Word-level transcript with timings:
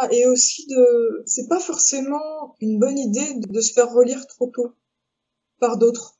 ça, 0.00 0.08
et 0.12 0.26
aussi 0.26 0.66
de, 0.66 1.22
c'est 1.26 1.48
pas 1.48 1.60
forcément 1.60 2.56
une 2.60 2.78
bonne 2.78 2.98
idée 2.98 3.34
de 3.34 3.60
se 3.60 3.72
faire 3.72 3.90
relire 3.92 4.26
trop 4.26 4.48
tôt 4.48 4.72
par 5.58 5.76
d'autres. 5.76 6.16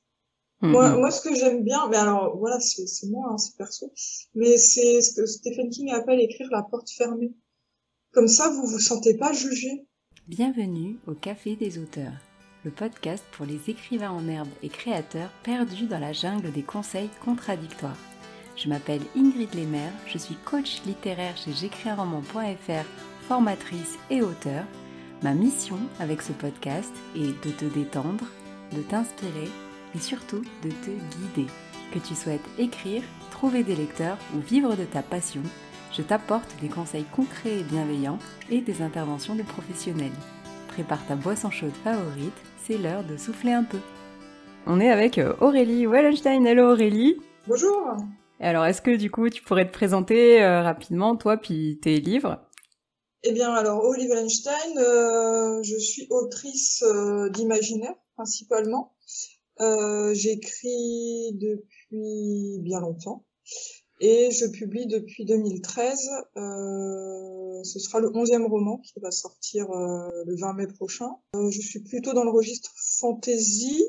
Mm, 0.60 0.70
Moi, 0.70 0.96
moi, 0.96 1.10
ce 1.10 1.22
que 1.22 1.34
j'aime 1.34 1.64
bien, 1.64 1.88
mais 1.88 1.96
alors 1.96 2.36
voilà, 2.36 2.60
c'est 2.60 3.06
moi, 3.08 3.28
hein, 3.30 3.38
c'est 3.38 3.56
perso, 3.56 3.92
mais 4.34 4.58
c'est 4.58 5.00
ce 5.00 5.14
que 5.14 5.26
Stephen 5.26 5.70
King 5.70 5.90
appelle 5.92 6.20
écrire 6.20 6.48
la 6.50 6.62
porte 6.62 6.90
fermée. 6.90 7.32
Comme 8.12 8.28
ça, 8.28 8.50
vous 8.50 8.66
vous 8.66 8.80
sentez 8.80 9.16
pas 9.16 9.32
jugé. 9.32 9.86
Bienvenue 10.26 10.98
au 11.06 11.14
Café 11.14 11.56
des 11.56 11.78
auteurs, 11.78 12.12
le 12.64 12.70
podcast 12.70 13.24
pour 13.32 13.46
les 13.46 13.70
écrivains 13.70 14.10
en 14.10 14.28
herbe 14.28 14.48
et 14.62 14.68
créateurs 14.68 15.30
perdus 15.42 15.86
dans 15.86 15.98
la 15.98 16.12
jungle 16.12 16.52
des 16.52 16.62
conseils 16.62 17.10
contradictoires. 17.24 17.96
Je 18.56 18.68
m'appelle 18.68 19.00
Ingrid 19.16 19.54
Lemaire, 19.54 19.92
je 20.06 20.18
suis 20.18 20.34
coach 20.44 20.82
littéraire 20.84 21.36
chez 21.36 21.52
j'écrisunroman.fr, 21.52 22.84
formatrice 23.30 23.96
et 24.10 24.22
auteur. 24.22 24.64
Ma 25.22 25.34
mission 25.34 25.78
avec 26.00 26.20
ce 26.20 26.32
podcast 26.32 26.92
est 27.14 27.28
de 27.46 27.52
te 27.52 27.64
détendre, 27.64 28.24
de 28.76 28.82
t'inspirer 28.82 29.48
et 29.94 29.98
surtout 30.00 30.42
de 30.64 30.68
te 30.68 30.90
guider. 30.90 31.48
Que 31.94 32.00
tu 32.00 32.16
souhaites 32.16 32.40
écrire, 32.58 33.04
trouver 33.30 33.62
des 33.62 33.76
lecteurs 33.76 34.18
ou 34.34 34.40
vivre 34.40 34.74
de 34.74 34.82
ta 34.82 35.02
passion, 35.02 35.42
je 35.92 36.02
t'apporte 36.02 36.56
des 36.60 36.66
conseils 36.66 37.04
concrets 37.04 37.60
et 37.60 37.62
bienveillants 37.62 38.18
et 38.50 38.62
des 38.62 38.82
interventions 38.82 39.36
de 39.36 39.44
professionnels. 39.44 40.10
Prépare 40.66 41.06
ta 41.06 41.14
boisson 41.14 41.52
chaude 41.52 41.76
favorite, 41.84 42.34
c'est 42.64 42.78
l'heure 42.78 43.04
de 43.04 43.16
souffler 43.16 43.52
un 43.52 43.62
peu. 43.62 43.78
On 44.66 44.80
est 44.80 44.90
avec 44.90 45.18
euh, 45.18 45.34
Aurélie 45.40 45.86
Wallenstein. 45.86 46.44
Hello 46.44 46.72
Aurélie. 46.72 47.20
Bonjour. 47.46 47.96
Alors, 48.40 48.64
est-ce 48.64 48.82
que 48.82 48.96
du 48.96 49.08
coup, 49.08 49.28
tu 49.28 49.42
pourrais 49.42 49.68
te 49.68 49.72
présenter 49.72 50.42
euh, 50.42 50.62
rapidement, 50.62 51.14
toi, 51.14 51.36
puis 51.36 51.78
tes 51.80 52.00
livres? 52.00 52.40
Eh 53.22 53.32
bien, 53.32 53.52
alors, 53.52 53.84
Olive 53.84 54.12
Einstein, 54.12 54.78
euh, 54.78 55.62
je 55.62 55.76
suis 55.76 56.06
autrice 56.08 56.82
euh, 56.82 57.28
d'imaginaire, 57.28 57.94
principalement. 58.14 58.94
Euh, 59.60 60.14
J'écris 60.14 61.32
depuis 61.34 62.58
bien 62.60 62.80
longtemps. 62.80 63.26
Et 64.00 64.30
je 64.30 64.46
publie 64.46 64.86
depuis 64.86 65.26
2013. 65.26 66.08
Euh, 66.38 67.62
ce 67.62 67.78
sera 67.78 68.00
le 68.00 68.10
onzième 68.16 68.46
roman 68.46 68.78
qui 68.78 68.98
va 69.00 69.10
sortir 69.10 69.70
euh, 69.70 70.08
le 70.24 70.36
20 70.36 70.54
mai 70.54 70.66
prochain. 70.66 71.10
Euh, 71.36 71.50
je 71.50 71.60
suis 71.60 71.80
plutôt 71.80 72.14
dans 72.14 72.24
le 72.24 72.30
registre 72.30 72.72
fantasy, 72.98 73.84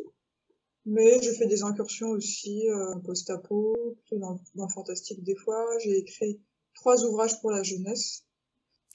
mais 0.85 1.21
je 1.21 1.31
fais 1.31 1.47
des 1.47 1.63
incursions 1.63 2.09
aussi 2.09 2.67
post-apo, 3.05 3.77
plutôt 4.01 4.19
dans, 4.19 4.37
dans 4.55 4.65
le 4.65 4.73
fantastique 4.73 5.23
des 5.23 5.37
fois. 5.37 5.65
J'ai 5.79 5.99
écrit 5.99 6.41
trois 6.75 7.05
ouvrages 7.05 7.39
pour 7.39 7.51
la 7.51 7.63
jeunesse. 7.63 8.25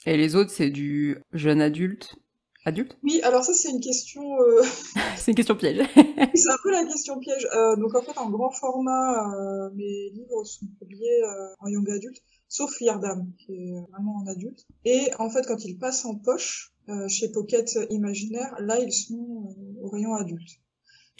Et 0.05 0.17
les 0.17 0.35
autres, 0.35 0.51
c'est 0.51 0.69
du 0.69 1.17
jeune 1.33 1.61
adulte 1.61 2.17
Adulte? 2.67 2.97
Oui, 3.01 3.21
alors 3.23 3.45
ça 3.45 3.53
c'est 3.53 3.69
une 3.69 3.79
question, 3.79 4.21
euh, 4.41 4.61
C'est 5.17 5.31
une 5.31 5.35
question 5.35 5.55
piège. 5.55 5.77
c'est 5.95 6.51
un 6.51 6.57
peu 6.63 6.71
la 6.71 6.83
question 6.83 7.17
piège. 7.17 7.47
Euh, 7.55 7.77
donc 7.77 7.95
en 7.95 8.01
fait 8.01 8.17
en 8.17 8.29
grand 8.29 8.51
format, 8.51 9.33
euh, 9.33 9.69
mes 9.73 10.09
livres 10.09 10.43
sont 10.43 10.65
publiés 10.77 11.21
en 11.59 11.67
young 11.69 11.89
adulte, 11.89 12.17
sauf 12.49 12.81
Yardam 12.81 13.31
qui 13.37 13.53
est 13.53 13.71
vraiment 13.93 14.17
en 14.17 14.27
adulte. 14.27 14.65
Et 14.83 15.09
en 15.17 15.29
fait 15.29 15.47
quand 15.47 15.63
ils 15.63 15.77
passent 15.77 16.03
en 16.03 16.15
poche 16.15 16.73
chez 17.07 17.31
Pocket 17.31 17.79
Imaginaire, 17.89 18.53
là 18.59 18.77
ils 18.79 18.91
sont 18.91 19.55
au 19.81 19.87
rayon 19.87 20.13
adulte. 20.15 20.59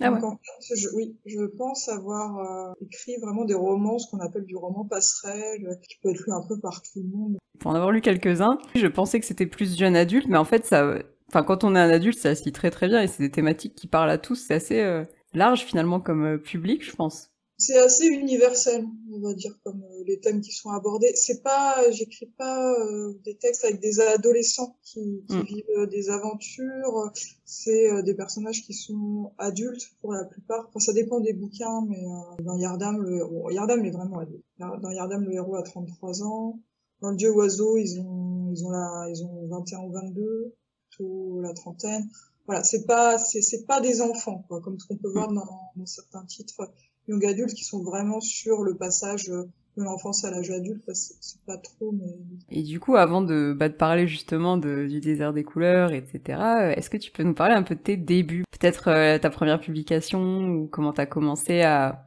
Ah 0.02 0.10
Donc 0.10 0.22
ouais. 0.22 0.28
en 0.28 0.38
fait, 0.62 0.76
je, 0.76 0.90
oui, 0.96 1.18
je 1.26 1.44
pense 1.46 1.90
avoir 1.90 2.38
euh, 2.40 2.74
écrit 2.82 3.18
vraiment 3.22 3.46
des 3.46 3.54
romans, 3.54 3.98
ce 3.98 4.10
qu'on 4.10 4.20
appelle 4.20 4.46
du 4.46 4.56
roman 4.56 4.86
passerelle, 4.86 5.80
qui 5.88 5.98
peut 6.02 6.10
être 6.10 6.24
lu 6.26 6.34
un 6.34 6.46
peu 6.48 6.60
par 6.60 6.82
tout 6.82 7.02
le 7.02 7.10
monde. 7.10 7.38
Pour 7.60 7.72
en 7.72 7.76
avoir 7.76 7.92
lu 7.92 8.02
quelques-uns, 8.02 8.58
je 8.76 8.88
pensais 8.88 9.20
que 9.20 9.26
c'était 9.26 9.48
plus 9.48 9.78
jeune 9.78 9.96
adulte, 9.96 10.28
mais 10.28 10.38
en 10.38 10.46
fait, 10.46 10.66
ça, 10.66 10.98
enfin, 11.30 11.44
quand 11.44 11.64
on 11.64 11.76
est 11.76 11.80
un 11.80 11.90
adulte, 11.90 12.18
ça 12.18 12.36
se 12.36 12.44
lit 12.46 12.52
très 12.52 12.70
très 12.70 12.88
bien 12.88 13.02
et 13.02 13.08
c'est 13.08 13.24
des 13.24 13.32
thématiques 13.32 13.76
qui 13.76 13.88
parlent 13.88 14.12
à 14.12 14.18
tous. 14.18 14.36
C'est 14.36 14.54
assez 14.54 14.80
euh, 14.80 15.04
large 15.34 15.62
finalement 15.62 16.00
comme 16.00 16.26
euh, 16.26 16.38
public, 16.38 16.84
je 16.84 16.96
pense. 16.96 17.32
C'est 17.60 17.78
assez 17.78 18.06
universel, 18.06 18.86
on 19.12 19.20
va 19.20 19.34
dire, 19.34 19.58
comme 19.64 19.82
euh, 19.84 20.04
les 20.06 20.20
thèmes 20.20 20.42
qui 20.42 20.52
sont 20.52 20.70
abordés. 20.70 21.12
C'est 21.16 21.42
pas, 21.42 21.90
j'écris 21.90 22.28
pas 22.38 22.74
euh, 22.80 23.14
des 23.26 23.36
textes 23.36 23.64
avec 23.66 23.80
des 23.80 24.00
adolescents 24.00 24.78
qui, 24.84 25.24
qui 25.28 25.36
Mm. 25.38 25.42
vivent 25.44 25.64
euh, 25.78 25.86
des 25.88 26.10
aventures. 26.10 27.12
C'est 27.46 27.92
euh, 27.92 28.04
des 28.04 28.14
personnages 28.14 28.62
qui 28.64 28.74
sont 28.74 29.32
adultes 29.40 29.90
pour 30.02 30.14
la 30.14 30.24
plupart. 30.26 30.68
Enfin, 30.70 30.80
ça 30.80 30.94
dépend 30.94 31.20
des 31.20 31.34
bouquins, 31.34 31.84
mais 31.90 32.06
euh, 32.06 32.44
dans 32.44 32.58
Yardam, 32.58 33.02
le 33.02 33.26
bon, 33.26 33.50
Yardam 33.50 33.84
est 33.86 33.92
vraiment 33.92 34.20
adulte. 34.20 34.46
Dans 34.60 34.92
Yardam, 34.92 35.24
le 35.24 35.34
héros 35.34 35.56
a 35.56 35.64
33 35.64 36.24
ans. 36.24 36.60
Dans 37.02 37.12
Le 37.12 37.16
Dieu 37.16 37.32
Oiseau, 37.32 37.78
ils 37.78 38.00
ont, 38.00 38.52
ils 38.52 38.66
ont 38.66 38.70
la, 38.72 39.08
ils 39.10 39.24
ont 39.24 39.48
21 39.48 39.80
ou 39.82 39.92
22, 39.92 40.56
plutôt 40.90 41.42
la 41.42 41.54
trentaine. 41.54 42.10
Voilà, 42.48 42.64
c'est 42.64 42.86
pas, 42.86 43.18
c'est, 43.20 43.42
c'est 43.42 43.66
pas 43.66 43.82
des 43.82 44.02
enfants, 44.02 44.44
quoi, 44.48 44.62
comme 44.62 44.80
ce 44.80 44.88
qu'on 44.88 44.96
peut 44.98 45.12
voir 45.12 45.32
dans, 45.32 45.46
dans 45.76 45.86
certains 45.86 46.24
titres 46.26 46.72
young 47.08 47.26
adultes 47.26 47.54
qui 47.54 47.64
sont 47.64 47.84
vraiment 47.84 48.20
sur 48.20 48.64
le 48.64 48.76
passage 48.76 49.30
euh, 49.30 49.44
de 49.78 49.84
l'enfance 49.84 50.24
à 50.24 50.32
l'âge 50.32 50.50
adulte. 50.50 50.84
C'est 50.94 51.42
pas 51.46 51.58
trop, 51.58 51.92
mais 51.92 52.18
Et 52.50 52.64
du 52.64 52.80
coup, 52.80 52.96
avant 52.96 53.22
de, 53.22 53.54
bah, 53.58 53.70
de 53.70 53.76
parler 53.76 54.08
justement 54.08 54.58
de, 54.58 54.88
du 54.88 55.00
désert 55.00 55.34
des 55.34 55.44
couleurs, 55.44 55.94
etc., 55.94 56.20
euh, 56.28 56.72
est-ce 56.72 56.90
que 56.90 56.98
tu 56.98 57.12
peux 57.12 57.24
nous 57.24 57.36
parler 57.36 57.54
un 57.54 57.64
peu 57.64 57.76
de 57.76 57.82
tes 57.82 57.98
débuts? 57.98 58.44
Peut-être 58.60 58.90
euh, 58.90 59.20
ta 59.20 59.30
première 59.30 59.60
publication 59.60 60.50
ou 60.50 60.68
comment 60.68 60.94
t'as 60.94 61.06
commencé 61.06 61.62
à 61.62 62.06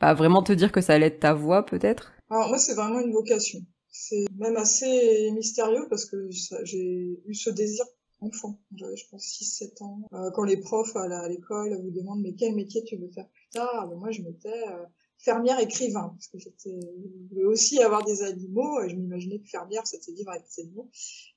bah, 0.00 0.14
vraiment 0.14 0.42
te 0.42 0.52
dire 0.52 0.72
que 0.72 0.80
ça 0.80 0.94
allait 0.94 1.06
être 1.06 1.20
ta 1.20 1.34
voix, 1.34 1.64
peut-être? 1.64 2.12
Alors 2.30 2.48
moi, 2.48 2.58
c'est 2.58 2.74
vraiment 2.74 3.00
une 3.00 3.12
vocation. 3.12 3.60
C'est 3.90 4.24
même 4.38 4.56
assez 4.56 5.30
mystérieux 5.32 5.86
parce 5.90 6.06
que 6.06 6.28
j'ai 6.30 7.20
eu 7.26 7.34
ce 7.34 7.50
désir 7.50 7.84
enfant. 8.20 8.58
J'avais, 8.76 8.96
je 8.96 9.04
pense, 9.10 9.24
6-7 9.24 9.82
ans. 9.82 10.00
Euh, 10.12 10.30
quand 10.34 10.44
les 10.44 10.58
profs 10.58 10.96
à 10.96 11.28
l'école 11.28 11.78
vous 11.82 11.90
demandent 11.90 12.22
mais 12.22 12.34
quel 12.34 12.54
métier 12.54 12.82
tu 12.84 12.96
veux 12.96 13.10
faire? 13.10 13.26
Moi 13.56 14.10
je 14.10 14.22
m'étais 14.22 14.68
euh, 14.68 14.84
fermière 15.18 15.58
écrivain 15.60 16.10
parce 16.14 16.28
que 16.28 16.38
j'étais, 16.38 16.78
je 16.80 17.28
voulais 17.28 17.44
aussi 17.44 17.80
avoir 17.82 18.04
des 18.04 18.22
animaux. 18.22 18.82
Et 18.82 18.90
je 18.90 18.96
m'imaginais 18.96 19.38
que 19.38 19.48
fermière 19.48 19.86
c'était 19.86 20.12
vivre 20.12 20.30
avec 20.30 20.44
des 20.44 20.62
animaux 20.62 20.90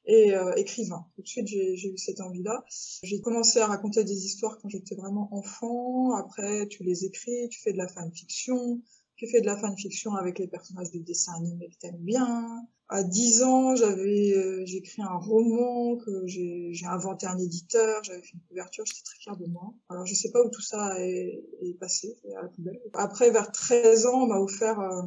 et 0.06 0.36
euh, 0.36 0.54
écrivain. 0.56 1.06
Tout 1.16 1.22
de 1.22 1.28
suite 1.28 1.48
j'ai, 1.48 1.76
j'ai 1.76 1.90
eu 1.90 1.98
cette 1.98 2.22
envie-là. 2.22 2.64
J'ai 3.04 3.22
commencé 3.22 3.60
à 3.60 3.68
raconter 3.68 4.04
des 4.04 4.26
histoires 4.26 4.58
quand 4.62 4.70
j'étais 4.70 4.96
vraiment 4.96 5.30
enfant. 5.32 6.16
Après 6.16 6.68
tu 6.68 6.84
les 6.84 7.06
écris, 7.06 7.50
tu 7.50 7.62
fais 7.62 7.74
de 7.74 7.78
la 7.78 7.88
fanfiction. 7.88 8.82
Tu 9.16 9.28
fais 9.28 9.42
de 9.42 9.46
la 9.46 9.58
fanfiction 9.58 10.16
avec 10.16 10.40
les 10.40 10.48
personnages 10.48 10.92
de 10.92 11.00
dessins 11.00 11.36
animés 11.36 11.70
que 11.70 11.78
t'aimes 11.78 12.04
bien. 12.04 12.68
À 12.94 13.02
10 13.02 13.42
ans, 13.42 13.76
j'avais, 13.76 14.34
euh, 14.36 14.62
j'ai 14.68 14.78
écrit 14.78 15.02
un 15.02 15.18
roman 15.18 15.98
que 15.98 16.28
j'ai, 16.28 16.72
inventé 16.86 17.26
un 17.26 17.40
éditeur, 17.40 18.04
j'avais 18.04 18.22
fait 18.22 18.34
une 18.36 18.42
couverture, 18.42 18.86
j'étais 18.86 19.02
très 19.04 19.18
fière 19.18 19.36
de 19.36 19.48
moi. 19.48 19.74
Alors 19.90 20.06
je 20.06 20.14
sais 20.14 20.30
pas 20.30 20.44
où 20.44 20.50
tout 20.52 20.62
ça 20.62 20.94
est, 21.00 21.42
passé, 21.80 22.16
à 22.38 22.44
la 22.44 22.50
poubelle. 22.50 22.80
Après, 22.94 23.32
vers 23.32 23.52
13 23.52 24.06
ans, 24.06 24.30
euh, 24.30 25.04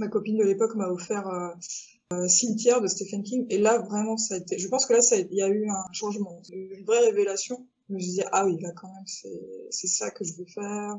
ma 0.00 0.08
copine 0.08 0.36
de 0.36 0.42
l'époque 0.42 0.74
m'a 0.74 0.88
offert 0.88 1.28
euh, 2.12 2.26
Cimetière 2.26 2.80
de 2.80 2.88
Stephen 2.88 3.22
King. 3.22 3.46
Et 3.50 3.58
là, 3.58 3.78
vraiment, 3.78 4.16
ça 4.16 4.34
a 4.34 4.38
été, 4.38 4.58
je 4.58 4.66
pense 4.66 4.84
que 4.86 4.94
là, 4.94 4.98
il 5.30 5.36
y 5.36 5.42
a 5.42 5.48
eu 5.48 5.68
un 5.70 5.92
changement, 5.92 6.42
une 6.50 6.84
vraie 6.84 7.06
révélation. 7.06 7.68
Je 7.92 8.06
me 8.06 8.12
dit, 8.12 8.22
ah 8.32 8.46
oui, 8.46 8.58
là, 8.60 8.70
quand 8.74 8.88
même, 8.88 9.06
c'est, 9.06 9.28
c'est 9.70 9.86
ça 9.86 10.10
que 10.10 10.24
je 10.24 10.32
veux 10.34 10.46
faire. 10.46 10.96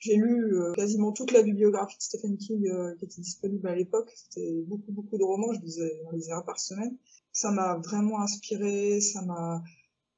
J'ai 0.00 0.16
lu 0.16 0.54
euh, 0.54 0.72
quasiment 0.74 1.12
toute 1.12 1.32
la 1.32 1.42
bibliographie 1.42 1.96
de 1.96 2.02
Stephen 2.02 2.36
King 2.36 2.68
euh, 2.68 2.94
qui 2.98 3.06
était 3.06 3.20
disponible 3.20 3.66
à 3.66 3.74
l'époque. 3.74 4.10
C'était 4.14 4.62
beaucoup, 4.66 4.92
beaucoup 4.92 5.16
de 5.16 5.24
romans. 5.24 5.52
Je 5.54 5.60
lisais, 5.60 5.92
j'en 6.04 6.10
lisais 6.10 6.32
un 6.32 6.42
par 6.42 6.58
semaine. 6.58 6.96
Ça 7.32 7.50
m'a 7.50 7.76
vraiment 7.76 8.20
inspiré. 8.20 9.00
Ça 9.00 9.22
m'a 9.22 9.62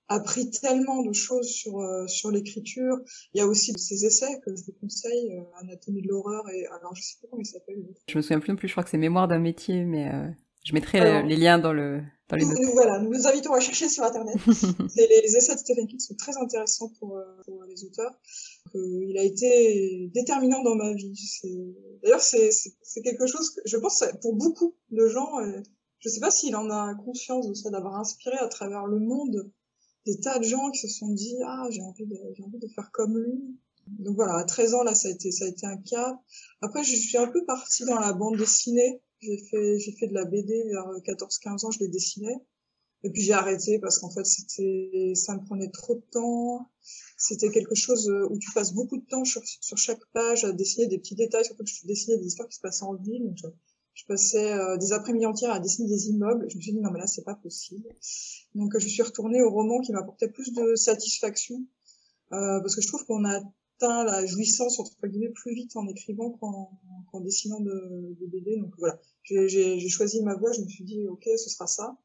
appris 0.09 0.51
tellement 0.51 1.03
de 1.03 1.13
choses 1.13 1.49
sur 1.49 1.79
euh, 1.79 2.07
sur 2.09 2.33
l'écriture. 2.33 2.97
Il 3.33 3.39
y 3.39 3.41
a 3.41 3.47
aussi 3.47 3.73
ces 3.79 4.05
essais 4.05 4.41
que 4.45 4.55
je 4.57 4.65
vous 4.65 4.73
conseille, 4.81 5.39
euh, 5.39 5.61
Anatomie 5.61 6.03
de 6.03 6.09
l'horreur 6.09 6.49
et 6.51 6.67
alors 6.67 6.95
je 6.97 7.03
sais 7.03 7.15
pas 7.23 7.29
comment 7.31 7.43
il 7.43 7.47
s'appelle. 7.47 7.77
Je 8.09 8.17
me 8.17 8.23
souviens 8.23 8.41
plus 8.41 8.51
non 8.51 8.57
plus, 8.57 8.67
je 8.67 8.75
crois 8.75 8.83
que 8.83 8.91
c'est 8.91 8.99
Mémoire 8.99 9.29
d'un 9.29 9.39
métier, 9.39 9.85
mais 9.85 10.13
euh, 10.13 10.29
je 10.65 10.75
mettrai 10.75 10.99
Alors- 10.99 11.27
les 11.27 11.37
liens 11.37 11.61
dans, 11.61 11.73
le, 11.73 12.03
dans 12.31 12.37
les 12.37 12.45
notes. 12.45 12.73
voilà, 12.73 12.99
nous 13.01 13.13
vous 13.13 13.27
invitons 13.27 13.53
à 13.53 13.61
chercher 13.61 13.89
sur 13.89 14.05
internet. 14.05 14.37
Les, 14.97 15.07
les 15.07 15.37
essais 15.37 15.55
de 15.55 15.59
Stephen 15.59 15.87
King 15.87 15.99
sont 15.99 16.15
très 16.15 16.37
intéressants 16.37 16.91
pour, 16.99 17.17
euh, 17.17 17.25
pour 17.45 17.65
les 17.65 17.85
auteurs. 17.85 18.15
Euh, 18.75 19.05
il 19.09 19.19
a 19.19 19.23
été 19.25 20.11
déterminant 20.15 20.63
dans 20.63 20.75
ma 20.77 20.93
vie. 20.95 21.13
D'ailleurs, 22.03 22.21
c'est 22.21 23.03
quelque 23.03 23.27
chose 23.27 23.51
que 23.51 23.61
je 23.65 23.77
pense 23.77 24.05
pour 24.23 24.35
beaucoup 24.35 24.75
de 24.91 25.07
gens. 25.09 25.41
euh, 25.41 25.61
je 25.99 26.09
sais 26.09 26.21
pas 26.21 26.31
s'il 26.31 26.57
en 26.57 26.71
a 26.71 26.95
conscience 26.95 27.47
de 27.49 27.55
ça, 27.55 27.71
d'avoir 27.71 27.97
inspiré 27.97 28.37
à 28.39 28.49
travers 28.49 28.87
le 28.87 28.99
monde 28.99 29.51
des 30.07 30.19
tas 30.19 30.39
de 30.39 30.45
gens 30.45 30.71
qui 30.71 30.81
se 30.81 30.89
sont 30.89 31.11
dit 31.11 31.37
ah 31.45 31.67
j'ai 31.71 31.83
envie 31.83 32.07
de 32.07 32.17
j'ai 32.35 32.43
envie 32.43 32.59
de 32.59 32.69
faire 32.69 32.91
comme 32.93 33.19
lui. 33.19 33.59
Donc 33.99 34.15
voilà, 34.17 34.37
à 34.37 34.45
13 34.45 34.75
ans 34.75 34.83
là, 34.83 34.95
ça 34.95 35.09
a 35.09 35.11
été 35.11 35.31
ça 35.31 35.45
a 35.45 35.49
été 35.49 35.67
un 35.67 35.77
cap. 35.77 36.17
Après, 36.63 36.85
je 36.85 36.95
suis 36.97 37.19
un 37.19 37.27
peu 37.27 37.45
partie 37.45 37.85
dans 37.85 37.99
la 37.99 38.13
bande 38.13 38.37
dessinée. 38.39 39.03
J'ai 39.21 39.39
fait 39.39 39.79
j'ai 39.79 39.93
fait 39.93 40.07
de 40.07 40.15
la 40.15 40.25
BD 40.25 40.65
vers 40.65 40.87
14-15 41.05 41.67
ans, 41.67 41.71
je 41.71 41.81
les 41.81 41.89
dessinais. 41.89 42.37
Et 43.03 43.11
puis 43.11 43.23
j'ai 43.23 43.33
arrêté 43.33 43.79
parce 43.79 43.99
qu'en 43.99 44.11
fait 44.11 44.25
c'était 44.25 45.13
ça 45.15 45.35
me 45.35 45.45
prenait 45.45 45.71
trop 45.71 45.95
de 45.95 46.03
temps. 46.11 46.71
C'était 47.17 47.51
quelque 47.51 47.75
chose 47.75 48.09
euh, 48.09 48.29
où 48.31 48.39
tu 48.39 48.51
passes 48.53 48.73
beaucoup 48.73 48.99
de 48.99 49.07
temps 49.07 49.25
sur, 49.25 49.43
sur 49.45 49.79
chaque 49.79 50.05
page 50.13 50.45
à 50.45 50.53
dessiner 50.53 50.87
des 50.87 50.99
petits 50.99 51.15
détails, 51.15 51.45
surtout 51.45 51.65
que 51.65 51.71
je 51.71 51.87
dessinais 51.87 52.19
des 52.19 52.27
histoires 52.27 52.49
qui 52.49 52.57
se 52.57 52.61
passaient 52.61 52.85
en 52.85 52.95
ville. 52.95 53.35
Je 53.95 54.05
passais 54.07 54.53
euh, 54.53 54.77
des 54.77 54.93
après-midi 54.93 55.27
entières 55.27 55.53
à 55.53 55.61
dessiner 55.61 55.89
des 55.89 56.09
immeubles. 56.09 56.47
Je 56.51 56.57
me 56.57 56.61
suis 56.63 56.73
dit 56.73 56.79
non 56.79 56.91
mais 56.91 57.01
là 57.01 57.07
c'est 57.07 57.25
pas 57.25 57.35
possible. 57.35 57.89
Donc 58.55 58.79
je 58.79 58.89
suis 58.89 59.03
retournée 59.03 59.43
au 59.43 59.51
roman 59.51 59.81
qui 59.81 59.93
m'apportait 59.93 60.29
plus 60.29 60.53
de 60.53 60.75
satisfaction 60.77 61.65
euh, 62.33 62.61
parce 62.61 62.77
que 62.77 62.83
je 62.83 62.89
trouve 62.89 63.05
qu'on 63.07 63.25
a 63.25 63.41
atteint 63.81 64.05
la 64.05 64.27
jouissance 64.27 64.79
entre 64.79 65.07
guillemets 65.07 65.31
plus 65.31 65.55
vite 65.55 65.77
en 65.77 65.87
écrivant 65.89 66.31
qu'en 66.31 67.21
dessinant 67.21 67.61
de, 67.61 68.17
BD. 68.27 68.57
Donc 68.59 68.73
voilà, 68.79 68.99
j'ai 69.25 69.89
choisi 69.89 70.23
ma 70.23 70.35
voie. 70.35 70.53
Je 70.53 70.61
me 70.61 70.69
suis 70.69 70.85
dit 70.85 71.07
ok 71.09 71.29
ce 71.37 71.51
sera 71.51 71.67
ça. 71.67 71.97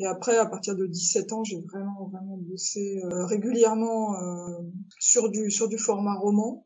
Et 0.00 0.06
après, 0.06 0.36
à 0.36 0.46
partir 0.46 0.76
de 0.76 0.86
17 0.86 1.32
ans, 1.32 1.42
j'ai 1.42 1.60
vraiment, 1.60 2.08
vraiment 2.12 2.36
bossé 2.36 3.00
euh, 3.02 3.26
régulièrement 3.26 4.14
euh, 4.14 4.62
sur 5.00 5.28
du 5.28 5.50
sur 5.50 5.68
du 5.68 5.76
format 5.76 6.14
roman. 6.14 6.64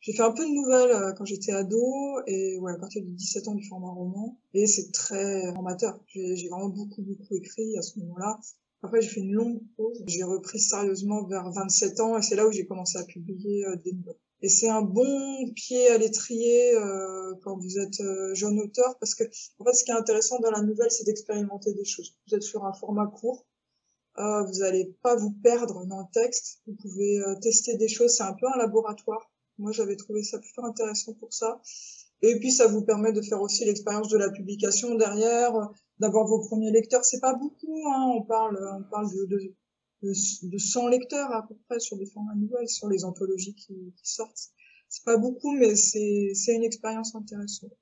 J'ai 0.00 0.12
fait 0.12 0.22
un 0.22 0.30
peu 0.30 0.44
de 0.44 0.52
nouvelles 0.52 0.90
euh, 0.90 1.12
quand 1.14 1.24
j'étais 1.24 1.52
ado 1.52 2.20
et 2.26 2.58
ouais, 2.58 2.72
à 2.72 2.78
partir 2.78 3.02
de 3.02 3.08
17 3.08 3.48
ans 3.48 3.54
du 3.54 3.64
format 3.64 3.90
roman. 3.90 4.38
Et 4.52 4.66
c'est 4.66 4.92
très 4.92 5.54
formateur. 5.54 5.98
J'ai 6.08 6.48
vraiment 6.50 6.68
beaucoup, 6.68 7.02
beaucoup 7.02 7.34
écrit 7.34 7.78
à 7.78 7.82
ce 7.82 7.98
moment-là. 8.00 8.38
Après, 8.86 9.02
j'ai 9.02 9.08
fait 9.08 9.20
une 9.20 9.32
longue 9.32 9.60
pause. 9.76 10.02
J'ai 10.06 10.22
repris 10.22 10.60
sérieusement 10.60 11.26
vers 11.26 11.50
27 11.50 12.00
ans 12.00 12.16
et 12.16 12.22
c'est 12.22 12.36
là 12.36 12.46
où 12.46 12.52
j'ai 12.52 12.66
commencé 12.66 12.98
à 12.98 13.04
publier 13.04 13.66
des 13.84 13.92
nouvelles. 13.92 14.16
Et 14.42 14.48
c'est 14.48 14.68
un 14.68 14.82
bon 14.82 15.50
pied 15.54 15.88
à 15.88 15.98
l'étrier 15.98 16.74
euh, 16.74 17.34
quand 17.42 17.56
vous 17.56 17.78
êtes 17.78 18.00
euh, 18.00 18.34
jeune 18.34 18.60
auteur, 18.60 18.98
parce 18.98 19.14
que 19.14 19.24
en 19.58 19.64
fait, 19.64 19.72
ce 19.72 19.84
qui 19.84 19.90
est 19.90 19.94
intéressant 19.94 20.38
dans 20.40 20.50
la 20.50 20.62
nouvelle, 20.62 20.90
c'est 20.90 21.04
d'expérimenter 21.04 21.72
des 21.72 21.84
choses. 21.84 22.14
Vous 22.28 22.34
êtes 22.34 22.42
sur 22.42 22.64
un 22.64 22.72
format 22.74 23.06
court, 23.06 23.46
euh, 24.18 24.42
vous 24.44 24.58
n'allez 24.60 24.94
pas 25.02 25.16
vous 25.16 25.32
perdre 25.42 25.86
dans 25.86 26.00
le 26.00 26.12
texte. 26.12 26.60
Vous 26.66 26.74
pouvez 26.74 27.18
euh, 27.18 27.34
tester 27.36 27.76
des 27.76 27.88
choses. 27.88 28.14
C'est 28.16 28.24
un 28.24 28.34
peu 28.34 28.46
un 28.46 28.58
laboratoire. 28.58 29.30
Moi, 29.58 29.72
j'avais 29.72 29.96
trouvé 29.96 30.22
ça 30.22 30.38
plutôt 30.38 30.64
intéressant 30.64 31.14
pour 31.14 31.32
ça. 31.32 31.60
Et 32.22 32.38
puis, 32.38 32.50
ça 32.50 32.66
vous 32.66 32.82
permet 32.82 33.12
de 33.12 33.22
faire 33.22 33.40
aussi 33.40 33.64
l'expérience 33.64 34.08
de 34.08 34.16
la 34.16 34.30
publication 34.30 34.94
derrière, 34.94 35.54
d'avoir 35.98 36.26
vos 36.26 36.40
premiers 36.40 36.70
lecteurs. 36.70 37.04
C'est 37.04 37.20
pas 37.20 37.34
beaucoup, 37.34 37.88
hein. 37.88 38.12
On 38.16 38.22
parle, 38.22 38.58
on 38.78 38.84
parle 38.90 39.10
de, 39.10 39.26
de 39.26 39.54
de, 40.02 40.12
de 40.48 40.58
100 40.58 40.88
lecteurs 40.88 41.32
à 41.32 41.46
peu 41.46 41.54
près 41.68 41.80
sur 41.80 41.96
des 41.96 42.06
formats 42.06 42.34
nouvelles, 42.34 42.68
sur 42.68 42.88
les 42.88 43.04
anthologies 43.04 43.54
qui, 43.54 43.92
qui 43.96 44.10
sortent. 44.10 44.50
C'est 44.88 45.04
pas 45.04 45.16
beaucoup, 45.16 45.52
mais 45.52 45.74
c'est 45.74 46.54
une 46.54 46.64
expérience 46.64 47.14
intéressante. 47.14 47.72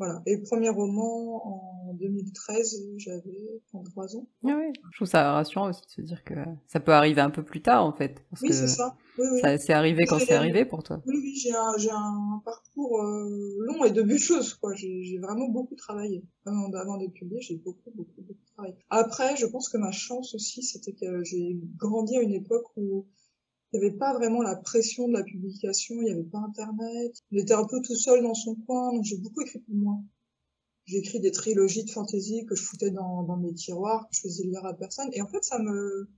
Voilà. 0.00 0.22
Et 0.24 0.38
premier 0.38 0.70
roman 0.70 1.90
en 1.90 1.92
2013, 1.92 2.84
j'avais 2.96 3.60
33 3.68 4.16
ans. 4.16 4.26
Ah 4.48 4.56
oui, 4.58 4.72
je 4.92 4.96
trouve 4.96 5.06
ça 5.06 5.32
rassurant 5.32 5.68
aussi 5.68 5.82
de 5.82 5.90
se 5.90 6.00
dire 6.00 6.24
que 6.24 6.32
ça 6.68 6.80
peut 6.80 6.92
arriver 6.92 7.20
un 7.20 7.28
peu 7.28 7.42
plus 7.42 7.60
tard 7.60 7.84
en 7.84 7.92
fait. 7.92 8.24
oui, 8.40 8.50
c'est 8.50 8.66
ça. 8.66 8.96
Oui, 9.18 9.26
oui. 9.30 9.40
ça 9.42 9.58
c'est 9.58 9.74
arrivé 9.74 10.06
quand 10.06 10.18
c'est 10.18 10.32
arrivé 10.32 10.64
pour 10.64 10.82
toi. 10.82 11.02
Oui, 11.04 11.16
oui, 11.22 11.34
j'ai 11.36 11.52
un, 11.52 11.74
un, 11.94 12.40
parcours 12.46 13.02
euh, 13.02 13.56
long 13.58 13.84
et 13.84 13.90
de 13.90 14.00
bûcheuse, 14.00 14.54
quoi. 14.60 14.72
J'ai 14.74 15.18
vraiment 15.20 15.50
beaucoup 15.50 15.74
travaillé. 15.74 16.24
Avant, 16.46 16.72
avant 16.72 16.96
de 16.96 17.06
publier, 17.08 17.42
j'ai 17.42 17.56
beaucoup, 17.56 17.90
beaucoup, 17.94 18.22
beaucoup 18.22 18.46
travaillé. 18.54 18.76
Après, 18.88 19.36
je 19.36 19.44
pense 19.44 19.68
que 19.68 19.76
ma 19.76 19.92
chance 19.92 20.34
aussi, 20.34 20.62
c'était 20.62 20.94
que 20.94 21.22
j'ai 21.24 21.58
grandi 21.76 22.16
à 22.16 22.22
une 22.22 22.32
époque 22.32 22.68
où 22.76 23.04
il 23.72 23.80
n'y 23.80 23.86
avait 23.86 23.96
pas 23.96 24.14
vraiment 24.14 24.42
la 24.42 24.56
pression 24.56 25.06
de 25.08 25.12
la 25.12 25.22
publication, 25.22 25.96
il 25.96 26.04
n'y 26.04 26.10
avait 26.10 26.24
pas 26.24 26.38
Internet. 26.38 27.12
Il 27.30 27.38
était 27.38 27.54
un 27.54 27.66
peu 27.66 27.80
tout 27.82 27.94
seul 27.94 28.22
dans 28.22 28.34
son 28.34 28.56
coin, 28.56 28.92
donc 28.92 29.04
j'ai 29.04 29.18
beaucoup 29.18 29.42
écrit 29.42 29.60
pour 29.60 29.74
moi. 29.74 30.00
J'ai 30.86 30.98
écrit 30.98 31.20
des 31.20 31.30
trilogies 31.30 31.84
de 31.84 31.90
fantasy 31.90 32.44
que 32.46 32.56
je 32.56 32.62
foutais 32.62 32.90
dans, 32.90 33.22
dans 33.22 33.36
mes 33.36 33.54
tiroirs, 33.54 34.08
que 34.08 34.16
je 34.16 34.22
faisais 34.22 34.44
lire 34.44 34.64
à 34.66 34.74
personne. 34.74 35.08
Et 35.12 35.22
en 35.22 35.28
fait, 35.28 35.44
ça 35.44 35.60
me, 35.60 36.08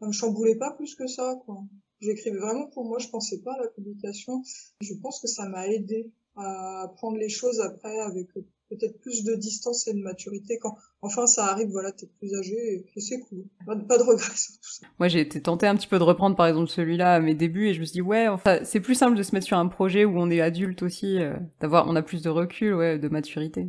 ça 0.00 0.06
me 0.06 0.12
chamboulait 0.12 0.56
pas 0.56 0.72
plus 0.72 0.94
que 0.94 1.06
ça, 1.06 1.36
quoi. 1.44 1.62
J'écrivais 2.00 2.38
vraiment 2.38 2.68
pour 2.68 2.84
moi, 2.84 2.98
je 2.98 3.08
pensais 3.08 3.38
pas 3.38 3.52
à 3.54 3.62
la 3.62 3.68
publication. 3.68 4.42
Je 4.80 4.94
pense 4.94 5.20
que 5.20 5.28
ça 5.28 5.48
m'a 5.48 5.68
aidé 5.68 6.10
à 6.36 6.90
prendre 6.96 7.16
les 7.16 7.28
choses 7.28 7.60
après 7.60 7.98
avec 8.00 8.28
peut-être 8.68 8.98
plus 9.00 9.24
de 9.24 9.34
distance 9.34 9.86
et 9.86 9.94
de 9.94 10.00
maturité 10.00 10.58
quand 10.58 10.76
enfin 11.00 11.26
ça 11.26 11.46
arrive 11.46 11.68
voilà 11.68 11.92
t'es 11.92 12.06
plus 12.18 12.34
âgé 12.34 12.84
et, 12.94 13.00
c'est 13.00 13.20
cool 13.20 13.44
pas, 13.64 13.74
de 13.74 14.02
regrets 14.02 14.36
sur 14.36 14.54
tout 14.54 14.70
ça 14.70 14.86
moi 14.98 15.08
j'ai 15.08 15.20
été 15.20 15.40
tentée 15.40 15.66
un 15.66 15.76
petit 15.76 15.86
peu 15.86 15.98
de 15.98 16.04
reprendre 16.04 16.36
par 16.36 16.46
exemple 16.46 16.68
celui-là 16.68 17.14
à 17.14 17.20
mes 17.20 17.34
débuts 17.34 17.68
et 17.68 17.74
je 17.74 17.80
me 17.80 17.84
suis 17.84 17.94
dit 17.94 18.02
ouais 18.02 18.28
enfin 18.28 18.60
c'est 18.64 18.80
plus 18.80 18.94
simple 18.94 19.16
de 19.16 19.22
se 19.22 19.34
mettre 19.34 19.46
sur 19.46 19.58
un 19.58 19.68
projet 19.68 20.04
où 20.04 20.18
on 20.18 20.30
est 20.30 20.40
adulte 20.40 20.82
aussi 20.82 21.18
euh, 21.20 21.36
d'avoir 21.60 21.88
on 21.88 21.96
a 21.96 22.02
plus 22.02 22.22
de 22.22 22.28
recul 22.28 22.74
ouais 22.74 22.98
de 22.98 23.08
maturité 23.08 23.68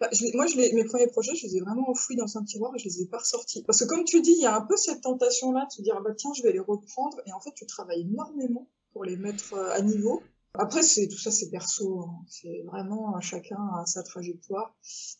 bah, 0.00 0.10
moi, 0.34 0.46
je 0.46 0.56
mes 0.56 0.84
premiers 0.84 1.06
projets, 1.06 1.34
je 1.34 1.46
les 1.46 1.56
ai 1.56 1.60
vraiment 1.60 1.88
enfouis 1.88 2.16
dans 2.16 2.36
un 2.36 2.44
tiroir 2.44 2.72
et 2.74 2.78
je 2.78 2.84
les 2.84 3.02
ai 3.02 3.06
pas 3.06 3.18
ressortis. 3.18 3.62
Parce 3.62 3.80
que 3.80 3.88
comme 3.88 4.04
tu 4.04 4.20
dis, 4.20 4.32
il 4.32 4.42
y 4.42 4.46
a 4.46 4.56
un 4.56 4.60
peu 4.60 4.76
cette 4.76 5.02
tentation-là 5.02 5.66
de 5.66 5.72
se 5.72 5.82
dire, 5.82 5.94
ah 5.96 6.02
bah 6.02 6.14
tiens, 6.16 6.32
je 6.36 6.42
vais 6.42 6.52
les 6.52 6.60
reprendre. 6.60 7.16
Et 7.26 7.32
en 7.32 7.40
fait, 7.40 7.52
tu 7.54 7.64
travailles 7.66 8.02
énormément 8.02 8.68
pour 8.92 9.04
les 9.04 9.16
mettre 9.16 9.54
euh, 9.54 9.72
à 9.72 9.80
niveau. 9.80 10.22
Après, 10.56 10.82
c'est 10.82 11.08
tout 11.08 11.18
ça, 11.18 11.30
c'est 11.30 11.50
perso. 11.50 12.00
Hein. 12.00 12.24
C'est 12.28 12.62
vraiment 12.66 13.20
chacun 13.20 13.58
a 13.76 13.86
sa 13.86 14.02
trajectoire. 14.02 14.76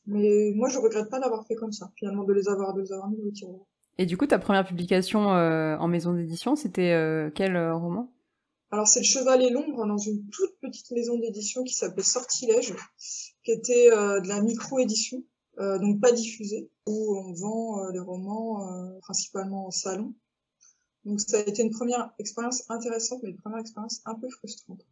Mais 0.07 0.53
moi, 0.55 0.69
je 0.69 0.79
regrette 0.79 1.11
pas 1.11 1.19
d'avoir 1.19 1.47
fait 1.47 1.57
comme 1.57 1.73
ça. 1.73 1.91
Finalement, 1.97 2.25
de 2.25 2.33
les 2.33 2.49
avoir, 2.49 2.75
de 2.75 2.83
les 2.83 2.93
avoir 2.93 3.11
mis 3.11 3.21
au 3.21 3.31
tiroir. 3.31 3.67
Et 3.99 4.07
du 4.07 4.17
coup, 4.17 4.27
ta 4.27 4.39
première 4.39 4.67
publication 4.67 5.35
euh, 5.35 5.77
en 5.77 5.89
maison 5.89 6.13
d'édition, 6.13 6.57
c'était 6.57 6.93
euh, 6.93 7.31
quel 7.35 7.57
euh, 7.57 7.77
roman? 7.77 8.13
Alors, 8.71 8.89
c'est 8.89 9.01
Le 9.01 9.05
Cheval 9.05 9.43
et 9.43 9.51
l'ombre 9.51 9.87
dans 9.87 9.99
une 9.99 10.29
toute 10.31 10.59
petite 10.61 10.91
maison 10.91 11.19
d'édition 11.19 11.63
qui 11.63 11.75
s'appelait 11.75 12.03
Sortilège, 12.03 12.75
qui 13.45 13.53
était 13.53 13.91
de 13.91 14.27
la 14.27 14.43
micro-édition, 14.43 15.23
donc 15.59 16.01
pas 16.01 16.11
diffusée, 16.11 16.69
où 16.87 17.17
on 17.17 17.33
vend 17.35 17.89
les 17.91 18.01
romans 18.01 18.69
principalement 19.03 19.69
en 19.69 19.71
salon. 19.71 20.13
Donc, 21.05 21.21
ça 21.21 21.37
a 21.37 21.41
été 21.43 21.63
une 21.63 21.71
première 21.71 22.11
expérience 22.19 22.69
intéressante, 22.69 23.21
mais 23.23 23.31
une 23.31 23.39
première 23.39 23.61
expérience 23.61 24.01
un 24.07 24.17
peu 24.17 24.29
frustrante. 24.29 24.85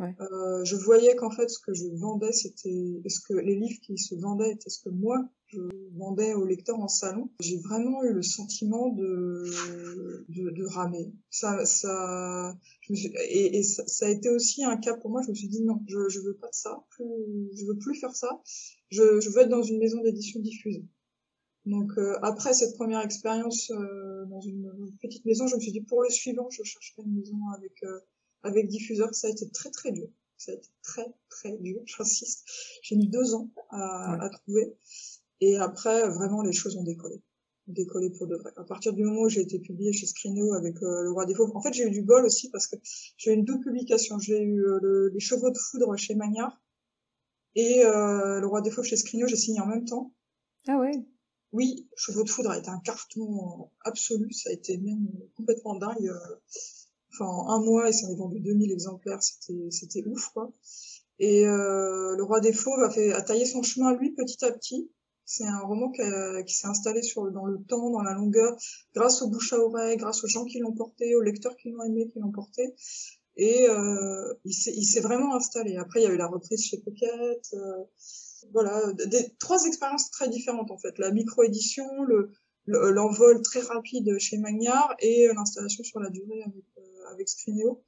Euh, 0.00 0.64
je 0.64 0.76
voyais 0.76 1.16
qu'en 1.16 1.30
fait, 1.30 1.48
ce 1.48 1.58
que 1.58 1.74
je 1.74 1.86
vendais, 1.94 2.32
c'était, 2.32 3.00
est-ce 3.04 3.20
que 3.20 3.34
les 3.34 3.56
livres 3.56 3.80
qui 3.82 3.98
se 3.98 4.14
vendaient 4.14 4.52
étaient 4.52 4.70
ce 4.70 4.80
que 4.82 4.90
moi 4.90 5.18
je 5.48 5.60
vendais 5.96 6.34
aux 6.34 6.44
lecteurs 6.44 6.78
en 6.78 6.88
salon. 6.88 7.30
J'ai 7.40 7.56
vraiment 7.56 8.04
eu 8.04 8.12
le 8.12 8.22
sentiment 8.22 8.88
de 8.88 9.44
de, 10.28 10.50
de 10.50 10.64
ramer. 10.66 11.10
Ça, 11.30 11.64
ça, 11.64 12.54
je 12.82 12.92
me 12.92 12.96
suis, 12.96 13.12
et, 13.30 13.62
ça, 13.62 13.86
ça, 13.86 14.06
a 14.06 14.10
été 14.10 14.28
aussi 14.28 14.62
un 14.62 14.76
cas 14.76 14.94
pour 14.94 15.10
moi. 15.10 15.22
Je 15.22 15.30
me 15.30 15.34
suis 15.34 15.48
dit 15.48 15.62
non, 15.62 15.80
je, 15.88 16.08
je 16.10 16.20
veux 16.20 16.34
pas 16.34 16.50
ça. 16.52 16.84
Plus, 16.90 17.06
je 17.56 17.64
veux 17.64 17.78
plus 17.78 17.98
faire 17.98 18.14
ça. 18.14 18.42
Je, 18.90 19.20
je 19.20 19.30
veux 19.30 19.38
être 19.38 19.48
dans 19.48 19.62
une 19.62 19.78
maison 19.78 20.02
d'édition 20.02 20.38
diffuse. 20.40 20.82
Donc 21.68 21.92
euh, 21.98 22.18
après 22.22 22.54
cette 22.54 22.74
première 22.76 23.02
expérience 23.02 23.70
euh, 23.70 24.24
dans 24.26 24.40
une, 24.40 24.72
petite 25.02 25.24
maison, 25.26 25.46
je 25.46 25.56
me 25.56 25.60
suis 25.60 25.72
dit 25.72 25.82
pour 25.82 26.02
le 26.02 26.08
suivant, 26.08 26.48
je 26.50 26.62
chercherai 26.62 27.02
une 27.04 27.14
maison 27.14 27.38
avec 27.54 27.82
euh, 27.82 28.00
avec 28.42 28.68
diffuseur, 28.68 29.14
ça 29.14 29.26
a 29.26 29.30
été 29.30 29.48
très 29.50 29.70
très 29.70 29.92
dur. 29.92 30.08
Ça 30.36 30.52
a 30.52 30.54
été 30.54 30.68
très 30.82 31.06
très 31.28 31.56
dur, 31.58 31.82
j'insiste. 31.86 32.44
J'ai 32.82 32.96
mis 32.96 33.08
deux 33.08 33.34
ans 33.34 33.50
à, 33.70 34.24
à, 34.24 34.30
trouver. 34.30 34.76
Et 35.40 35.56
après, 35.56 36.08
vraiment, 36.08 36.42
les 36.42 36.52
choses 36.52 36.76
ont 36.76 36.84
décollé. 36.84 37.20
Décollé 37.66 38.10
pour 38.10 38.26
de 38.26 38.36
vrai. 38.36 38.52
À 38.56 38.64
partir 38.64 38.92
du 38.92 39.04
moment 39.04 39.22
où 39.22 39.28
j'ai 39.28 39.42
été 39.42 39.58
publié 39.58 39.92
chez 39.92 40.06
Scrino 40.06 40.54
avec 40.54 40.82
euh, 40.82 41.02
Le 41.02 41.10
Roi 41.10 41.26
des 41.26 41.34
Fauves, 41.34 41.54
en 41.54 41.60
fait, 41.60 41.72
j'ai 41.74 41.86
eu 41.86 41.90
du 41.90 42.02
bol 42.02 42.24
aussi 42.24 42.50
parce 42.50 42.66
que 42.66 42.76
j'ai 43.16 43.30
eu 43.30 43.34
une 43.34 43.44
double 43.44 43.64
publication. 43.64 44.18
J'ai 44.18 44.40
eu 44.40 44.64
euh, 44.64 45.10
Les 45.12 45.20
Chevaux 45.20 45.50
de 45.50 45.58
Foudre 45.58 45.94
chez 45.96 46.14
Magnard 46.14 46.62
et 47.54 47.84
euh, 47.84 48.40
Le 48.40 48.46
Roi 48.46 48.62
des 48.62 48.70
Fauves 48.70 48.86
chez 48.86 48.96
Scrino, 48.96 49.26
j'ai 49.26 49.36
signé 49.36 49.60
en 49.60 49.66
même 49.66 49.84
temps. 49.84 50.14
Ah 50.66 50.78
ouais 50.78 51.04
Oui, 51.52 51.88
Chevaux 51.94 52.24
de 52.24 52.30
Foudre 52.30 52.50
a 52.50 52.58
été 52.58 52.70
un 52.70 52.80
carton 52.80 53.70
absolu. 53.82 54.32
Ça 54.32 54.50
a 54.50 54.52
été 54.52 54.78
même 54.78 55.10
complètement 55.36 55.74
dingue 55.74 56.10
enfin 57.12 57.26
en 57.26 57.50
un 57.50 57.60
mois, 57.60 57.88
il 57.88 57.94
s'en 57.94 58.10
est 58.10 58.16
vendu 58.16 58.40
2000 58.40 58.72
exemplaires, 58.72 59.22
c'était 59.22 60.04
ouf 60.06 60.28
quoi. 60.28 60.52
Et 61.18 61.46
euh, 61.46 62.16
le 62.16 62.22
roi 62.22 62.40
des 62.40 62.52
fauves 62.52 62.82
a 62.82 63.16
a 63.16 63.22
taillé 63.22 63.44
son 63.44 63.62
chemin 63.62 63.94
lui 63.94 64.12
petit 64.12 64.44
à 64.44 64.52
petit. 64.52 64.90
C'est 65.24 65.44
un 65.44 65.60
roman 65.60 65.90
qui, 65.90 66.54
s'est 66.54 66.68
installé 66.68 67.02
sur 67.02 67.30
dans 67.30 67.44
le 67.44 67.58
temps, 67.62 67.90
dans 67.90 68.00
la 68.00 68.14
longueur, 68.14 68.56
grâce 68.94 69.20
aux 69.20 69.28
bouche 69.28 69.52
à 69.52 69.58
oreille, 69.58 69.98
grâce 69.98 70.24
aux 70.24 70.26
gens 70.26 70.46
qui 70.46 70.58
l'ont 70.58 70.72
porté, 70.72 71.14
aux 71.16 71.20
lecteurs 71.20 71.54
qui 71.56 71.70
l'ont 71.70 71.84
aimé, 71.84 72.08
qui 72.08 72.18
l'ont 72.18 72.32
porté. 72.32 72.74
Et 73.36 73.68
euh, 73.68 74.32
il 74.46 74.54
s'est 74.54 75.00
vraiment 75.00 75.36
installé. 75.36 75.76
Après, 75.76 76.00
il 76.00 76.04
y 76.04 76.06
a 76.06 76.10
eu 76.10 76.16
la 76.16 76.28
reprise 76.28 76.64
chez 76.64 76.78
Pocket. 76.78 77.46
Euh, 77.52 77.84
voilà, 78.52 78.90
des, 78.94 79.34
trois 79.38 79.66
expériences 79.66 80.10
très 80.10 80.30
différentes 80.30 80.70
en 80.70 80.78
fait. 80.78 80.96
La 80.98 81.10
micro-édition, 81.10 82.02
le 82.04 82.30
l'envol 82.68 83.40
très 83.42 83.60
rapide 83.60 84.18
chez 84.18 84.36
Magnard 84.36 84.94
et 85.00 85.26
l'installation 85.34 85.82
sur 85.84 86.00
la 86.00 86.10
durée 86.10 86.44
avec 87.12 87.28
Scrinéo. 87.28 87.82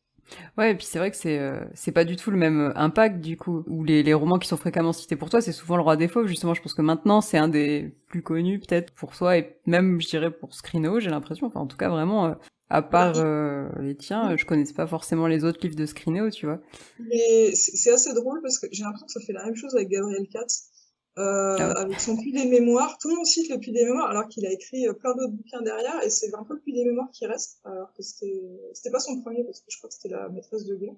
Ouais, 0.56 0.72
et 0.72 0.74
puis 0.74 0.86
c'est 0.86 0.98
vrai 0.98 1.10
que 1.10 1.16
c'est 1.16 1.38
euh, 1.38 1.64
c'est 1.74 1.92
pas 1.92 2.04
du 2.04 2.16
tout 2.16 2.30
le 2.30 2.36
même 2.36 2.72
impact 2.76 3.20
du 3.20 3.36
coup. 3.36 3.64
Où 3.66 3.84
les, 3.84 4.02
les 4.02 4.14
romans 4.14 4.38
qui 4.38 4.48
sont 4.48 4.56
fréquemment 4.56 4.92
cités 4.92 5.16
pour 5.16 5.30
toi, 5.30 5.40
c'est 5.40 5.52
souvent 5.52 5.76
le 5.76 5.82
Roi 5.82 5.96
des 5.96 6.08
Fauves. 6.08 6.26
Justement, 6.26 6.54
je 6.54 6.62
pense 6.62 6.74
que 6.74 6.82
maintenant 6.82 7.20
c'est 7.20 7.38
un 7.38 7.48
des 7.48 7.94
plus 8.08 8.22
connus 8.22 8.60
peut-être 8.60 8.92
pour 8.92 9.16
toi 9.16 9.36
et 9.36 9.56
même 9.66 10.00
je 10.00 10.08
dirais 10.08 10.30
pour 10.30 10.54
Scrinéo, 10.54 11.00
j'ai 11.00 11.10
l'impression. 11.10 11.46
Enfin, 11.46 11.60
en 11.60 11.66
tout 11.66 11.76
cas 11.76 11.88
vraiment. 11.88 12.26
Euh, 12.26 12.34
à 12.72 12.82
part 12.82 13.14
euh, 13.16 13.68
les 13.80 13.96
tiens, 13.96 14.36
je 14.36 14.46
connaissais 14.46 14.74
pas 14.74 14.86
forcément 14.86 15.26
les 15.26 15.44
autres 15.44 15.58
livres 15.60 15.74
de 15.74 15.86
Scrinéo, 15.86 16.30
tu 16.30 16.46
vois. 16.46 16.60
Mais 17.00 17.52
c'est 17.52 17.90
assez 17.90 18.14
drôle 18.14 18.40
parce 18.42 18.60
que 18.60 18.68
j'ai 18.70 18.84
l'impression 18.84 19.06
que 19.06 19.12
ça 19.12 19.20
fait 19.20 19.32
la 19.32 19.44
même 19.44 19.56
chose 19.56 19.74
avec 19.74 19.88
Gabriel 19.88 20.28
Katz. 20.32 20.69
Euh, 21.18 21.56
ah 21.58 21.72
avec 21.80 22.00
son 22.00 22.16
puits 22.16 22.32
des 22.32 22.46
mémoires. 22.46 22.96
Tout 22.98 23.08
le 23.08 23.16
monde 23.16 23.26
cite 23.26 23.50
le 23.50 23.58
puits 23.58 23.72
des 23.72 23.84
mémoires 23.84 24.10
alors 24.10 24.28
qu'il 24.28 24.46
a 24.46 24.52
écrit 24.52 24.86
euh, 24.86 24.92
plein 24.92 25.14
d'autres 25.14 25.32
bouquins 25.32 25.60
derrière 25.60 26.02
et 26.04 26.08
c'est 26.08 26.32
un 26.34 26.44
peu 26.44 26.54
le 26.54 26.60
puits 26.60 26.72
des 26.72 26.84
mémoires 26.84 27.10
qui 27.10 27.26
reste 27.26 27.58
alors 27.64 27.92
que 27.94 28.02
c'était 28.02 28.42
c'était 28.74 28.90
pas 28.90 29.00
son 29.00 29.20
premier 29.20 29.42
parce 29.44 29.60
que 29.60 29.66
je 29.68 29.78
crois 29.78 29.88
que 29.88 29.94
c'était 29.94 30.14
la 30.14 30.28
maîtresse 30.28 30.66
de 30.66 30.76
guerre. 30.76 30.94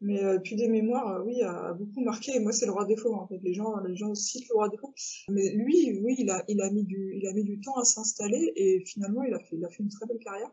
Mais 0.00 0.22
euh, 0.22 0.38
puis 0.38 0.56
des 0.56 0.68
mémoires, 0.68 1.16
euh, 1.16 1.24
oui, 1.24 1.42
a, 1.42 1.72
beaucoup 1.72 2.02
marqué. 2.02 2.34
Et 2.34 2.40
moi, 2.40 2.52
c'est 2.52 2.66
le 2.66 2.72
roi 2.72 2.84
des 2.84 2.96
fauves, 2.96 3.14
en 3.14 3.26
fait. 3.26 3.38
Les 3.42 3.54
gens, 3.54 3.78
les 3.80 3.96
gens 3.96 4.14
citent 4.14 4.48
le 4.50 4.54
roi 4.54 4.68
des 4.68 4.76
fauves. 4.76 4.92
Mais 5.30 5.50
lui, 5.54 5.98
oui, 6.02 6.16
il 6.18 6.30
a, 6.30 6.44
il 6.48 6.60
a 6.60 6.70
mis 6.70 6.84
du, 6.84 7.14
il 7.16 7.26
a 7.26 7.32
mis 7.32 7.44
du 7.44 7.60
temps 7.60 7.76
à 7.78 7.84
s'installer 7.84 8.52
et 8.56 8.84
finalement, 8.86 9.22
il 9.22 9.32
a 9.32 9.38
fait, 9.38 9.56
il 9.56 9.64
a 9.64 9.70
fait 9.70 9.82
une 9.82 9.88
très 9.88 10.06
belle 10.06 10.18
carrière. 10.18 10.50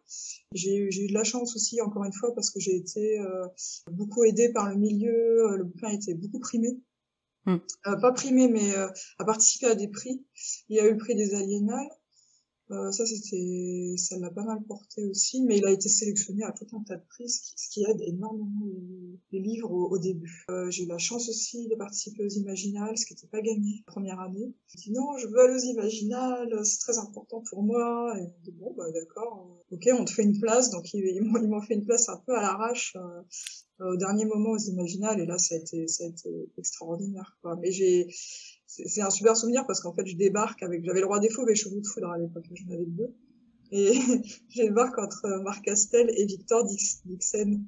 J'ai 0.54 0.78
eu, 0.78 0.92
j'ai 0.92 1.04
eu 1.04 1.08
de 1.08 1.13
la 1.13 1.25
chance 1.25 1.56
aussi, 1.56 1.82
encore 1.82 2.06
une 2.06 2.13
fois, 2.13 2.34
parce 2.34 2.52
que 2.52 2.60
j'ai 2.60 2.75
été 2.75 3.20
euh, 3.20 3.48
beaucoup 3.92 4.24
aidée 4.24 4.52
par 4.54 4.70
le 4.70 4.78
milieu. 4.78 5.58
Le 5.58 5.63
bouquin 5.66 5.88
a 5.88 5.94
été 5.94 6.13
beaucoup 6.13 6.40
primé. 6.40 6.80
Hmm. 7.46 7.58
pas 8.02 8.12
primé, 8.14 8.48
mais 8.48 8.74
a 8.76 9.26
participé 9.26 9.68
à 9.68 9.76
des 9.76 9.90
prix. 9.90 10.24
Il 10.70 10.78
y 10.78 10.80
a 10.80 10.86
eu 10.86 10.92
le 10.92 10.98
prix 10.98 11.16
des 11.16 11.36
aliénales. 11.36 11.90
Euh, 12.72 12.91
ça, 12.91 13.05
c'était, 13.05 13.96
ça 13.98 14.17
l'a 14.17 14.29
pas 14.29 14.43
mal 14.43 14.63
porté 14.63 15.03
aussi, 15.05 15.41
mais 15.43 15.58
il 15.58 15.65
a 15.65 15.72
été 15.72 15.89
sélectionné 15.89 16.43
à 16.43 16.53
tout 16.53 16.65
un 16.74 16.82
tas 16.84 16.96
de 16.96 17.03
prix, 17.10 17.27
ce 17.27 17.70
qui, 17.70 17.84
aide 17.84 18.01
énormément 18.01 18.65
les, 19.32 19.39
livres 19.39 19.72
au, 19.72 19.98
début. 19.98 20.46
Euh, 20.50 20.70
j'ai 20.72 20.84
eu 20.84 20.88
la 20.88 20.98
chance 20.98 21.27
aussi 21.27 21.67
de 21.67 21.75
participer 21.75 22.24
aux 22.24 22.29
Imaginales, 22.29 22.98
ce 22.98 23.05
qui 23.05 23.13
n'était 23.13 23.27
pas 23.27 23.41
gagné 23.41 23.84
première 23.86 24.20
année. 24.22 24.53
J'ai 24.67 24.89
dit 24.89 24.91
non, 24.91 25.17
je 25.17 25.27
veux 25.27 25.39
aller 25.39 25.55
aux 25.55 25.72
Imaginales, 25.72 26.65
c'est 26.65 26.79
très 26.79 26.98
important 26.98 27.43
pour 27.50 27.63
moi. 27.63 28.15
Et 28.17 28.24
on 28.24 28.43
dit 28.43 28.51
bon, 28.51 28.74
bah 28.77 28.89
d'accord, 28.91 29.62
ok, 29.72 29.89
on 30.00 30.05
te 30.05 30.12
fait 30.12 30.24
une 30.24 30.39
place. 30.39 30.70
Donc 30.72 30.93
ils, 30.93 31.03
ils 31.05 31.22
m'ont 31.22 31.62
fait 31.62 31.75
une 31.75 31.86
place 31.86 32.08
un 32.08 32.17
peu 32.25 32.36
à 32.36 32.41
l'arrache 32.41 32.96
euh, 33.82 33.91
au 33.91 33.98
dernier 33.98 34.25
moment 34.25 34.51
aux 34.51 34.58
Imaginales, 34.58 35.20
et 35.20 35.25
là, 35.25 35.38
ça 35.38 35.55
a 35.55 35.58
été, 35.58 35.88
ça 35.88 36.05
a 36.05 36.08
été 36.08 36.29
extraordinaire. 36.58 37.38
Quoi. 37.41 37.55
Mais 37.58 37.72
j'ai 37.72 38.08
c'est 38.86 39.01
un 39.01 39.10
super 39.10 39.38
souvenir 39.38 39.65
parce 39.68 39.82
qu'en 39.82 39.94
fait, 39.94 40.06
je 40.06 40.15
débarque 40.15 40.63
avec, 40.63 40.84
j'avais 40.84 41.01
le 41.01 41.06
roi 41.06 41.20
des 41.20 41.30
fauves 41.30 41.50
et 41.50 41.56
chevaux 41.56 41.80
de 41.80 41.86
foudre 41.86 42.10
à 42.10 42.18
l'époque, 42.18 42.46
j'en 42.51 42.74
avais 42.74 42.86
deux. 42.86 43.13
Et 43.72 43.94
je 44.50 44.63
débarque 44.63 44.98
entre 44.98 45.27
Marc 45.44 45.63
Castel 45.65 46.12
et 46.15 46.25
Victor 46.25 46.65
Dixon. 46.65 47.62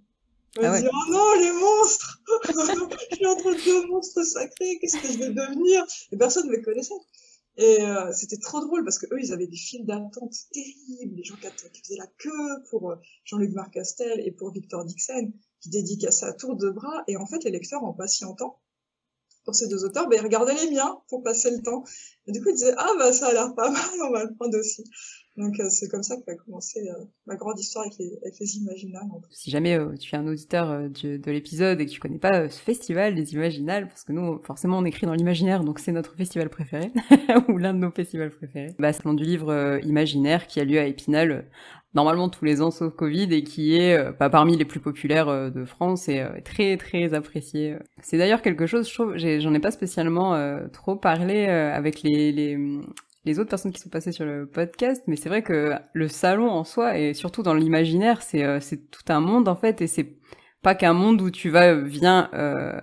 Je 0.56 0.62
me 0.62 0.66
ah 0.66 0.80
dis, 0.80 0.88
oh 0.88 1.12
non, 1.12 1.34
les 1.40 1.52
monstres! 1.52 2.22
je 2.48 3.16
suis 3.16 3.26
entre 3.26 3.66
deux 3.66 3.88
monstres 3.88 4.24
sacrés, 4.24 4.80
qu'est-ce 4.80 4.98
que 4.98 5.08
je 5.12 5.20
vais 5.20 5.30
devenir? 5.30 5.84
Et 6.12 6.18
personne 6.18 6.48
ne 6.48 6.56
me 6.56 6.64
connaissait. 6.64 6.94
Et 7.58 7.82
euh, 7.82 8.12
c'était 8.14 8.38
trop 8.38 8.60
drôle 8.62 8.84
parce 8.84 9.00
que 9.00 9.06
eux, 9.14 9.20
ils 9.20 9.32
avaient 9.32 9.48
des 9.48 9.56
files 9.56 9.86
d'attente 9.86 10.34
terribles, 10.52 11.16
les 11.16 11.24
gens 11.24 11.36
qui, 11.36 11.82
faisaient 11.82 11.98
la 11.98 12.08
queue 12.18 12.64
pour 12.70 12.92
euh, 12.92 12.96
Jean-Luc 13.24 13.54
Marcastel 13.54 14.22
et 14.26 14.32
pour 14.32 14.52
Victor 14.52 14.84
Dixon, 14.86 15.32
qui 15.62 15.70
dédicaçaient 15.70 16.26
à 16.26 16.34
tour 16.34 16.56
de 16.56 16.70
bras. 16.70 17.04
Et 17.08 17.16
en 17.16 17.26
fait, 17.26 17.44
les 17.44 17.52
lecteurs, 17.52 17.84
en 17.84 17.94
patientant, 17.94 18.60
pour 19.46 19.56
ces 19.56 19.68
deux 19.68 19.86
auteurs, 19.86 20.08
ben, 20.10 20.18
ils 20.20 20.24
regardaient 20.24 20.56
les 20.56 20.72
miens 20.72 20.98
pour 21.08 21.24
passer 21.24 21.52
le 21.52 21.62
temps. 21.62 21.84
Et 22.28 22.32
du 22.32 22.42
coup, 22.42 22.50
ils 22.50 22.56
disaient, 22.56 22.74
ah, 22.78 22.92
bah, 22.98 23.14
ça 23.14 23.28
a 23.28 23.34
l'air 23.34 23.54
pas 23.56 23.70
mal, 23.72 23.90
on 24.08 24.12
va 24.12 24.24
le 24.24 24.36
prendre 24.36 24.58
aussi. 24.60 24.84
Donc, 25.38 25.60
euh, 25.60 25.70
c'est 25.70 25.90
comme 25.90 26.04
ça 26.04 26.16
qu'a 26.26 26.36
commencé 26.36 26.80
euh, 26.88 27.04
ma 27.26 27.36
grande 27.36 27.60
histoire 27.60 27.86
avec 27.86 27.98
les, 28.00 28.18
avec 28.22 28.40
les 28.40 28.58
Imaginales. 28.58 29.04
Si 29.32 29.52
jamais 29.52 29.78
euh, 29.78 29.96
tu 29.98 30.16
es 30.16 30.18
un 30.18 30.28
auditeur 30.28 30.90
de, 30.90 31.18
de 31.18 31.32
l'épisode 31.32 31.82
et 31.82 31.86
que 31.86 31.92
tu 31.92 32.00
connais 32.00 32.20
pas 32.20 32.50
ce 32.50 32.60
festival 32.60 33.16
des 33.16 33.34
Imaginales, 33.34 33.88
parce 33.88 34.04
que 34.04 34.14
nous, 34.14 34.42
forcément, 34.44 34.78
on 34.78 34.86
écrit 34.86 35.06
dans 35.06 35.14
l'imaginaire, 35.14 35.64
donc 35.64 35.80
c'est 35.80 35.92
notre 35.92 36.16
festival 36.16 36.50
préféré, 36.50 36.92
ou 37.50 37.58
l'un 37.58 37.74
de 37.74 37.80
nos 37.80 37.92
festivals 37.92 38.32
préférés. 38.32 38.76
Bah, 38.80 38.94
c'est 38.94 39.04
le 39.06 39.16
du 39.16 39.24
livre 39.24 39.80
Imaginaire 39.84 40.48
qui 40.48 40.60
a 40.60 40.66
lieu 40.66 40.80
à 40.80 40.86
Épinal 40.86 41.46
normalement 41.96 42.30
tous 42.30 42.46
les 42.46 42.62
ans 42.62 42.70
sauf 42.70 42.94
Covid 42.94 43.34
et 43.34 43.44
qui 43.44 43.76
est 43.76 43.98
euh, 43.98 44.12
pas 44.12 44.30
parmi 44.30 44.56
les 44.58 44.66
plus 44.66 44.82
populaires 44.82 45.30
euh, 45.30 45.50
de 45.50 45.66
France 45.66 46.10
et 46.10 46.20
euh, 46.20 46.30
très 46.44 46.78
très 46.78 47.14
apprécié. 47.14 47.78
C'est 48.02 48.18
d'ailleurs 48.18 48.42
quelque 48.42 48.68
chose, 48.68 48.88
je 48.88 48.94
trouve, 48.94 49.18
j'en 49.18 49.54
ai, 49.54 49.60
pas 49.60 49.72
spécialement 49.72 50.38
trop 50.74 50.96
parlé 50.98 51.46
avec 51.46 52.04
les, 52.04 52.32
les, 52.34 52.58
les 53.26 53.40
autres 53.40 53.50
personnes 53.50 53.72
qui 53.72 53.82
sont 53.82 53.90
passées 53.90 54.12
sur 54.12 54.26
le 54.26 54.48
podcast, 54.48 55.04
mais 55.08 55.16
c'est 55.16 55.30
vrai 55.30 55.44
que 55.44 55.74
le 55.94 56.08
salon 56.08 56.50
en 56.50 56.64
soi 56.64 56.98
et 56.98 57.14
surtout 57.14 57.44
dans 57.44 57.54
l'imaginaire, 57.54 58.22
c'est 58.22 58.60
c'est 58.62 58.90
tout 58.92 59.04
un 59.10 59.20
monde 59.20 59.48
en 59.48 59.56
fait 59.56 59.82
et 59.82 59.88
c'est 59.88 60.18
pas 60.62 60.76
qu'un 60.76 60.94
monde 60.94 61.22
où 61.22 61.30
tu 61.32 61.50
vas 61.50 61.76
viens 61.76 62.30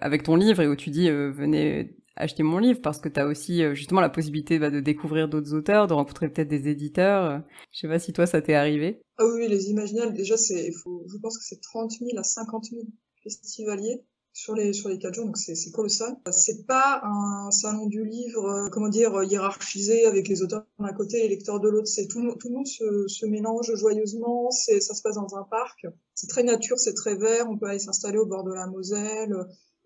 avec 0.00 0.22
ton 0.24 0.36
livre 0.36 0.60
et 0.60 0.68
où 0.68 0.76
tu 0.76 0.90
dis 0.90 1.10
venez 1.10 1.96
acheter 2.16 2.42
mon 2.42 2.58
livre 2.58 2.80
parce 2.80 2.98
que 2.98 3.08
tu 3.08 3.20
as 3.20 3.26
aussi 3.26 3.62
euh, 3.62 3.74
justement 3.74 4.00
la 4.00 4.08
possibilité 4.08 4.58
bah, 4.58 4.70
de 4.70 4.80
découvrir 4.80 5.28
d'autres 5.28 5.54
auteurs, 5.54 5.86
de 5.86 5.94
rencontrer 5.94 6.28
peut-être 6.28 6.48
des 6.48 6.68
éditeurs. 6.68 7.42
Je 7.72 7.80
sais 7.80 7.88
pas 7.88 7.98
si 7.98 8.12
toi 8.12 8.26
ça 8.26 8.42
t'est 8.42 8.54
arrivé. 8.54 9.00
Ah 9.18 9.24
oui, 9.26 9.48
les 9.48 9.70
Imaginales, 9.70 10.12
déjà, 10.14 10.36
c'est, 10.36 10.70
je 10.72 11.18
pense 11.18 11.38
que 11.38 11.44
c'est 11.44 11.60
30 11.60 11.90
000 11.92 12.18
à 12.18 12.22
50 12.22 12.64
000 12.64 12.82
festivaliers 13.22 14.02
sur 14.32 14.54
les 14.54 14.72
sur 14.72 14.88
les 14.88 14.98
quatre 14.98 15.14
jours, 15.14 15.26
donc 15.26 15.36
c'est 15.36 15.70
colossal. 15.72 16.16
C'est 16.30 16.66
pas 16.66 17.00
un 17.04 17.50
salon 17.50 17.86
du 17.86 18.04
livre, 18.04 18.44
euh, 18.46 18.68
comment 18.70 18.88
dire, 18.88 19.22
hiérarchisé 19.22 20.06
avec 20.06 20.28
les 20.28 20.42
auteurs 20.42 20.66
d'un 20.78 20.92
côté 20.92 21.18
et 21.18 21.22
les 21.22 21.28
lecteurs 21.28 21.60
de 21.60 21.68
l'autre. 21.68 21.88
C'est 21.88 22.06
tout, 22.06 22.20
tout 22.36 22.48
le 22.48 22.54
monde 22.54 22.66
se, 22.66 23.06
se 23.08 23.26
mélange 23.26 23.74
joyeusement. 23.74 24.50
C'est 24.50 24.80
ça 24.80 24.94
se 24.94 25.02
passe 25.02 25.16
dans 25.16 25.36
un 25.36 25.44
parc. 25.44 25.86
C'est 26.14 26.28
très 26.28 26.42
nature, 26.42 26.78
c'est 26.78 26.94
très 26.94 27.14
vert. 27.16 27.48
On 27.50 27.58
peut 27.58 27.66
aller 27.66 27.78
s'installer 27.78 28.18
au 28.18 28.26
bord 28.26 28.44
de 28.44 28.52
la 28.52 28.66
Moselle. 28.66 29.36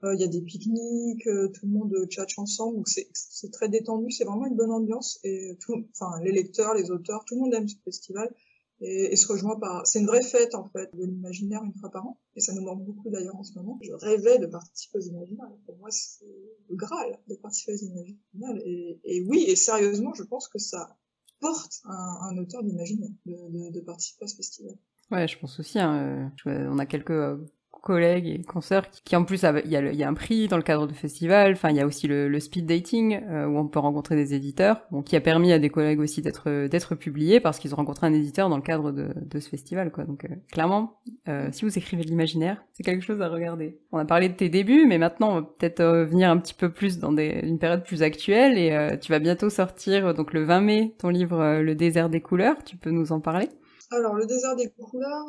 Euh, 0.04 0.14
il 0.14 0.20
y 0.20 0.24
a 0.24 0.28
des 0.28 0.42
pique-niques, 0.42 1.26
euh, 1.26 1.48
tout 1.48 1.66
le 1.66 1.72
monde 1.72 2.06
tchatche 2.08 2.38
ensemble, 2.38 2.76
donc 2.76 2.88
c'est 2.88 3.50
très 3.50 3.70
détendu, 3.70 4.10
c'est 4.10 4.24
vraiment 4.24 4.44
une 4.44 4.54
bonne 4.54 4.70
ambiance 4.70 5.18
et 5.24 5.56
tout, 5.58 5.86
enfin 5.92 6.20
les 6.22 6.32
lecteurs, 6.32 6.74
les 6.74 6.90
auteurs, 6.90 7.24
tout 7.24 7.34
le 7.34 7.40
monde 7.40 7.54
aime 7.54 7.66
ce 7.66 7.76
festival 7.82 8.30
et, 8.80 9.12
et 9.12 9.16
se 9.16 9.26
rejoint 9.26 9.58
par. 9.58 9.86
C'est 9.86 10.00
une 10.00 10.06
vraie 10.06 10.22
fête 10.22 10.54
en 10.54 10.68
fait 10.68 10.90
de 10.94 11.04
l'imaginaire 11.04 11.62
une 11.64 11.74
fois 11.74 11.90
par 11.90 12.06
an 12.06 12.18
et 12.34 12.40
ça 12.40 12.52
nous 12.52 12.62
manque 12.62 12.84
beaucoup 12.84 13.10
d'ailleurs 13.10 13.36
en 13.36 13.44
ce 13.44 13.54
moment. 13.54 13.78
Je 13.82 13.92
rêvais 13.92 14.38
de 14.38 14.46
participer 14.46 14.98
aux 14.98 15.02
imaginaires. 15.02 15.50
Pour 15.64 15.76
moi, 15.78 15.88
c'est 15.90 16.24
le 16.68 16.76
graal 16.76 17.18
de 17.28 17.34
participer 17.36 17.74
aux 17.74 17.86
imaginaires 17.86 18.62
et, 18.64 19.24
oui 19.26 19.44
et 19.46 19.56
sérieusement, 19.56 20.12
je 20.14 20.22
pense 20.22 20.48
que 20.48 20.58
ça 20.58 20.96
porte 21.40 21.82
un, 21.84 22.36
auteur 22.38 22.62
d'imaginaire 22.62 23.10
de, 23.26 23.80
participer 23.80 24.24
à 24.24 24.28
ce 24.28 24.36
festival. 24.36 24.74
Ouais, 25.10 25.28
je 25.28 25.38
pense 25.38 25.60
aussi. 25.60 25.78
Hein, 25.78 26.32
euh, 26.46 26.68
on 26.70 26.78
a 26.78 26.86
quelques 26.86 27.38
collègues 27.86 28.26
et 28.26 28.42
consoeurs 28.42 28.90
qui, 28.90 29.14
en 29.14 29.24
plus 29.24 29.44
il 29.64 29.70
y, 29.70 30.02
a 30.02 30.08
un 30.08 30.14
prix 30.14 30.48
dans 30.48 30.56
le 30.56 30.64
cadre 30.64 30.88
du 30.88 30.94
festival. 30.94 31.52
Enfin 31.52 31.70
il 31.70 31.76
y 31.76 31.80
a 31.80 31.86
aussi 31.86 32.08
le, 32.08 32.40
speed 32.40 32.66
dating 32.66 33.20
euh, 33.30 33.46
où 33.46 33.56
on 33.58 33.68
peut 33.68 33.78
rencontrer 33.78 34.16
des 34.16 34.34
éditeurs. 34.34 34.82
Bon, 34.90 35.02
qui 35.02 35.14
a 35.14 35.20
permis 35.20 35.52
à 35.52 35.60
des 35.60 35.70
collègues 35.70 36.00
aussi 36.00 36.20
d'être 36.20 36.94
publiés 36.96 37.38
parce 37.38 37.60
qu'ils 37.60 37.74
ont 37.74 37.76
rencontré 37.76 38.08
un 38.08 38.12
éditeur 38.12 38.48
dans 38.48 38.56
le 38.56 38.62
cadre 38.62 38.90
de, 38.90 39.10
de 39.14 39.38
ce 39.38 39.48
festival 39.48 39.92
quoi. 39.92 40.02
Donc 40.02 40.24
euh, 40.24 40.34
clairement 40.50 40.98
euh, 41.28 41.48
si 41.52 41.64
vous 41.64 41.78
écrivez 41.78 42.02
de 42.02 42.08
l'imaginaire 42.08 42.64
c'est 42.72 42.82
quelque 42.82 43.04
chose 43.04 43.22
à 43.22 43.28
regarder. 43.28 43.78
On 43.92 43.98
a 43.98 44.04
parlé 44.04 44.28
de 44.28 44.34
tes 44.34 44.48
débuts 44.48 44.84
mais 44.86 44.98
maintenant 44.98 45.30
on 45.30 45.34
va 45.36 45.42
peut-être 45.42 45.84
venir 45.84 46.28
un 46.28 46.38
petit 46.38 46.54
peu 46.54 46.72
plus 46.72 46.98
dans 46.98 47.16
une 47.16 47.60
période 47.60 47.84
plus 47.84 48.02
actuelle 48.02 48.58
et 48.58 48.98
tu 48.98 49.12
vas 49.12 49.20
bientôt 49.20 49.48
sortir 49.48 50.12
donc 50.12 50.32
le 50.32 50.42
20 50.42 50.60
mai 50.60 50.94
ton 50.98 51.08
livre 51.08 51.60
Le 51.60 51.74
désert 51.76 52.10
des 52.10 52.20
couleurs. 52.20 52.56
Tu 52.64 52.76
peux 52.76 52.90
nous 52.90 53.12
en 53.12 53.20
parler? 53.20 53.48
Alors, 53.92 54.14
Le 54.14 54.26
désert 54.26 54.56
des 54.56 54.68
couleurs, 54.70 55.26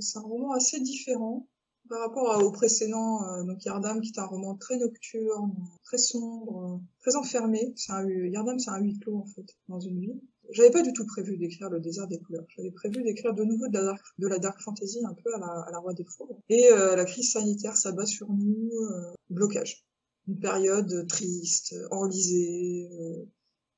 c'est 0.00 0.18
un 0.18 0.22
roman 0.22 0.52
assez 0.52 0.80
différent 0.80 1.46
par 1.88 2.00
rapport 2.00 2.42
au 2.44 2.50
précédent, 2.50 3.22
euh, 3.24 3.44
donc 3.44 3.64
Yardam, 3.64 4.00
qui 4.00 4.12
est 4.14 4.20
un 4.20 4.26
roman 4.26 4.54
très 4.56 4.76
nocturne, 4.76 5.54
très 5.84 5.98
sombre, 5.98 6.80
très 7.00 7.16
enfermé. 7.16 7.72
C'est 7.76 7.92
un, 7.92 8.08
Yardam, 8.08 8.58
c'est 8.58 8.70
un 8.70 8.78
huis 8.78 8.98
clos, 8.98 9.16
en 9.16 9.26
fait, 9.26 9.46
dans 9.68 9.80
une 9.80 9.98
ville. 9.98 10.20
J'avais 10.50 10.70
pas 10.70 10.82
du 10.82 10.92
tout 10.92 11.04
prévu 11.04 11.36
d'écrire 11.36 11.68
le 11.68 11.78
désert 11.78 12.08
des 12.08 12.18
couleurs. 12.18 12.46
J'avais 12.56 12.70
prévu 12.70 13.02
d'écrire 13.02 13.34
de 13.34 13.44
nouveau 13.44 13.68
de 13.68 13.74
la, 13.74 13.84
dark, 13.84 14.04
de 14.18 14.26
la 14.26 14.38
dark 14.38 14.60
fantasy, 14.60 15.00
un 15.04 15.14
peu 15.14 15.34
à 15.34 15.38
la, 15.38 15.46
à 15.46 15.70
la 15.70 15.78
Roi 15.78 15.92
des 15.92 16.04
Fours. 16.04 16.40
Et 16.48 16.72
euh, 16.72 16.96
la 16.96 17.04
crise 17.04 17.32
sanitaire 17.32 17.76
s'abat 17.76 18.06
sur 18.06 18.28
nous, 18.30 18.70
euh, 18.72 19.12
blocage. 19.28 19.84
Une 20.26 20.38
période 20.38 21.06
triste, 21.06 21.74
enlisée, 21.90 22.88
euh, 22.92 23.24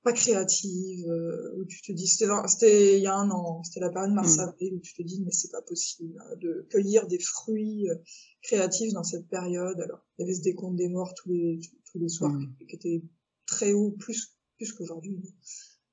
pas 0.02 0.12
créative, 0.12 1.06
euh, 1.08 1.56
où 1.56 1.64
tu 1.66 1.82
te 1.82 1.92
dis, 1.92 2.06
c'était 2.06 2.96
il 2.96 3.02
y 3.02 3.06
a 3.06 3.14
un 3.14 3.30
an, 3.30 3.62
c'était 3.62 3.80
la 3.80 3.90
période 3.90 4.12
mars-avril, 4.12 4.72
mm. 4.72 4.76
où 4.76 4.80
tu 4.80 4.94
te 4.94 5.02
dis, 5.02 5.22
mais 5.24 5.32
c'est 5.32 5.50
pas 5.50 5.62
possible 5.62 6.18
hein, 6.20 6.36
de 6.40 6.66
cueillir 6.70 7.06
des 7.06 7.18
fruits 7.18 7.90
euh, 7.90 7.96
créatifs 8.42 8.92
dans 8.94 9.04
cette 9.04 9.28
période. 9.28 9.78
Alors, 9.80 10.00
il 10.18 10.22
y 10.22 10.24
avait 10.24 10.34
ce 10.34 10.42
décompte 10.42 10.76
des 10.76 10.88
morts 10.88 11.12
tous 11.14 11.28
les, 11.28 11.60
tous 11.90 11.98
les 11.98 12.08
soirs, 12.08 12.32
mm. 12.32 12.56
qui, 12.66 12.76
était 12.76 13.02
très 13.46 13.72
haut, 13.72 13.90
plus, 13.90 14.34
plus 14.56 14.72
qu'aujourd'hui. 14.72 15.20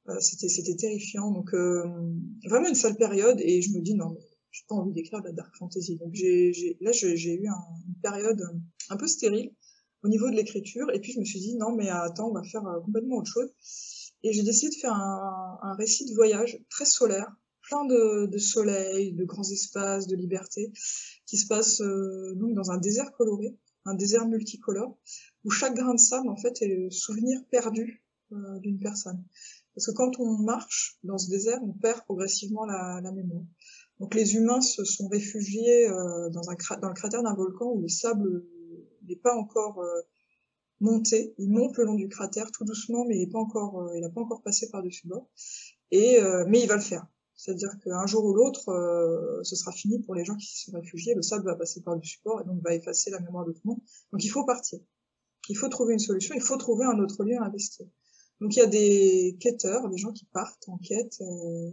Euh, 0.07 0.19
c'était, 0.21 0.47
c'était 0.47 0.75
terrifiant. 0.75 1.31
Donc, 1.31 1.53
euh, 1.53 1.83
vraiment 2.45 2.69
une 2.69 2.75
sale 2.75 2.95
période, 2.95 3.41
et 3.41 3.61
je 3.61 3.71
me 3.73 3.81
dis, 3.81 3.93
non, 3.93 4.17
j'ai 4.51 4.63
pas 4.69 4.75
envie 4.75 4.93
d'écrire 4.93 5.19
de 5.19 5.27
la 5.27 5.33
dark 5.33 5.53
fantasy. 5.57 5.97
Donc, 5.97 6.13
j'ai, 6.13 6.53
j'ai, 6.53 6.77
là, 6.79 6.93
j'ai 6.93 7.33
eu 7.33 7.45
une 7.45 7.95
période 8.01 8.41
un 8.89 8.95
peu 8.95 9.07
stérile 9.07 9.51
au 10.07 10.09
niveau 10.09 10.29
de 10.29 10.35
l'écriture, 10.35 10.89
et 10.93 11.01
puis 11.01 11.11
je 11.11 11.19
me 11.19 11.25
suis 11.25 11.39
dit, 11.39 11.55
non, 11.55 11.75
mais 11.75 11.89
attends, 11.89 12.29
on 12.29 12.33
va 12.33 12.43
faire 12.43 12.63
complètement 12.85 13.17
autre 13.17 13.29
chose. 13.29 13.49
Et 14.23 14.31
j'ai 14.31 14.43
décidé 14.43 14.73
de 14.73 14.79
faire 14.79 14.93
un, 14.93 15.75
récit 15.77 16.05
de 16.05 16.15
voyage 16.15 16.57
très 16.69 16.85
solaire, 16.85 17.29
plein 17.61 17.83
de, 17.85 18.37
soleil, 18.37 19.11
de 19.11 19.25
grands 19.25 19.43
espaces, 19.43 20.07
de 20.07 20.15
liberté, 20.15 20.71
qui 21.25 21.37
se 21.37 21.45
passe 21.45 21.81
euh, 21.81 22.33
donc 22.35 22.53
dans 22.53 22.71
un 22.71 22.77
désert 22.77 23.11
coloré, 23.11 23.53
un 23.83 23.95
désert 23.95 24.27
multicolore, 24.27 24.97
où 25.43 25.51
chaque 25.51 25.75
grain 25.75 25.93
de 25.93 25.99
sable 25.99 26.29
en 26.29 26.37
fait 26.37 26.61
est 26.61 26.67
le 26.67 26.89
souvenir 26.89 27.41
perdu 27.51 28.01
euh, 28.31 28.59
d'une 28.59 28.79
personne. 28.79 29.21
Parce 29.75 29.87
que 29.87 29.91
quand 29.91 30.19
on 30.19 30.37
marche 30.37 30.97
dans 31.03 31.17
ce 31.17 31.29
désert, 31.29 31.59
on 31.63 31.73
perd 31.73 32.01
progressivement 32.05 32.65
la, 32.65 33.11
mémoire. 33.11 33.43
Donc 33.99 34.15
les 34.15 34.35
humains 34.35 34.61
se 34.61 34.85
sont 34.85 35.09
réfugiés 35.09 35.89
euh, 35.89 36.29
dans, 36.29 36.49
un 36.49 36.55
dans 36.81 36.87
le 36.87 36.93
cratère 36.93 37.23
d'un 37.23 37.35
volcan 37.35 37.71
où 37.73 37.81
le 37.81 37.89
sable 37.89 38.45
n'est 39.09 39.15
pas 39.15 39.35
encore 39.35 39.83
monter. 40.79 41.33
Il 41.37 41.49
monte 41.49 41.77
le 41.77 41.85
long 41.85 41.95
du 41.95 42.07
cratère 42.07 42.51
tout 42.51 42.65
doucement, 42.65 43.05
mais 43.05 43.17
il 43.19 43.29
pas 43.29 43.39
encore, 43.39 43.81
euh, 43.81 43.95
il 43.95 44.01
n'a 44.01 44.09
pas 44.09 44.21
encore 44.21 44.41
passé 44.41 44.69
par-dessus 44.69 45.07
bord. 45.07 45.27
Et 45.91 46.19
euh, 46.19 46.45
mais 46.47 46.61
il 46.61 46.67
va 46.67 46.75
le 46.75 46.81
faire. 46.81 47.07
C'est-à-dire 47.35 47.77
qu'un 47.83 48.05
jour 48.07 48.25
ou 48.25 48.33
l'autre, 48.33 48.69
euh, 48.69 49.43
ce 49.43 49.55
sera 49.55 49.71
fini 49.71 49.99
pour 49.99 50.15
les 50.15 50.25
gens 50.25 50.35
qui 50.35 50.59
sont 50.59 50.71
réfugiés. 50.71 51.13
Le 51.13 51.21
sable 51.21 51.45
va 51.45 51.55
passer 51.55 51.81
par 51.81 51.95
du 51.97 52.07
support 52.07 52.41
et 52.41 52.45
donc 52.45 52.61
va 52.63 52.73
effacer 52.73 53.11
la 53.11 53.19
mémoire 53.19 53.45
de 53.45 53.51
tout 53.51 53.61
le 53.65 53.69
monde. 53.71 53.81
Donc 54.11 54.23
il 54.23 54.29
faut 54.29 54.43
partir. 54.43 54.79
Il 55.49 55.55
faut 55.55 55.69
trouver 55.69 55.93
une 55.93 55.99
solution. 55.99 56.35
Il 56.35 56.41
faut 56.41 56.57
trouver 56.57 56.85
un 56.85 56.99
autre 56.99 57.23
lieu 57.23 57.37
à 57.37 57.45
investir. 57.45 57.85
Donc 58.41 58.55
il 58.55 58.59
y 58.59 58.61
a 58.61 58.67
des 58.67 59.37
quêteurs, 59.39 59.87
des 59.89 59.97
gens 59.97 60.11
qui 60.11 60.25
partent 60.25 60.67
en 60.67 60.77
quête 60.77 61.21
euh, 61.21 61.71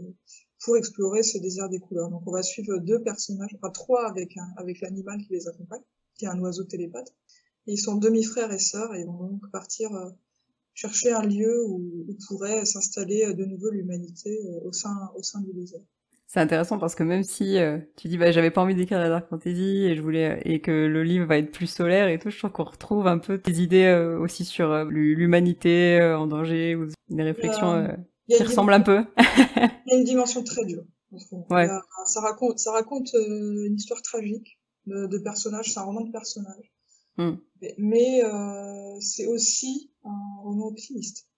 pour 0.65 0.77
explorer 0.77 1.23
ce 1.23 1.39
désert 1.39 1.69
des 1.69 1.81
couleurs. 1.81 2.11
Donc 2.11 2.23
on 2.27 2.33
va 2.33 2.43
suivre 2.43 2.79
deux 2.79 3.03
personnages, 3.03 3.55
enfin 3.57 3.71
trois 3.71 4.07
avec 4.09 4.35
avec 4.57 4.81
l'animal 4.81 5.19
qui 5.23 5.33
les 5.33 5.49
accompagne, 5.49 5.83
qui 6.15 6.27
est 6.27 6.29
un 6.29 6.39
oiseau 6.41 6.65
télépathe. 6.65 7.13
Ils 7.67 7.79
sont 7.79 7.97
demi-frères 7.97 8.53
et 8.53 8.59
sœurs 8.59 8.95
et 8.95 9.05
vont 9.05 9.29
donc 9.29 9.51
partir 9.51 9.93
euh, 9.95 10.11
chercher 10.75 11.13
un 11.13 11.23
lieu 11.23 11.65
où, 11.67 12.07
pourrait 12.29 12.65
s'installer 12.65 13.33
de 13.35 13.45
nouveau 13.45 13.71
l'humanité 13.71 14.39
euh, 14.47 14.69
au 14.69 14.73
sein 14.73 14.95
au 15.17 15.23
sein 15.23 15.41
du 15.41 15.53
désert. 15.53 15.81
C'est 16.27 16.41
intéressant 16.41 16.79
parce 16.79 16.95
que 16.95 17.03
même 17.03 17.23
si 17.23 17.59
euh, 17.59 17.79
tu 17.97 18.09
dis 18.09 18.19
bah 18.19 18.33
j'avais 18.33 18.51
pas 18.51 18.61
envie 18.61 18.75
d'écrire 18.75 18.99
la 18.99 19.09
dark 19.09 19.29
fantasy 19.29 19.85
et 19.85 19.95
je 19.95 20.03
voulais 20.03 20.41
et 20.45 20.61
que 20.61 20.71
le 20.71 21.03
livre 21.05 21.27
va 21.27 21.39
être 21.39 21.53
plus 21.53 21.67
solaire 21.67 22.09
et 22.09 22.19
tout, 22.19 22.31
je 22.31 22.39
trouve 22.39 22.51
qu'on 22.51 22.65
retrouve 22.65 23.07
un 23.07 23.19
peu 23.19 23.39
tes 23.39 23.53
idées 23.53 24.17
aussi 24.21 24.45
sur 24.45 24.85
l'humanité 24.85 26.03
en 26.03 26.27
danger 26.27 26.75
ou 26.75 26.89
des 27.09 27.23
réflexions 27.23 27.87
qui 28.29 28.43
ressemblent 28.43 28.73
un 28.73 28.81
peu. 28.81 29.05
Il 29.17 29.93
y 29.93 29.95
a 29.95 29.99
une 29.99 30.05
dimension 30.05 30.43
très 30.43 30.65
dure. 30.65 30.85
Ouais. 31.51 31.69
Ça 32.07 32.21
raconte 32.21 32.59
ça 32.59 32.73
raconte 32.73 33.11
une 33.15 33.77
histoire 33.77 34.03
tragique 34.03 34.59
de, 34.87 35.07
de 35.07 35.19
personnages, 35.19 35.73
c'est 35.73 35.79
un 35.79 35.85
roman 35.85 36.03
de 36.03 36.11
personnages. 36.11 36.74
Hmm. 37.17 37.37
Mais 37.79 38.23
euh, 38.25 38.99
c'est 39.01 39.27
aussi 39.27 39.91
un 40.05 40.43
roman 40.43 40.67
optimiste 40.67 41.29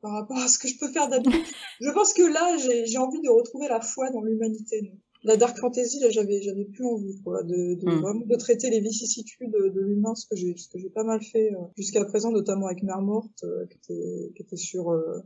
par 0.00 0.12
rapport 0.12 0.38
à 0.38 0.48
ce 0.48 0.58
que 0.58 0.68
je 0.68 0.78
peux 0.78 0.88
faire 0.88 1.08
d'habitude. 1.08 1.42
je 1.80 1.90
pense 1.90 2.12
que 2.12 2.22
là, 2.22 2.56
j'ai 2.58 2.98
envie 2.98 3.20
de 3.20 3.28
retrouver 3.28 3.68
la 3.68 3.80
foi 3.80 4.10
dans 4.10 4.22
l'humanité. 4.22 4.92
La 5.24 5.36
dark 5.36 5.58
fantasy, 5.58 5.98
là, 5.98 6.10
j'avais 6.10 6.40
j'avais 6.42 6.64
plus 6.66 6.86
envie 6.86 7.20
quoi, 7.22 7.42
de, 7.42 7.74
de, 7.74 7.90
hmm. 7.90 8.00
vraiment 8.00 8.26
de 8.26 8.36
traiter 8.36 8.70
les 8.70 8.80
vicissitudes 8.80 9.50
de, 9.50 9.80
l'humain, 9.80 10.14
ce 10.14 10.26
que 10.26 10.36
j'ai 10.36 10.56
ce 10.56 10.68
que 10.68 10.78
j'ai 10.78 10.90
pas 10.90 11.02
mal 11.02 11.20
fait 11.22 11.52
euh, 11.52 11.58
jusqu'à 11.76 12.04
présent, 12.04 12.30
notamment 12.30 12.66
avec 12.66 12.82
Mère 12.82 13.02
Morte, 13.02 13.42
euh, 13.42 13.66
qui, 13.66 13.78
était, 13.78 14.32
qui 14.36 14.42
était 14.42 14.56
sur 14.56 14.92
euh, 14.92 15.18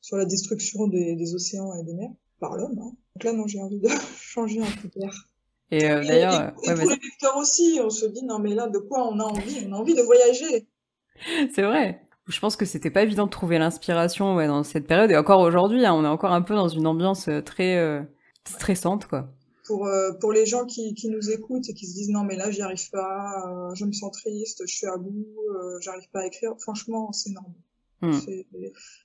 sur 0.00 0.16
la 0.16 0.24
destruction 0.24 0.88
des, 0.88 1.14
des 1.14 1.34
océans 1.34 1.72
et 1.74 1.84
des 1.84 1.94
mers 1.94 2.10
par 2.40 2.56
l'homme. 2.56 2.78
Hein. 2.78 2.96
Donc 3.14 3.24
là, 3.24 3.32
non, 3.32 3.46
j'ai 3.46 3.60
envie 3.60 3.78
de 3.78 3.88
changer 4.16 4.60
un 4.60 4.70
peu 4.82 4.88
d'air. 4.88 5.29
Et, 5.70 5.88
euh, 5.88 6.02
d'ailleurs, 6.04 6.52
et, 6.64 6.74
pour 6.74 6.90
les 6.90 6.96
lecteurs 6.96 7.36
aussi, 7.36 7.80
on 7.82 7.90
se 7.90 8.06
dit 8.06 8.24
non 8.24 8.38
mais 8.38 8.54
là 8.54 8.68
de 8.68 8.78
quoi 8.78 9.06
on 9.08 9.18
a 9.20 9.24
envie? 9.24 9.64
On 9.68 9.72
a 9.72 9.76
envie 9.76 9.94
de 9.94 10.02
voyager. 10.02 10.66
C'est 11.54 11.62
vrai. 11.62 12.02
Je 12.26 12.38
pense 12.38 12.56
que 12.56 12.64
c'était 12.64 12.90
pas 12.90 13.02
évident 13.02 13.26
de 13.26 13.30
trouver 13.30 13.58
l'inspiration 13.58 14.36
ouais, 14.36 14.46
dans 14.46 14.62
cette 14.62 14.86
période 14.86 15.10
et 15.10 15.16
encore 15.16 15.40
aujourd'hui, 15.40 15.84
hein, 15.84 15.94
on 15.94 16.04
est 16.04 16.08
encore 16.08 16.32
un 16.32 16.42
peu 16.42 16.54
dans 16.54 16.68
une 16.68 16.86
ambiance 16.86 17.28
euh, 17.28 17.40
très 17.40 17.76
euh, 17.76 18.02
stressante 18.46 19.06
quoi. 19.06 19.28
Pour 19.66 19.88
pour 20.20 20.32
les 20.32 20.46
gens 20.46 20.66
qui, 20.66 20.94
qui 20.94 21.08
nous 21.08 21.30
écoutent 21.30 21.68
et 21.68 21.74
qui 21.74 21.86
se 21.86 21.94
disent 21.94 22.10
non 22.10 22.24
mais 22.24 22.36
là 22.36 22.50
j'y 22.50 22.60
arrive 22.60 22.90
pas, 22.90 23.70
je 23.74 23.84
me 23.84 23.92
sens 23.92 24.10
triste, 24.10 24.62
je 24.66 24.74
suis 24.74 24.86
à 24.88 24.96
bout, 24.96 25.36
j'arrive 25.80 26.08
pas 26.10 26.22
à 26.22 26.26
écrire. 26.26 26.54
Franchement, 26.58 27.12
c'est 27.12 27.30
normal. 27.30 27.54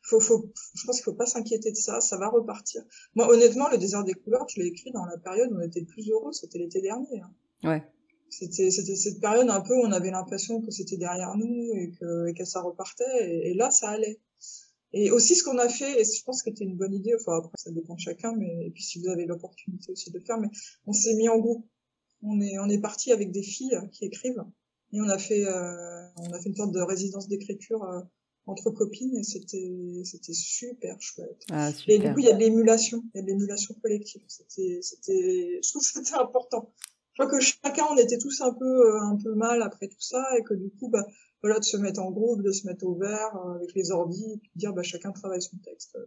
Faut, 0.04 0.20
faut, 0.20 0.52
je 0.74 0.86
pense 0.86 0.98
qu'il 0.98 1.04
faut 1.04 1.14
pas 1.14 1.26
s'inquiéter 1.26 1.72
de 1.72 1.78
ça, 1.78 2.00
ça 2.00 2.18
va 2.18 2.30
repartir. 2.30 2.84
Moi, 3.16 3.30
honnêtement, 3.30 3.70
le 3.70 3.78
désert 3.78 4.04
des 4.04 4.14
couleurs, 4.14 4.48
je 4.50 4.62
l'ai 4.62 4.68
écrit 4.68 4.92
dans 4.92 5.06
la 5.06 5.18
période 5.18 5.52
où 5.52 5.58
on 5.58 5.62
était 5.62 5.82
le 5.82 5.86
plus 5.86 6.10
heureux, 6.10 6.32
c'était 6.32 6.60
l'été 6.60 6.82
dernier. 6.82 7.20
Hein. 7.20 7.34
Ouais. 7.64 7.84
C'était, 8.30 8.72
c'était 8.72 8.96
cette 8.96 9.20
période 9.20 9.50
un 9.50 9.62
peu 9.62 9.74
où 9.74 9.82
on 9.82 9.92
avait 9.92 10.12
l'impression 10.12 10.62
que 10.62 10.72
c'était 10.72 10.98
derrière 10.98 11.36
nous 11.38 11.74
et 11.74 11.92
que, 11.92 12.28
et 12.28 12.34
que 12.34 12.46
ça 12.46 12.62
repartait, 12.62 13.50
et, 13.50 13.54
là, 13.54 13.72
ça 13.72 13.90
allait. 13.90 14.20
Et 14.94 15.12
aussi, 15.12 15.36
ce 15.36 15.44
qu'on 15.44 15.58
a 15.58 15.68
fait, 15.68 16.02
et 16.02 16.04
je 16.04 16.24
pense 16.24 16.42
que 16.42 16.50
c'était 16.50 16.64
une 16.64 16.78
bonne 16.78 16.94
idée, 16.94 17.14
enfin 17.20 17.38
après, 17.38 17.54
ça 17.58 17.72
dépend 17.72 17.96
de 17.96 18.00
chacun, 18.00 18.34
mais 18.36 18.68
et 18.68 18.72
puis 18.72 18.84
si 18.84 19.00
vous 19.00 19.10
avez 19.10 19.26
l'opportunité 19.26 19.92
aussi 19.92 20.10
de 20.10 20.18
le 20.18 20.24
faire, 20.24 20.38
mais 20.38 20.48
on 20.86 20.94
s'est 20.94 21.16
mis 21.16 21.30
en 21.30 21.38
groupe. 21.38 21.66
On 22.24 22.40
est, 22.42 22.58
on 22.60 22.70
est 22.70 22.80
parti 22.80 23.12
avec 23.12 23.32
des 23.32 23.44
filles 23.44 23.78
qui 23.92 24.06
écrivent, 24.06 24.44
et 24.94 25.02
on 25.02 25.10
a 25.10 25.18
fait, 25.18 25.46
euh, 25.46 26.08
on 26.18 26.32
a 26.32 26.40
fait 26.40 26.50
une 26.50 26.56
sorte 26.56 26.74
de 26.74 26.82
résidence 26.82 27.28
d'écriture. 27.28 27.84
Euh, 27.84 28.02
entre 28.48 28.70
copines 28.72 29.16
et 29.16 29.24
c'était 29.24 30.02
c'était 30.04 30.34
super 30.34 31.02
chouette. 31.02 31.44
Ah, 31.52 31.72
super. 31.72 31.96
Et 31.96 32.00
du 32.00 32.14
coup 32.14 32.20
il 32.20 32.26
y 32.26 32.30
a 32.30 32.34
de 32.34 32.40
l'émulation, 32.40 33.04
il 33.14 33.18
y 33.18 33.20
a 33.20 33.22
de 33.24 33.28
l'émulation 33.28 33.76
collective. 33.82 34.22
C'était 34.28 34.80
c'était 34.82 35.60
je 35.64 35.70
trouve 35.70 35.82
que 35.82 35.88
c'était 35.88 36.16
important. 36.16 36.72
Je 37.14 37.24
crois 37.24 37.32
que 37.32 37.40
chacun 37.40 37.86
on 37.92 37.98
était 37.98 38.18
tous 38.18 38.42
un 38.42 38.54
peu 38.54 38.66
euh, 38.66 39.02
un 39.02 39.18
peu 39.18 39.34
mal 39.34 39.62
après 39.62 39.88
tout 39.88 40.02
ça 40.02 40.24
et 40.38 40.44
que 40.44 40.54
du 40.54 40.70
coup 40.70 40.90
bah 40.90 41.06
voilà 41.42 41.60
de 41.60 41.66
se 41.66 41.78
mettre 41.78 42.02
en 42.02 42.12
groupe, 42.12 42.42
de 42.42 42.52
se 42.52 42.68
mettre 42.68 42.86
au 42.86 42.96
vert 42.96 43.36
euh, 43.36 43.56
avec 43.56 43.74
les 43.74 43.92
ordi 43.92 44.24
et 44.34 44.38
puis 44.38 44.52
de 44.56 44.60
dire 44.60 44.74
bah 44.74 44.84
chacun 44.84 45.12
travaille 45.12 45.42
son 45.42 45.58
texte 45.58 45.98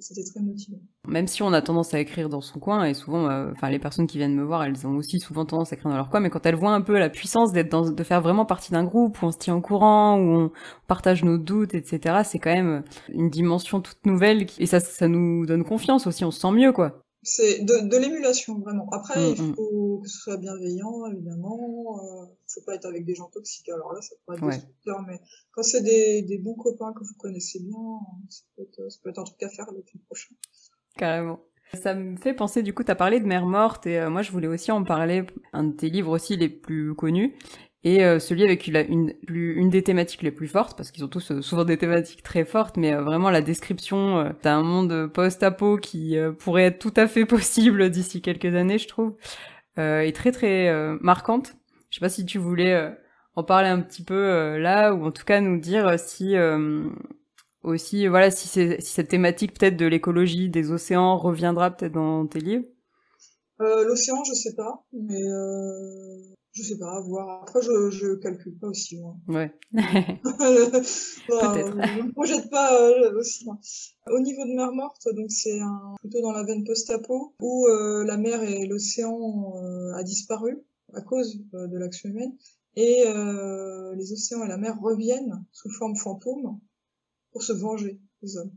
c'était 0.00 0.24
très 0.24 0.40
motivant. 0.40 0.78
Même 1.08 1.26
si 1.26 1.42
on 1.42 1.52
a 1.52 1.62
tendance 1.62 1.94
à 1.94 2.00
écrire 2.00 2.28
dans 2.28 2.40
son 2.40 2.58
coin, 2.58 2.84
et 2.84 2.94
souvent, 2.94 3.28
euh, 3.30 3.50
enfin 3.52 3.70
les 3.70 3.78
personnes 3.78 4.06
qui 4.06 4.18
viennent 4.18 4.34
me 4.34 4.44
voir, 4.44 4.64
elles 4.64 4.86
ont 4.86 4.96
aussi 4.96 5.18
souvent 5.20 5.44
tendance 5.44 5.72
à 5.72 5.76
écrire 5.76 5.90
dans 5.90 5.96
leur 5.96 6.10
coin, 6.10 6.20
mais 6.20 6.30
quand 6.30 6.44
elles 6.44 6.56
voient 6.56 6.74
un 6.74 6.82
peu 6.82 6.98
la 6.98 7.08
puissance 7.08 7.52
d'être 7.52 7.94
de 7.94 8.04
faire 8.04 8.20
vraiment 8.20 8.44
partie 8.44 8.72
d'un 8.72 8.84
groupe 8.84 9.22
où 9.22 9.26
on 9.26 9.32
se 9.32 9.38
tient 9.38 9.56
au 9.56 9.60
courant, 9.60 10.18
où 10.18 10.34
on 10.34 10.50
partage 10.86 11.24
nos 11.24 11.38
doutes, 11.38 11.74
etc., 11.74 12.22
c'est 12.24 12.38
quand 12.38 12.54
même 12.54 12.84
une 13.08 13.30
dimension 13.30 13.80
toute 13.80 14.04
nouvelle, 14.04 14.46
et 14.58 14.66
ça, 14.66 14.80
ça 14.80 15.08
nous 15.08 15.46
donne 15.46 15.64
confiance 15.64 16.06
aussi, 16.06 16.24
on 16.24 16.30
se 16.30 16.40
sent 16.40 16.52
mieux, 16.52 16.72
quoi. 16.72 17.03
C'est 17.24 17.64
de, 17.64 17.88
de 17.88 17.96
l'émulation, 17.96 18.58
vraiment. 18.58 18.88
Après, 18.92 19.18
mm, 19.18 19.34
il 19.36 19.42
mm. 19.42 19.54
faut 19.54 20.00
que 20.02 20.08
ce 20.08 20.18
soit 20.18 20.36
bienveillant, 20.36 21.06
évidemment. 21.06 22.00
Euh, 22.04 22.26
faut 22.46 22.60
pas 22.62 22.74
être 22.74 22.86
avec 22.86 23.04
des 23.04 23.14
gens 23.14 23.28
toxiques. 23.30 23.68
Alors 23.70 23.92
là, 23.92 24.00
ça 24.00 24.14
pourrait 24.24 24.36
être 24.36 24.46
destructeur, 24.46 25.02
mais 25.06 25.20
quand 25.52 25.62
c'est 25.62 25.82
des, 25.82 26.22
des 26.22 26.38
bons 26.38 26.54
copains 26.54 26.92
que 26.92 27.02
vous 27.02 27.14
connaissez 27.18 27.60
bien, 27.60 27.98
ça 28.28 28.42
peut 28.56 28.62
être, 28.62 28.90
ça 28.90 28.98
peut 29.02 29.10
être 29.10 29.18
un 29.18 29.24
truc 29.24 29.42
à 29.42 29.48
faire 29.48 29.66
le 29.72 29.82
prochain. 30.06 30.34
Carrément. 30.96 31.40
Ça 31.72 31.94
me 31.94 32.16
fait 32.16 32.34
penser, 32.34 32.62
du 32.62 32.72
coup, 32.72 32.84
tu 32.84 32.90
as 32.90 32.94
parlé 32.94 33.20
de 33.20 33.26
Mère 33.26 33.46
Morte, 33.46 33.86
et 33.86 33.98
euh, 33.98 34.10
moi 34.10 34.22
je 34.22 34.30
voulais 34.30 34.46
aussi 34.46 34.70
en 34.70 34.84
parler, 34.84 35.26
un 35.52 35.64
de 35.64 35.72
tes 35.72 35.90
livres 35.90 36.10
aussi 36.10 36.36
les 36.36 36.48
plus 36.48 36.94
connus, 36.94 37.36
et 37.84 38.02
euh, 38.02 38.18
celui 38.18 38.44
avec 38.44 38.66
une, 38.66 38.76
une, 38.88 39.14
une, 39.28 39.68
des 39.68 39.82
thématiques 39.82 40.22
les 40.22 40.30
plus 40.30 40.48
fortes, 40.48 40.74
parce 40.76 40.90
qu'ils 40.90 41.04
ont 41.04 41.08
tous 41.08 41.30
euh, 41.30 41.42
souvent 41.42 41.64
des 41.64 41.76
thématiques 41.76 42.22
très 42.22 42.46
fortes, 42.46 42.78
mais 42.78 42.94
euh, 42.94 43.02
vraiment 43.02 43.28
la 43.28 43.42
description 43.42 44.34
d'un 44.42 44.62
monde 44.62 45.06
post-apo 45.12 45.76
qui 45.76 46.16
pourrait 46.38 46.64
être 46.64 46.78
tout 46.78 46.94
à 46.96 47.06
fait 47.06 47.26
possible 47.26 47.90
d'ici 47.90 48.22
quelques 48.22 48.54
années, 48.54 48.78
je 48.78 48.88
trouve, 48.88 49.14
est 49.76 50.16
très 50.16 50.32
très 50.32 50.72
marquante. 51.00 51.54
Je 51.90 51.98
sais 51.98 52.00
pas 52.00 52.08
si 52.08 52.24
tu 52.24 52.38
voulais 52.38 52.92
en 53.34 53.44
parler 53.44 53.68
un 53.68 53.80
petit 53.80 54.02
peu 54.02 54.56
là, 54.56 54.94
ou 54.94 55.04
en 55.04 55.10
tout 55.10 55.24
cas 55.24 55.40
nous 55.40 55.58
dire 55.58 55.98
si 55.98 56.34
aussi, 57.62 58.06
voilà, 58.06 58.30
si, 58.30 58.48
si 58.48 58.80
cette 58.80 59.08
thématique 59.08 59.58
peut-être 59.58 59.76
de 59.76 59.86
l'écologie 59.86 60.48
des 60.48 60.70
océans 60.70 61.16
reviendra 61.18 61.70
peut-être 61.70 61.92
dans 61.92 62.26
tes 62.26 62.40
livres? 62.40 62.64
L'océan, 63.58 64.22
je 64.24 64.32
sais 64.32 64.54
pas, 64.54 64.84
mais 64.92 65.22
je 66.54 66.62
sais 66.62 66.78
pas, 66.78 67.00
voir. 67.00 67.42
Après, 67.42 67.60
je, 67.60 67.90
je 67.90 68.14
calcule 68.14 68.56
pas 68.56 68.68
aussi 68.68 68.96
loin. 68.96 69.18
Ouais. 69.26 69.52
Peut-être. 69.72 70.16
je 71.28 72.02
ne 72.02 72.12
projette 72.12 72.48
pas 72.48 72.80
euh, 72.80 73.18
aussi 73.18 73.44
loin. 73.44 73.58
Au 74.06 74.20
niveau 74.20 74.44
de 74.44 74.54
mer 74.54 74.72
morte, 74.72 75.08
donc 75.14 75.32
c'est 75.32 75.58
plutôt 75.98 76.22
dans 76.22 76.30
la 76.30 76.44
veine 76.44 76.64
post-apo, 76.64 77.34
où 77.40 77.66
euh, 77.66 78.04
la 78.04 78.16
mer 78.16 78.42
et 78.44 78.66
l'océan 78.66 79.52
euh, 79.56 79.94
a 79.94 80.04
disparu 80.04 80.62
à 80.92 81.00
cause 81.00 81.42
de 81.52 81.76
l'action 81.76 82.08
humaine, 82.08 82.36
et 82.76 83.04
les 83.96 84.12
océans 84.12 84.44
et 84.44 84.48
la 84.48 84.56
mer 84.56 84.78
reviennent 84.80 85.44
sous 85.50 85.70
forme 85.70 85.96
fantôme 85.96 86.60
pour 87.32 87.42
se 87.42 87.52
venger 87.52 88.00
des 88.22 88.36
hommes. 88.36 88.52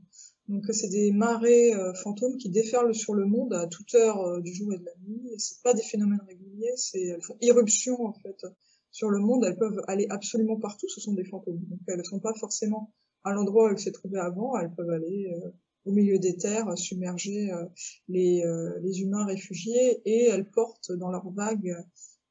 Donc 0.48 0.64
c'est 0.70 0.90
des 0.90 1.12
marées 1.12 1.74
fantômes 2.04 2.38
qui 2.38 2.50
déferlent 2.50 2.94
sur 2.94 3.16
le 3.16 3.26
monde 3.26 3.54
à 3.54 3.66
toute 3.66 3.96
heure 3.96 4.40
du 4.42 4.54
jour 4.54 4.72
et 4.72 4.78
de 4.78 4.86
la 4.86 4.92
nuit. 5.04 5.30
Et 5.34 5.40
c'est 5.40 5.64
pas 5.64 5.74
des 5.74 5.82
phénomènes 5.82 6.22
réguliers 6.28 6.47
c'est 6.76 7.02
elles 7.02 7.22
font 7.22 7.38
irruption 7.42 8.06
en 8.06 8.14
fait 8.14 8.46
sur 8.92 9.10
le 9.10 9.20
monde. 9.20 9.46
Elles 9.46 9.58
peuvent 9.58 9.82
aller 9.88 10.08
absolument 10.10 10.58
partout. 10.58 10.88
Ce 10.90 11.02
sont 11.02 11.14
des 11.14 11.24
fantômes, 11.24 11.60
donc 11.70 11.80
elles 11.88 11.98
ne 11.98 12.04
sont 12.04 12.20
pas 12.20 12.34
forcément 12.34 12.92
à 13.24 13.34
l'endroit 13.34 13.68
où 13.68 13.72
elles 13.72 13.80
s'est 13.80 13.92
trouvées 13.92 14.20
avant. 14.20 14.58
Elles 14.58 14.74
peuvent 14.74 14.90
aller 14.90 15.32
euh, 15.34 15.50
au 15.86 15.92
milieu 15.92 16.20
des 16.20 16.38
terres, 16.38 16.78
submerger 16.78 17.52
euh, 17.52 17.66
les, 18.08 18.44
euh, 18.44 18.80
les 18.82 19.02
humains 19.02 19.26
réfugiés 19.26 20.02
et 20.06 20.26
elles 20.26 20.50
portent 20.50 20.92
dans 20.92 21.12
leurs 21.12 21.30
vagues 21.32 21.76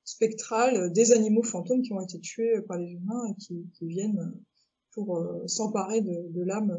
spectrales 0.04 0.92
des 0.92 1.12
animaux 1.12 1.42
fantômes 1.42 1.82
qui 1.82 1.92
ont 1.92 2.00
été 2.00 2.20
tués 2.20 2.60
par 2.68 2.78
les 2.78 2.92
humains 2.92 3.26
et 3.28 3.34
qui, 3.34 3.66
viennent 3.80 4.32
pour 4.92 5.20
s'emparer 5.46 6.00
de, 6.00 6.32
de 6.32 6.42
l'âme 6.42 6.78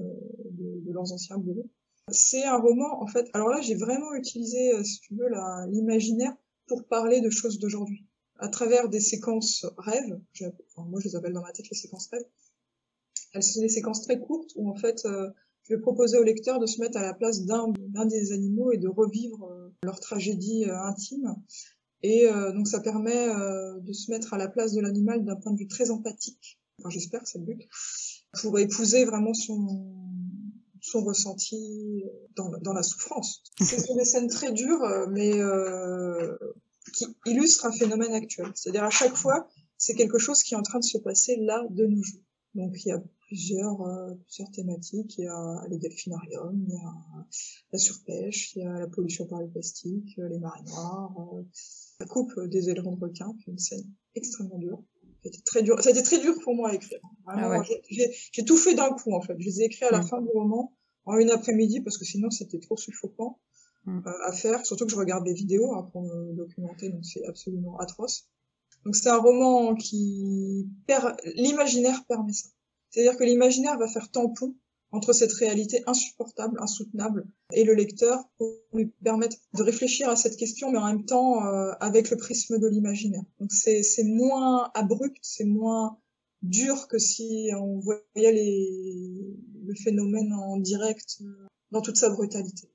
de, 0.49 0.81
de, 0.85 0.93
leurs 0.93 1.11
anciens 1.11 1.37
bourreaux. 1.37 1.69
C'est 2.09 2.45
un 2.45 2.57
roman, 2.57 3.01
en 3.01 3.07
fait. 3.07 3.27
Alors 3.33 3.49
là, 3.49 3.59
j'ai 3.59 3.75
vraiment 3.75 4.13
utilisé, 4.15 4.81
si 4.85 5.01
tu 5.01 5.13
veux, 5.15 5.27
l'imaginaire 5.69 6.33
pour 6.67 6.85
parler 6.85 7.21
de 7.21 7.29
choses 7.29 7.59
d'aujourd'hui. 7.59 8.05
À 8.39 8.49
travers 8.49 8.87
des 8.89 8.99
séquences 8.99 9.65
rêves, 9.77 10.19
moi 10.77 10.99
je 10.99 11.07
les 11.07 11.15
appelle 11.15 11.33
dans 11.33 11.41
ma 11.41 11.51
tête 11.51 11.69
les 11.69 11.77
séquences 11.77 12.07
rêves, 12.11 12.25
elles 13.33 13.43
sont 13.43 13.61
des 13.61 13.69
séquences 13.69 14.01
très 14.01 14.19
courtes 14.19 14.51
où 14.55 14.69
en 14.69 14.75
fait 14.75 15.05
euh, 15.05 15.29
je 15.63 15.75
vais 15.75 15.81
proposer 15.81 16.17
au 16.17 16.23
lecteur 16.23 16.59
de 16.59 16.65
se 16.65 16.79
mettre 16.79 16.97
à 16.97 17.01
la 17.01 17.13
place 17.13 17.43
d'un 17.43 17.73
des 18.05 18.31
animaux 18.31 18.71
et 18.71 18.77
de 18.77 18.87
revivre 18.87 19.43
euh, 19.45 19.73
leur 19.83 19.99
tragédie 19.99 20.65
euh, 20.65 20.79
intime. 20.83 21.35
Et 22.03 22.27
donc 22.53 22.67
ça 22.67 22.79
permet 22.79 23.25
de 23.81 23.91
se 23.91 24.11
mettre 24.11 24.31
à 24.31 24.37
la 24.37 24.47
place 24.47 24.71
de 24.71 24.81
l'animal 24.81 25.25
d'un 25.25 25.35
point 25.35 25.51
de 25.51 25.57
vue 25.57 25.67
très 25.67 25.89
empathique. 25.89 26.59
Enfin 26.77 26.91
j'espère 26.91 27.25
c'est 27.25 27.39
le 27.39 27.45
but. 27.45 27.67
Pour 28.39 28.59
épouser 28.59 29.03
vraiment 29.03 29.33
son 29.33 30.06
son 30.87 31.03
ressenti 31.03 32.03
dans, 32.35 32.49
dans 32.61 32.73
la 32.73 32.83
souffrance. 32.83 33.43
Ce 33.59 33.79
sont 33.79 33.95
des 33.95 34.05
scènes 34.05 34.27
très 34.27 34.51
dures, 34.51 34.85
mais 35.09 35.39
euh, 35.39 36.37
qui 36.93 37.05
illustrent 37.25 37.65
un 37.65 37.71
phénomène 37.71 38.13
actuel. 38.13 38.51
C'est-à-dire 38.55 38.83
à 38.83 38.89
chaque 38.89 39.15
fois, 39.15 39.47
c'est 39.77 39.95
quelque 39.95 40.17
chose 40.17 40.43
qui 40.43 40.53
est 40.53 40.57
en 40.57 40.63
train 40.63 40.79
de 40.79 40.85
se 40.85 40.97
passer 40.97 41.35
là 41.37 41.63
de 41.69 41.85
nos 41.85 42.01
jours. 42.01 42.21
Donc 42.55 42.83
il 42.83 42.89
y 42.89 42.91
a 42.91 43.03
plusieurs, 43.27 43.81
euh, 43.81 44.13
plusieurs 44.25 44.49
thématiques. 44.51 45.17
Il 45.17 45.25
y 45.25 45.27
a 45.27 45.65
les 45.69 45.77
delphinariums, 45.77 46.63
il 46.67 46.73
y 46.73 46.77
a 46.77 46.93
la 47.71 47.79
surpêche, 47.79 48.55
il 48.55 48.63
y 48.63 48.65
a 48.65 48.79
la 48.79 48.87
pollution 48.87 49.27
par 49.27 49.41
le 49.41 49.49
plastique, 49.49 50.17
les 50.17 50.39
marées 50.39 50.63
noires, 50.63 51.13
euh, 51.33 51.43
la 51.99 52.05
coupe 52.05 52.33
des 52.47 52.69
ailerons 52.69 52.95
de 52.95 53.01
requin, 53.01 53.33
qui 53.39 53.49
est 53.49 53.53
une 53.53 53.59
scène 53.59 53.85
extrêmement 54.15 54.57
dure. 54.57 54.81
C'était 55.23 55.41
très 55.45 55.61
dur. 55.61 55.81
Ça 55.81 55.89
a 55.89 55.91
été 55.91 56.03
très 56.03 56.19
dur 56.19 56.35
pour 56.43 56.55
moi 56.55 56.69
à 56.69 56.73
écrire. 56.73 56.99
Ah 57.25 57.61
j'ai 57.91 58.45
tout 58.45 58.55
fait 58.55 58.75
d'un 58.75 58.91
coup 58.91 59.13
en 59.13 59.21
fait. 59.21 59.35
Je 59.37 59.45
les 59.45 59.61
ai 59.61 59.65
écrits 59.65 59.85
à 59.85 59.91
la 59.91 59.99
mm. 59.99 60.07
fin 60.07 60.21
du 60.21 60.29
roman 60.29 60.76
en 61.07 61.17
une 61.17 61.31
après-midi 61.31 61.81
parce 61.81 61.97
que 61.97 62.05
sinon 62.05 62.29
c'était 62.29 62.59
trop 62.59 62.77
suffocant 62.77 63.39
mm. 63.85 63.99
euh, 64.05 64.25
à 64.25 64.31
faire. 64.31 64.65
Surtout 64.65 64.85
que 64.85 64.91
je 64.91 64.97
regarde 64.97 65.25
des 65.25 65.33
vidéos 65.33 65.73
hein, 65.73 65.89
pour 65.91 66.03
me 66.03 66.33
documenter, 66.33 66.89
donc 66.89 67.03
c'est 67.03 67.25
absolument 67.25 67.77
atroce. 67.79 68.27
Donc 68.85 68.95
c'est 68.95 69.09
un 69.09 69.17
roman 69.17 69.73
qui 69.75 70.67
perd 70.85 71.15
l'imaginaire 71.35 72.05
permet 72.07 72.33
ça. 72.33 72.49
C'est-à-dire 72.91 73.17
que 73.17 73.23
l'imaginaire 73.23 73.77
va 73.77 73.87
faire 73.87 74.11
tampon 74.11 74.55
entre 74.91 75.11
cette 75.11 75.33
réalité 75.33 75.83
insupportable, 75.85 76.57
insoutenable, 76.61 77.25
et 77.51 77.65
le 77.65 77.73
lecteur 77.73 78.23
pour 78.37 78.53
lui 78.73 78.87
permettre 79.03 79.35
de 79.53 79.63
réfléchir 79.63 80.09
à 80.09 80.15
cette 80.15 80.37
question, 80.37 80.71
mais 80.71 80.77
en 80.77 80.85
même 80.85 81.05
temps 81.05 81.45
euh, 81.45 81.71
avec 81.81 82.09
le 82.09 82.17
prisme 82.17 82.57
de 82.57 82.67
l'imaginaire. 82.67 83.23
Donc 83.39 83.51
c'est 83.51 83.83
moins 84.03 84.71
abrupt, 84.73 85.17
c'est 85.21 85.45
moins 85.45 85.97
dur 86.41 86.87
que 86.87 86.99
si 86.99 87.49
on 87.57 87.79
voyait 87.79 88.31
les, 88.31 89.35
le 89.67 89.75
phénomène 89.75 90.33
en 90.33 90.57
direct 90.57 91.17
euh, 91.21 91.47
dans 91.71 91.81
toute 91.81 91.97
sa 91.97 92.09
brutalité. 92.09 92.69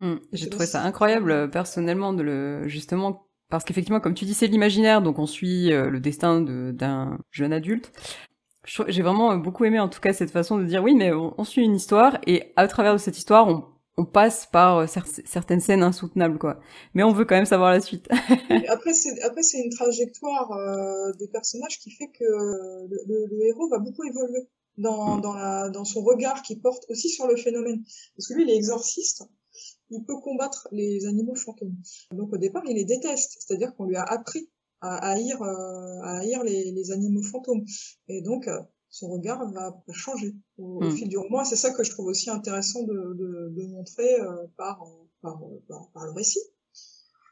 Mmh, 0.00 0.16
J'ai 0.32 0.48
trouvé 0.48 0.66
ça 0.66 0.82
incroyable 0.82 1.30
euh, 1.30 1.48
personnellement 1.48 2.12
de 2.12 2.22
le 2.22 2.68
justement 2.68 3.26
parce 3.48 3.64
qu'effectivement 3.64 4.00
comme 4.00 4.14
tu 4.14 4.24
dis 4.24 4.34
c'est 4.34 4.48
l'imaginaire 4.48 5.02
donc 5.02 5.18
on 5.18 5.26
suit 5.26 5.68
le 5.68 6.00
destin 6.00 6.40
d'un 6.40 7.18
jeune 7.30 7.52
adulte 7.52 7.92
j'ai 8.88 9.02
vraiment 9.02 9.36
beaucoup 9.36 9.64
aimé 9.64 9.78
en 9.78 9.88
tout 9.88 10.00
cas 10.00 10.12
cette 10.12 10.30
façon 10.30 10.58
de 10.58 10.64
dire 10.64 10.82
oui, 10.82 10.94
mais 10.94 11.12
on, 11.12 11.44
suit 11.44 11.62
une 11.62 11.76
histoire 11.76 12.18
et 12.26 12.52
à 12.56 12.66
travers 12.68 12.92
de 12.92 12.98
cette 12.98 13.16
histoire, 13.16 13.48
on, 13.48 13.64
on 13.96 14.04
passe 14.04 14.46
par 14.46 14.78
euh, 14.78 14.86
certaines 15.24 15.60
scènes 15.60 15.82
insoutenables 15.82 16.38
quoi. 16.38 16.60
Mais 16.94 17.02
on 17.02 17.12
veut 17.12 17.24
quand 17.24 17.36
même 17.36 17.46
savoir 17.46 17.70
la 17.70 17.80
suite. 17.80 18.08
après 18.68 18.92
c'est 18.92 19.22
après 19.22 19.42
c'est 19.42 19.62
une 19.62 19.70
trajectoire 19.70 20.50
euh, 20.52 21.12
des 21.18 21.28
personnages 21.28 21.78
qui 21.78 21.90
fait 21.90 22.08
que 22.08 22.24
le, 22.24 23.26
le, 23.30 23.46
héros 23.46 23.68
va 23.68 23.78
beaucoup 23.78 24.04
évoluer 24.04 24.48
dans 24.78 25.16
mm. 25.16 25.20
dans 25.20 25.34
la 25.34 25.70
dans 25.70 25.84
son 25.84 26.02
regard 26.02 26.42
qui 26.42 26.56
porte 26.56 26.84
aussi 26.88 27.08
sur 27.08 27.26
le 27.26 27.36
phénomène 27.36 27.82
parce 28.16 28.28
que 28.28 28.34
lui 28.34 28.44
il 28.44 28.50
est 28.50 28.56
exorciste. 28.56 29.24
Il 29.90 30.04
peut 30.04 30.18
combattre 30.20 30.68
les 30.72 31.06
animaux 31.06 31.34
fantômes. 31.34 31.76
Donc 32.10 32.32
au 32.32 32.38
départ, 32.38 32.62
il 32.66 32.74
les 32.74 32.84
déteste, 32.84 33.36
c'est-à-dire 33.38 33.74
qu'on 33.74 33.84
lui 33.84 33.96
a 33.96 34.02
appris 34.02 34.50
à 34.80 35.12
haïr, 35.12 35.40
euh, 35.42 36.00
à 36.02 36.18
haïr 36.18 36.42
les, 36.42 36.72
les, 36.72 36.90
animaux 36.90 37.22
fantômes. 37.22 37.64
Et 38.08 38.20
donc, 38.20 38.48
euh, 38.48 38.60
son 38.90 39.08
regard 39.08 39.50
va, 39.52 39.72
changer 39.92 40.34
au, 40.58 40.82
hmm. 40.82 40.90
fil 40.90 41.08
du 41.08 41.16
roman. 41.16 41.44
C'est 41.44 41.56
ça 41.56 41.70
que 41.70 41.84
je 41.84 41.90
trouve 41.90 42.06
aussi 42.06 42.30
intéressant 42.30 42.82
de, 42.82 43.14
de, 43.14 43.54
de 43.56 43.66
montrer 43.68 44.20
euh, 44.20 44.46
par, 44.56 44.84
par, 45.22 45.40
par, 45.92 46.04
le 46.04 46.12
récit. 46.12 46.40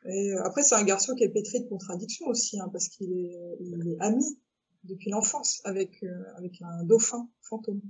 Et 0.06 0.32
après, 0.44 0.62
c'est 0.62 0.74
un 0.74 0.84
garçon 0.84 1.14
qui 1.14 1.24
est 1.24 1.30
pétri 1.30 1.60
de 1.60 1.68
contradictions 1.68 2.26
aussi, 2.26 2.60
hein, 2.60 2.68
parce 2.72 2.88
qu'il 2.88 3.12
est, 3.12 3.38
il 3.60 3.88
est 3.88 3.96
ami 4.00 4.24
depuis 4.84 5.10
l'enfance 5.10 5.60
avec, 5.64 6.04
avec 6.36 6.60
un 6.62 6.84
dauphin 6.84 7.28
fantôme 7.42 7.80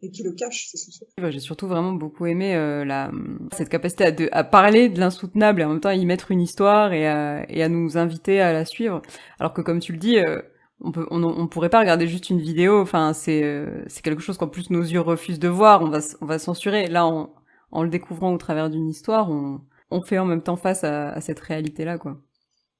et 0.00 0.10
qui 0.10 0.22
le 0.22 0.32
cache, 0.32 0.68
c'est 0.70 0.76
son 0.76 1.04
J'ai 1.30 1.40
surtout 1.40 1.66
vraiment 1.66 1.92
beaucoup 1.92 2.26
aimé 2.26 2.54
euh, 2.54 2.84
la, 2.84 3.10
cette 3.52 3.68
capacité 3.68 4.04
à, 4.04 4.12
de, 4.12 4.28
à 4.30 4.44
parler 4.44 4.88
de 4.88 5.00
l'insoutenable 5.00 5.60
et 5.60 5.64
en 5.64 5.70
même 5.70 5.80
temps 5.80 5.88
à 5.88 5.94
y 5.94 6.06
mettre 6.06 6.30
une 6.30 6.40
histoire 6.40 6.92
et 6.92 7.06
à, 7.06 7.44
et 7.50 7.62
à 7.62 7.68
nous 7.68 7.98
inviter 7.98 8.40
à 8.40 8.52
la 8.52 8.64
suivre. 8.64 9.02
Alors 9.40 9.52
que 9.52 9.60
comme 9.60 9.80
tu 9.80 9.92
le 9.92 9.98
dis, 9.98 10.18
euh, 10.18 10.40
on 10.80 10.92
peut, 10.92 11.06
on, 11.10 11.24
on, 11.24 11.48
pourrait 11.48 11.68
pas 11.70 11.80
regarder 11.80 12.06
juste 12.06 12.30
une 12.30 12.40
vidéo. 12.40 12.80
Enfin, 12.80 13.12
c'est, 13.12 13.42
euh, 13.42 13.82
c'est 13.88 14.02
quelque 14.02 14.22
chose 14.22 14.38
qu'en 14.38 14.46
plus 14.46 14.70
nos 14.70 14.82
yeux 14.82 15.00
refusent 15.00 15.40
de 15.40 15.48
voir. 15.48 15.82
On 15.82 15.88
va, 15.88 15.98
on 16.20 16.26
va 16.26 16.38
censurer. 16.38 16.86
Là, 16.86 17.04
en, 17.04 17.34
en 17.72 17.82
le 17.82 17.90
découvrant 17.90 18.32
au 18.32 18.38
travers 18.38 18.70
d'une 18.70 18.88
histoire, 18.88 19.28
on, 19.30 19.60
on 19.90 20.00
fait 20.00 20.18
en 20.18 20.26
même 20.26 20.42
temps 20.42 20.56
face 20.56 20.84
à, 20.84 21.10
à 21.10 21.20
cette 21.20 21.40
réalité-là, 21.40 21.98
quoi. 21.98 22.20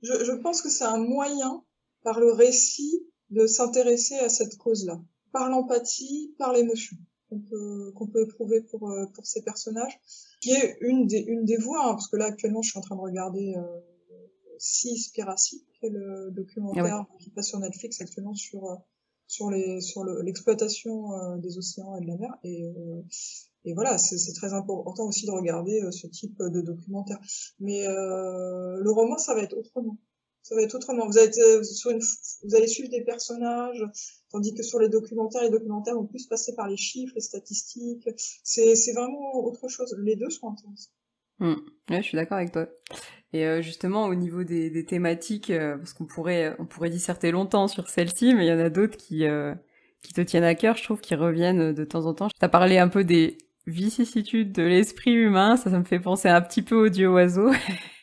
Je, 0.02 0.12
je 0.12 0.40
pense 0.40 0.62
que 0.62 0.68
c'est 0.68 0.84
un 0.84 0.98
moyen, 0.98 1.64
par 2.04 2.20
le 2.20 2.30
récit, 2.30 3.04
de 3.30 3.46
s'intéresser 3.46 4.16
à 4.16 4.28
cette 4.28 4.56
cause-là, 4.56 5.00
par 5.32 5.48
l'empathie, 5.48 6.34
par 6.38 6.52
l'émotion 6.52 6.96
qu'on 7.28 7.40
peut, 7.40 7.92
qu'on 7.94 8.06
peut 8.06 8.22
éprouver 8.22 8.62
pour, 8.62 8.90
euh, 8.90 9.06
pour 9.14 9.26
ces 9.26 9.42
personnages, 9.42 10.00
qui 10.40 10.50
est 10.50 10.78
une 10.80 11.06
des, 11.06 11.18
une 11.18 11.44
des 11.44 11.56
voies, 11.56 11.84
hein, 11.84 11.92
parce 11.92 12.08
que 12.08 12.16
là 12.16 12.26
actuellement 12.26 12.62
je 12.62 12.70
suis 12.70 12.78
en 12.78 12.82
train 12.82 12.96
de 12.96 13.00
regarder 13.00 13.54
euh, 13.56 13.80
Seaspiracy, 14.58 15.64
qui 15.74 15.86
est 15.86 15.90
le 15.90 16.30
documentaire 16.30 17.06
ah 17.08 17.16
qui 17.20 17.30
passe 17.30 17.48
sur 17.48 17.58
Netflix 17.58 18.00
actuellement 18.00 18.34
sur 18.34 18.64
euh, 18.64 18.76
sur 19.26 19.50
les 19.50 19.80
sur 19.80 20.04
l'exploitation 20.04 21.12
euh, 21.12 21.36
des 21.36 21.58
océans 21.58 21.96
et 21.96 22.00
de 22.00 22.06
la 22.06 22.16
mer. 22.16 22.34
Et 22.44 22.64
et 23.64 23.74
voilà 23.74 23.98
c'est 23.98 24.32
très 24.32 24.54
important 24.54 25.06
aussi 25.06 25.26
de 25.26 25.32
regarder 25.32 25.82
ce 25.90 26.06
type 26.06 26.38
de 26.38 26.60
documentaire. 26.62 27.18
Mais 27.60 27.86
le 27.86 28.90
roman 28.90 29.18
ça 29.18 29.34
va 29.34 29.42
être 29.42 29.56
autrement 29.56 29.98
ça 30.48 30.54
va 30.54 30.62
être 30.62 30.74
autrement. 30.74 31.04
Euh, 31.04 31.60
vous 32.42 32.54
allez 32.54 32.66
suivre 32.66 32.88
des 32.88 33.02
personnages, 33.02 33.84
tandis 34.30 34.54
que 34.54 34.62
sur 34.62 34.78
les 34.78 34.88
documentaires, 34.88 35.42
les 35.42 35.50
documentaires 35.50 35.94
vont 35.94 36.06
plus 36.06 36.26
passer 36.26 36.54
par 36.54 36.68
les 36.68 36.78
chiffres, 36.78 37.12
les 37.14 37.20
statistiques. 37.20 38.08
C'est, 38.42 38.92
vraiment 38.94 39.44
autre 39.44 39.68
chose. 39.68 39.94
Les 40.02 40.16
deux 40.16 40.30
sont 40.30 40.48
intéressants. 40.48 40.90
Mmh. 41.40 41.54
Ouais, 41.90 41.98
je 41.98 42.02
suis 42.02 42.16
d'accord 42.16 42.38
avec 42.38 42.52
toi. 42.52 42.66
Et 43.34 43.44
euh, 43.44 43.60
justement, 43.60 44.06
au 44.06 44.14
niveau 44.14 44.42
des, 44.42 44.84
thématiques, 44.86 45.50
euh, 45.50 45.76
parce 45.76 45.92
qu'on 45.92 46.06
pourrait, 46.06 46.56
on 46.58 46.64
pourrait 46.64 46.88
disserter 46.88 47.30
longtemps 47.30 47.68
sur 47.68 47.90
celle-ci, 47.90 48.34
mais 48.34 48.46
il 48.46 48.48
y 48.48 48.52
en 48.52 48.58
a 48.58 48.70
d'autres 48.70 48.96
qui, 48.96 49.24
qui 50.02 50.14
te 50.14 50.20
tiennent 50.22 50.44
à 50.44 50.54
cœur, 50.54 50.78
je 50.78 50.84
trouve, 50.84 51.02
qui 51.02 51.14
reviennent 51.14 51.74
de 51.74 51.84
temps 51.84 52.06
en 52.06 52.14
temps. 52.14 52.28
Tu 52.28 52.34
as 52.40 52.48
parlé 52.48 52.78
un 52.78 52.88
peu 52.88 53.04
des 53.04 53.36
vicissitudes 53.66 54.52
de 54.52 54.62
l'esprit 54.62 55.12
humain, 55.12 55.58
ça, 55.58 55.70
ça 55.70 55.78
me 55.78 55.84
fait 55.84 56.00
penser 56.00 56.28
un 56.30 56.40
petit 56.40 56.62
peu 56.62 56.86
au 56.86 56.88
dieu 56.88 57.10
oiseau. 57.10 57.50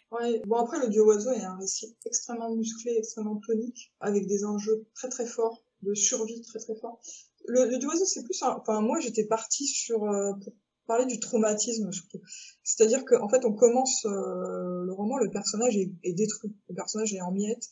Bon 0.46 0.58
après 0.58 0.80
le 0.80 0.90
dieu 0.90 1.04
oiseau 1.04 1.32
est 1.32 1.44
un 1.44 1.58
récit 1.58 1.96
extrêmement 2.06 2.54
musclé, 2.56 2.94
extrêmement 2.98 3.40
tonique, 3.46 3.94
avec 4.00 4.28
des 4.28 4.46
enjeux 4.46 4.86
très 4.94 5.10
très 5.10 5.26
forts, 5.26 5.64
de 5.82 5.94
survie 5.94 6.42
très 6.42 6.60
très 6.60 6.76
forts. 6.76 7.02
Le, 7.48 7.66
le 7.66 7.78
dieu 7.78 7.88
oiseau 7.90 8.06
c'est 8.06 8.24
plus, 8.24 8.42
enfin 8.44 8.82
moi 8.82 9.00
j'étais 9.00 9.26
partie 9.26 9.66
sur 9.66 10.04
euh, 10.04 10.34
pour 10.44 10.54
parler 10.88 11.06
du 11.06 11.20
traumatisme 11.20 11.92
surtout. 11.92 12.22
C'est-à-dire 12.64 13.04
qu'en 13.06 13.28
fait 13.28 13.46
on 13.46 13.54
commence 13.54 14.06
euh, 14.06 14.84
le 14.86 14.94
roman, 14.94 15.18
le 15.18 15.30
personnage 15.32 15.76
est, 15.78 16.14
détruit, 16.14 16.56
le 16.70 16.76
personnage 16.76 17.14
est 17.14 17.22
en 17.22 17.32
miettes. 17.32 17.68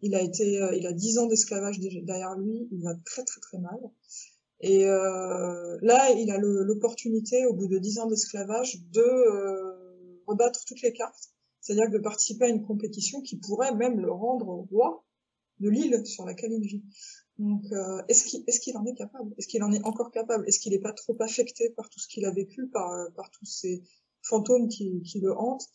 Il 0.00 0.14
a 0.14 0.22
été, 0.22 0.60
euh, 0.62 0.76
il 0.76 0.86
a 0.86 0.92
dix 0.92 1.18
ans 1.18 1.26
d'esclavage 1.26 1.80
derrière 1.80 2.36
lui, 2.36 2.68
il 2.70 2.82
va 2.82 2.94
très 3.04 3.24
très 3.24 3.40
très 3.40 3.58
mal. 3.58 3.78
Et 4.60 4.86
là, 4.86 6.10
il 6.10 6.32
a 6.32 6.38
l'opportunité, 6.38 7.46
au 7.46 7.54
bout 7.54 7.68
de 7.68 7.78
dix 7.78 8.00
ans 8.00 8.06
d'esclavage, 8.08 8.80
de 8.90 10.24
rebattre 10.26 10.64
toutes 10.66 10.82
les 10.82 10.92
cartes 10.92 11.30
c'est-à-dire 11.68 11.90
de 11.90 11.98
participer 11.98 12.46
à 12.46 12.48
une 12.48 12.64
compétition 12.64 13.20
qui 13.20 13.36
pourrait 13.36 13.74
même 13.74 14.00
le 14.00 14.10
rendre 14.10 14.46
roi 14.70 15.04
de 15.60 15.68
l'île 15.68 16.06
sur 16.06 16.24
laquelle 16.24 16.52
il 16.52 16.66
vit. 16.66 16.82
Donc, 17.38 17.62
euh, 17.72 18.02
est-ce 18.08 18.60
qu'il 18.60 18.76
en 18.78 18.86
est 18.86 18.94
capable? 18.94 19.34
Est-ce 19.36 19.48
qu'il 19.48 19.62
en 19.62 19.70
est 19.72 19.84
encore 19.84 20.10
capable? 20.10 20.48
Est-ce 20.48 20.60
qu'il 20.60 20.72
n'est 20.72 20.78
pas 20.78 20.94
trop 20.94 21.14
affecté 21.20 21.68
par 21.76 21.90
tout 21.90 22.00
ce 22.00 22.08
qu'il 22.08 22.24
a 22.24 22.30
vécu, 22.30 22.68
par, 22.68 23.12
par 23.14 23.30
tous 23.30 23.44
ces 23.44 23.82
fantômes 24.22 24.68
qui, 24.68 25.02
qui 25.02 25.20
le 25.20 25.36
hantent? 25.36 25.66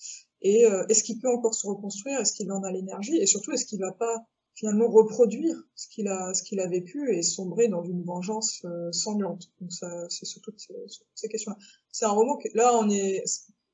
Et 0.41 0.65
euh, 0.65 0.83
est-ce 0.89 1.03
qu'il 1.03 1.19
peut 1.19 1.29
encore 1.29 1.53
se 1.53 1.67
reconstruire? 1.67 2.19
Est-ce 2.19 2.33
qu'il 2.33 2.51
en 2.51 2.63
a 2.63 2.71
l'énergie? 2.71 3.17
Et 3.17 3.27
surtout, 3.27 3.51
est-ce 3.51 3.65
qu'il 3.65 3.79
va 3.79 3.91
pas 3.91 4.25
finalement 4.55 4.89
reproduire 4.89 5.55
ce 5.75 5.87
qu'il 5.89 6.07
a 6.07 6.33
ce 6.33 6.59
a 6.59 6.67
vécu 6.67 7.15
et 7.15 7.21
sombrer 7.21 7.67
dans 7.67 7.83
une 7.83 8.03
vengeance 8.03 8.65
euh, 8.65 8.91
sanglante? 8.91 9.51
Donc 9.61 9.71
c'est 10.09 10.25
surtout 10.25 10.53
ces, 10.57 10.73
ces 11.13 11.27
questions-là. 11.27 11.57
C'est 11.91 12.05
un 12.05 12.11
roman 12.11 12.37
que 12.37 12.49
là, 12.55 12.75
on 12.79 12.89
est 12.89 13.23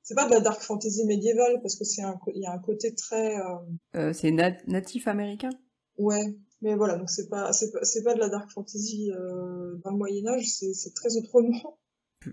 c'est 0.09 0.15
pas 0.15 0.25
de 0.25 0.31
la 0.31 0.39
dark 0.39 0.59
fantasy 0.59 1.05
médiévale 1.05 1.61
parce 1.61 1.75
que 1.75 1.83
c'est 1.83 2.01
un 2.01 2.19
il 2.33 2.41
y 2.41 2.47
a 2.47 2.51
un 2.51 2.57
côté 2.57 2.95
très 2.95 3.37
euh... 3.37 3.43
euh 3.95 4.13
c'est 4.13 4.31
natif 4.31 5.07
américain? 5.07 5.51
Ouais 5.99 6.35
mais 6.61 6.73
voilà 6.73 6.97
donc 6.97 7.11
c'est 7.11 7.29
pas 7.29 7.53
c'est 7.53 7.71
pas, 7.71 7.81
pas 8.05 8.15
de 8.15 8.19
la 8.19 8.29
dark 8.29 8.49
fantasy 8.49 9.11
euh, 9.11 9.75
dans 9.83 9.91
le 9.91 9.97
Moyen 9.97 10.25
Âge 10.29 10.47
c'est 10.47 10.73
c'est 10.73 10.95
très 10.95 11.15
autrement. 11.15 11.77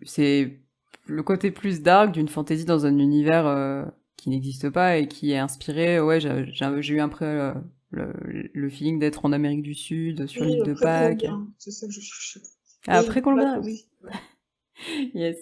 C'est 0.07 0.59
le 1.05 1.23
côté 1.23 1.51
plus 1.51 1.83
dark 1.83 2.13
d'une 2.13 2.29
fantasy 2.29 2.65
dans 2.65 2.87
un 2.87 2.99
univers 2.99 3.93
qui 4.17 4.31
n'existe 4.31 4.71
pas 4.71 4.97
et 4.97 5.07
qui 5.07 5.33
est 5.33 5.39
inspiré 5.39 6.01
ouais 6.01 6.19
j'ai 6.19 6.95
eu 6.95 7.01
un 7.01 7.11
peu 7.11 7.53
le, 7.91 8.11
le, 8.55 8.71
feeling 8.71 8.99
d'être 8.99 9.27
en 9.27 9.33
Amérique 9.33 9.63
du 9.63 9.75
Sud 9.75 10.27
sur 10.27 10.47
l'île 10.47 10.63
de 10.63 10.73
Pâques. 10.73 11.27
c'est 11.59 11.73
ça 11.73 11.87
que 11.87 11.93
je 11.93 12.01
cherchais. 12.01 12.41
Après 12.87 13.21
Colombien 13.21 13.61
oui. 13.61 13.87
Yes. 15.15 15.37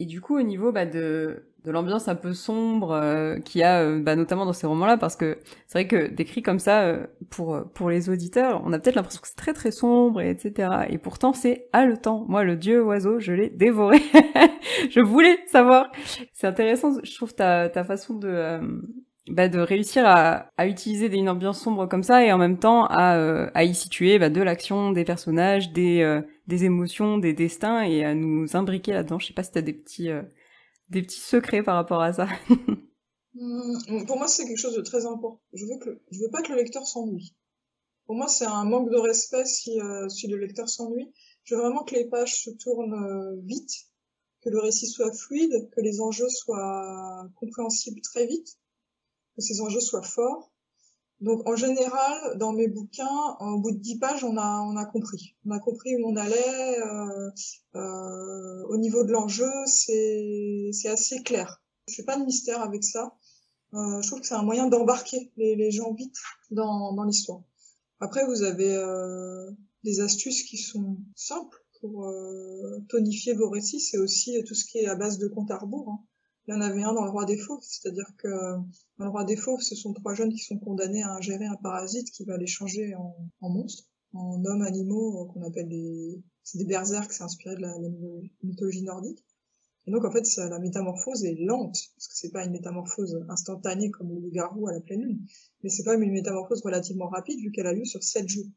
Et 0.00 0.06
du 0.06 0.22
coup, 0.22 0.38
au 0.38 0.42
niveau 0.42 0.72
bah, 0.72 0.86
de, 0.86 1.49
de 1.64 1.70
l'ambiance 1.70 2.08
un 2.08 2.14
peu 2.14 2.32
sombre 2.32 2.92
euh, 2.92 3.38
qu'il 3.38 3.60
y 3.60 3.64
a 3.64 3.82
euh, 3.82 4.00
bah, 4.00 4.16
notamment 4.16 4.46
dans 4.46 4.52
ces 4.52 4.66
romans-là, 4.66 4.96
parce 4.96 5.16
que 5.16 5.38
c'est 5.66 5.78
vrai 5.78 5.86
que 5.86 6.08
décrit 6.08 6.42
comme 6.42 6.58
ça, 6.58 6.82
euh, 6.82 7.06
pour, 7.28 7.64
pour 7.74 7.90
les 7.90 8.08
auditeurs, 8.08 8.62
on 8.64 8.72
a 8.72 8.78
peut-être 8.78 8.96
l'impression 8.96 9.20
que 9.20 9.28
c'est 9.28 9.36
très 9.36 9.52
très 9.52 9.70
sombre, 9.70 10.20
et 10.20 10.30
etc. 10.30 10.86
Et 10.88 10.98
pourtant, 10.98 11.32
c'est 11.32 11.68
haletant. 11.72 12.24
Moi, 12.28 12.44
le 12.44 12.56
dieu 12.56 12.82
oiseau, 12.82 13.20
je 13.20 13.32
l'ai 13.32 13.50
dévoré. 13.50 13.98
je 14.90 15.00
voulais 15.00 15.38
savoir. 15.46 15.92
C'est 16.32 16.46
intéressant, 16.46 16.92
je 17.02 17.14
trouve, 17.14 17.34
ta, 17.34 17.68
ta 17.68 17.84
façon 17.84 18.14
de... 18.14 18.60
Bah, 19.28 19.48
de 19.48 19.60
réussir 19.60 20.04
à, 20.06 20.46
à 20.56 20.66
utiliser 20.66 21.06
une 21.14 21.28
ambiance 21.28 21.60
sombre 21.60 21.86
comme 21.86 22.02
ça 22.02 22.24
et 22.24 22.32
en 22.32 22.38
même 22.38 22.58
temps 22.58 22.86
à, 22.86 23.48
à 23.54 23.62
y 23.62 23.74
situer 23.74 24.18
bah, 24.18 24.28
de 24.28 24.42
l'action, 24.42 24.90
des 24.90 25.04
personnages, 25.04 25.72
des, 25.72 26.20
des 26.48 26.64
émotions, 26.64 27.18
des 27.18 27.32
destins 27.32 27.82
et 27.82 28.02
à 28.04 28.14
nous 28.14 28.56
imbriquer 28.56 28.92
là-dedans. 28.92 29.20
Je 29.20 29.28
sais 29.28 29.34
pas 29.34 29.44
si 29.44 29.52
t'as 29.52 29.60
des 29.60 29.74
petits 29.74 30.10
des 30.90 31.02
petits 31.02 31.20
secrets 31.20 31.62
par 31.62 31.76
rapport 31.76 32.02
à 32.02 32.12
ça 32.12 32.28
hmm, 33.34 34.04
Pour 34.06 34.18
moi, 34.18 34.28
c'est 34.28 34.44
quelque 34.44 34.58
chose 34.58 34.76
de 34.76 34.82
très 34.82 35.06
important. 35.06 35.40
Je 35.52 35.64
veux 35.64 35.78
que 35.78 36.02
je 36.10 36.20
veux 36.20 36.30
pas 36.30 36.42
que 36.42 36.52
le 36.52 36.58
lecteur 36.58 36.86
s'ennuie. 36.86 37.34
Pour 38.06 38.16
moi, 38.16 38.28
c'est 38.28 38.46
un 38.46 38.64
manque 38.64 38.90
de 38.90 38.98
respect 38.98 39.44
si, 39.44 39.80
euh, 39.80 40.08
si 40.08 40.26
le 40.26 40.36
lecteur 40.36 40.68
s'ennuie. 40.68 41.12
Je 41.44 41.54
veux 41.54 41.60
vraiment 41.60 41.84
que 41.84 41.94
les 41.94 42.06
pages 42.06 42.42
se 42.42 42.50
tournent 42.50 42.92
euh, 42.92 43.40
vite, 43.44 43.72
que 44.42 44.50
le 44.50 44.58
récit 44.58 44.88
soit 44.88 45.12
fluide, 45.12 45.70
que 45.70 45.80
les 45.80 46.00
enjeux 46.00 46.28
soient 46.28 47.28
compréhensibles 47.36 48.00
très 48.00 48.26
vite, 48.26 48.58
que 49.36 49.42
ces 49.42 49.60
enjeux 49.60 49.80
soient 49.80 50.02
forts. 50.02 50.49
Donc 51.20 51.46
en 51.46 51.54
général, 51.54 52.38
dans 52.38 52.52
mes 52.52 52.66
bouquins, 52.66 53.36
en 53.40 53.58
bout 53.58 53.72
de 53.72 53.78
dix 53.78 53.98
pages, 53.98 54.24
on 54.24 54.38
a 54.38 54.86
compris, 54.86 55.36
on 55.44 55.50
a 55.50 55.58
compris 55.58 55.94
où 55.96 56.08
on 56.08 56.16
allait. 56.16 56.78
Euh, 56.80 57.30
euh, 57.76 58.64
au 58.68 58.78
niveau 58.78 59.04
de 59.04 59.12
l'enjeu, 59.12 59.50
c'est 59.66 60.70
assez 60.86 61.22
clair. 61.22 61.62
Je 61.88 61.96
fais 61.96 62.04
pas 62.04 62.16
de 62.16 62.24
mystère 62.24 62.62
avec 62.62 62.84
ça. 62.84 63.14
Euh, 63.74 64.00
je 64.00 64.06
trouve 64.06 64.20
que 64.20 64.26
c'est 64.26 64.34
un 64.34 64.42
moyen 64.42 64.66
d'embarquer 64.66 65.30
les, 65.36 65.70
gens 65.70 65.92
vite 65.92 66.16
dans 66.50 67.04
l'histoire. 67.04 67.42
Après, 68.00 68.24
vous 68.24 68.42
avez 68.42 68.74
des 69.84 70.00
astuces 70.00 70.44
qui 70.44 70.56
sont 70.56 70.96
simples 71.14 71.58
pour 71.80 72.10
tonifier 72.88 73.34
vos 73.34 73.50
récits. 73.50 73.80
C'est 73.80 73.98
aussi 73.98 74.42
tout 74.44 74.54
ce 74.54 74.64
qui 74.64 74.78
est 74.78 74.86
à 74.86 74.94
base 74.94 75.18
de 75.18 75.28
compte 75.28 75.50
à 75.50 75.58
rebours. 75.58 75.90
Hein. 75.90 76.00
Il 76.50 76.54
y 76.54 76.56
en 76.56 76.62
avait 76.62 76.82
un 76.82 76.92
dans 76.92 77.04
le 77.04 77.10
roi 77.10 77.26
des 77.26 77.36
fauves, 77.36 77.62
c'est-à-dire 77.62 78.10
que 78.18 78.28
dans 78.98 79.04
le 79.04 79.08
roi 79.08 79.22
des 79.22 79.36
fauves, 79.36 79.60
ce 79.60 79.76
sont 79.76 79.92
trois 79.92 80.14
jeunes 80.14 80.32
qui 80.32 80.40
sont 80.40 80.58
condamnés 80.58 81.04
à 81.04 81.12
ingérer 81.12 81.46
un 81.46 81.54
parasite 81.54 82.10
qui 82.10 82.24
va 82.24 82.36
les 82.36 82.48
changer 82.48 82.92
en, 82.96 83.48
monstres, 83.48 83.84
en 84.14 84.44
hommes 84.44 84.62
animaux 84.62 85.22
euh, 85.22 85.32
qu'on 85.32 85.44
appelle 85.44 85.68
des, 85.68 86.20
c'est 86.42 86.58
des 86.58 86.64
berserks, 86.64 87.12
c'est 87.12 87.22
inspiré 87.22 87.54
de 87.54 87.60
la, 87.60 87.72
mythologie 88.42 88.82
nordique. 88.82 89.24
Et 89.86 89.92
donc 89.92 90.04
en 90.04 90.10
fait, 90.10 90.26
la 90.38 90.58
métamorphose 90.58 91.24
est 91.24 91.36
lente, 91.36 91.78
parce 91.94 92.08
que 92.08 92.16
c'est 92.16 92.32
pas 92.32 92.44
une 92.44 92.50
métamorphose 92.50 93.24
instantanée 93.28 93.92
comme 93.92 94.12
le 94.12 94.28
garou 94.30 94.66
à 94.66 94.72
la 94.72 94.80
pleine 94.80 95.02
lune, 95.02 95.20
mais 95.62 95.70
c'est 95.70 95.84
quand 95.84 95.92
même 95.92 96.02
une 96.02 96.10
métamorphose 96.10 96.62
relativement 96.62 97.06
rapide 97.06 97.38
vu 97.38 97.52
qu'elle 97.52 97.68
a 97.68 97.72
lieu 97.72 97.84
sur 97.84 98.02
sept 98.02 98.28
jours. 98.28 98.48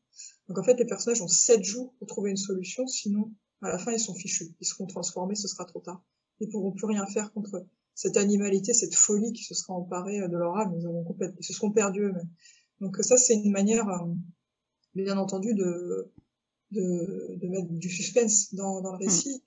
Donc 0.48 0.58
en 0.58 0.64
fait, 0.64 0.80
les 0.80 0.86
personnages 0.86 1.22
ont 1.22 1.28
sept 1.28 1.64
jours 1.64 1.94
pour 2.00 2.08
trouver 2.08 2.32
une 2.32 2.38
solution, 2.38 2.88
sinon 2.88 3.32
à 3.62 3.70
la 3.70 3.78
fin 3.78 3.92
ils 3.92 4.00
sont 4.00 4.16
fichus, 4.16 4.56
ils 4.60 4.66
seront 4.66 4.88
transformés, 4.88 5.36
ce 5.36 5.48
sera 5.48 5.66
trop 5.66 5.80
tard 5.80 6.04
ils 6.40 6.50
pourront 6.50 6.72
plus 6.72 6.86
rien 6.86 7.06
faire 7.06 7.32
contre 7.34 7.66
cette 7.96 8.18
animalité, 8.18 8.74
cette 8.74 8.96
folie 8.96 9.34
qui 9.34 9.44
se 9.44 9.54
sera 9.54 9.74
emparée 9.74 10.22
euh, 10.22 10.28
de 10.28 10.38
leur 10.38 10.58
âme. 10.58 10.76
Ils, 10.78 10.88
auront 10.88 11.04
complètement, 11.04 11.38
ils 11.40 11.46
se 11.46 11.54
seront 11.54 11.72
perdus 11.72 12.04
eux-mêmes. 12.04 12.30
Donc 12.82 12.98
ça, 12.98 13.18
c'est 13.18 13.36
une 13.36 13.52
manière, 13.52 13.88
euh, 13.88 14.14
bien 14.96 15.18
entendu, 15.18 15.54
de, 15.54 16.12
de, 16.72 17.38
de, 17.40 17.48
mettre 17.48 17.70
du 17.70 17.90
suspense 17.90 18.54
dans, 18.54 18.82
dans 18.82 18.92
le 18.94 18.98
mm. 18.98 19.08
récit. 19.08 19.44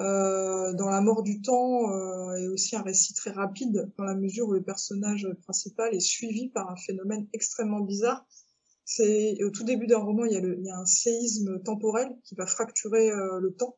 Euh, 0.00 0.72
dans 0.72 0.88
la 0.88 1.02
mort 1.02 1.22
du 1.22 1.42
temps 1.42 1.90
euh, 1.90 2.34
est 2.36 2.48
aussi 2.48 2.74
un 2.76 2.82
récit 2.82 3.12
très 3.12 3.30
rapide 3.30 3.92
dans 3.98 4.04
la 4.04 4.14
mesure 4.14 4.48
où 4.48 4.52
le 4.52 4.62
personnage 4.62 5.28
principal 5.42 5.94
est 5.94 6.00
suivi 6.00 6.48
par 6.48 6.70
un 6.70 6.76
phénomène 6.76 7.28
extrêmement 7.34 7.80
bizarre. 7.80 8.26
C'est 8.84 9.42
au 9.44 9.50
tout 9.50 9.64
début 9.64 9.86
d'un 9.86 9.98
roman, 9.98 10.24
il 10.24 10.32
y, 10.32 10.36
a 10.36 10.40
le, 10.40 10.58
il 10.58 10.64
y 10.64 10.70
a 10.70 10.78
un 10.78 10.86
séisme 10.86 11.62
temporel 11.62 12.08
qui 12.24 12.34
va 12.34 12.46
fracturer 12.46 13.10
euh, 13.10 13.38
le 13.38 13.54
temps 13.54 13.76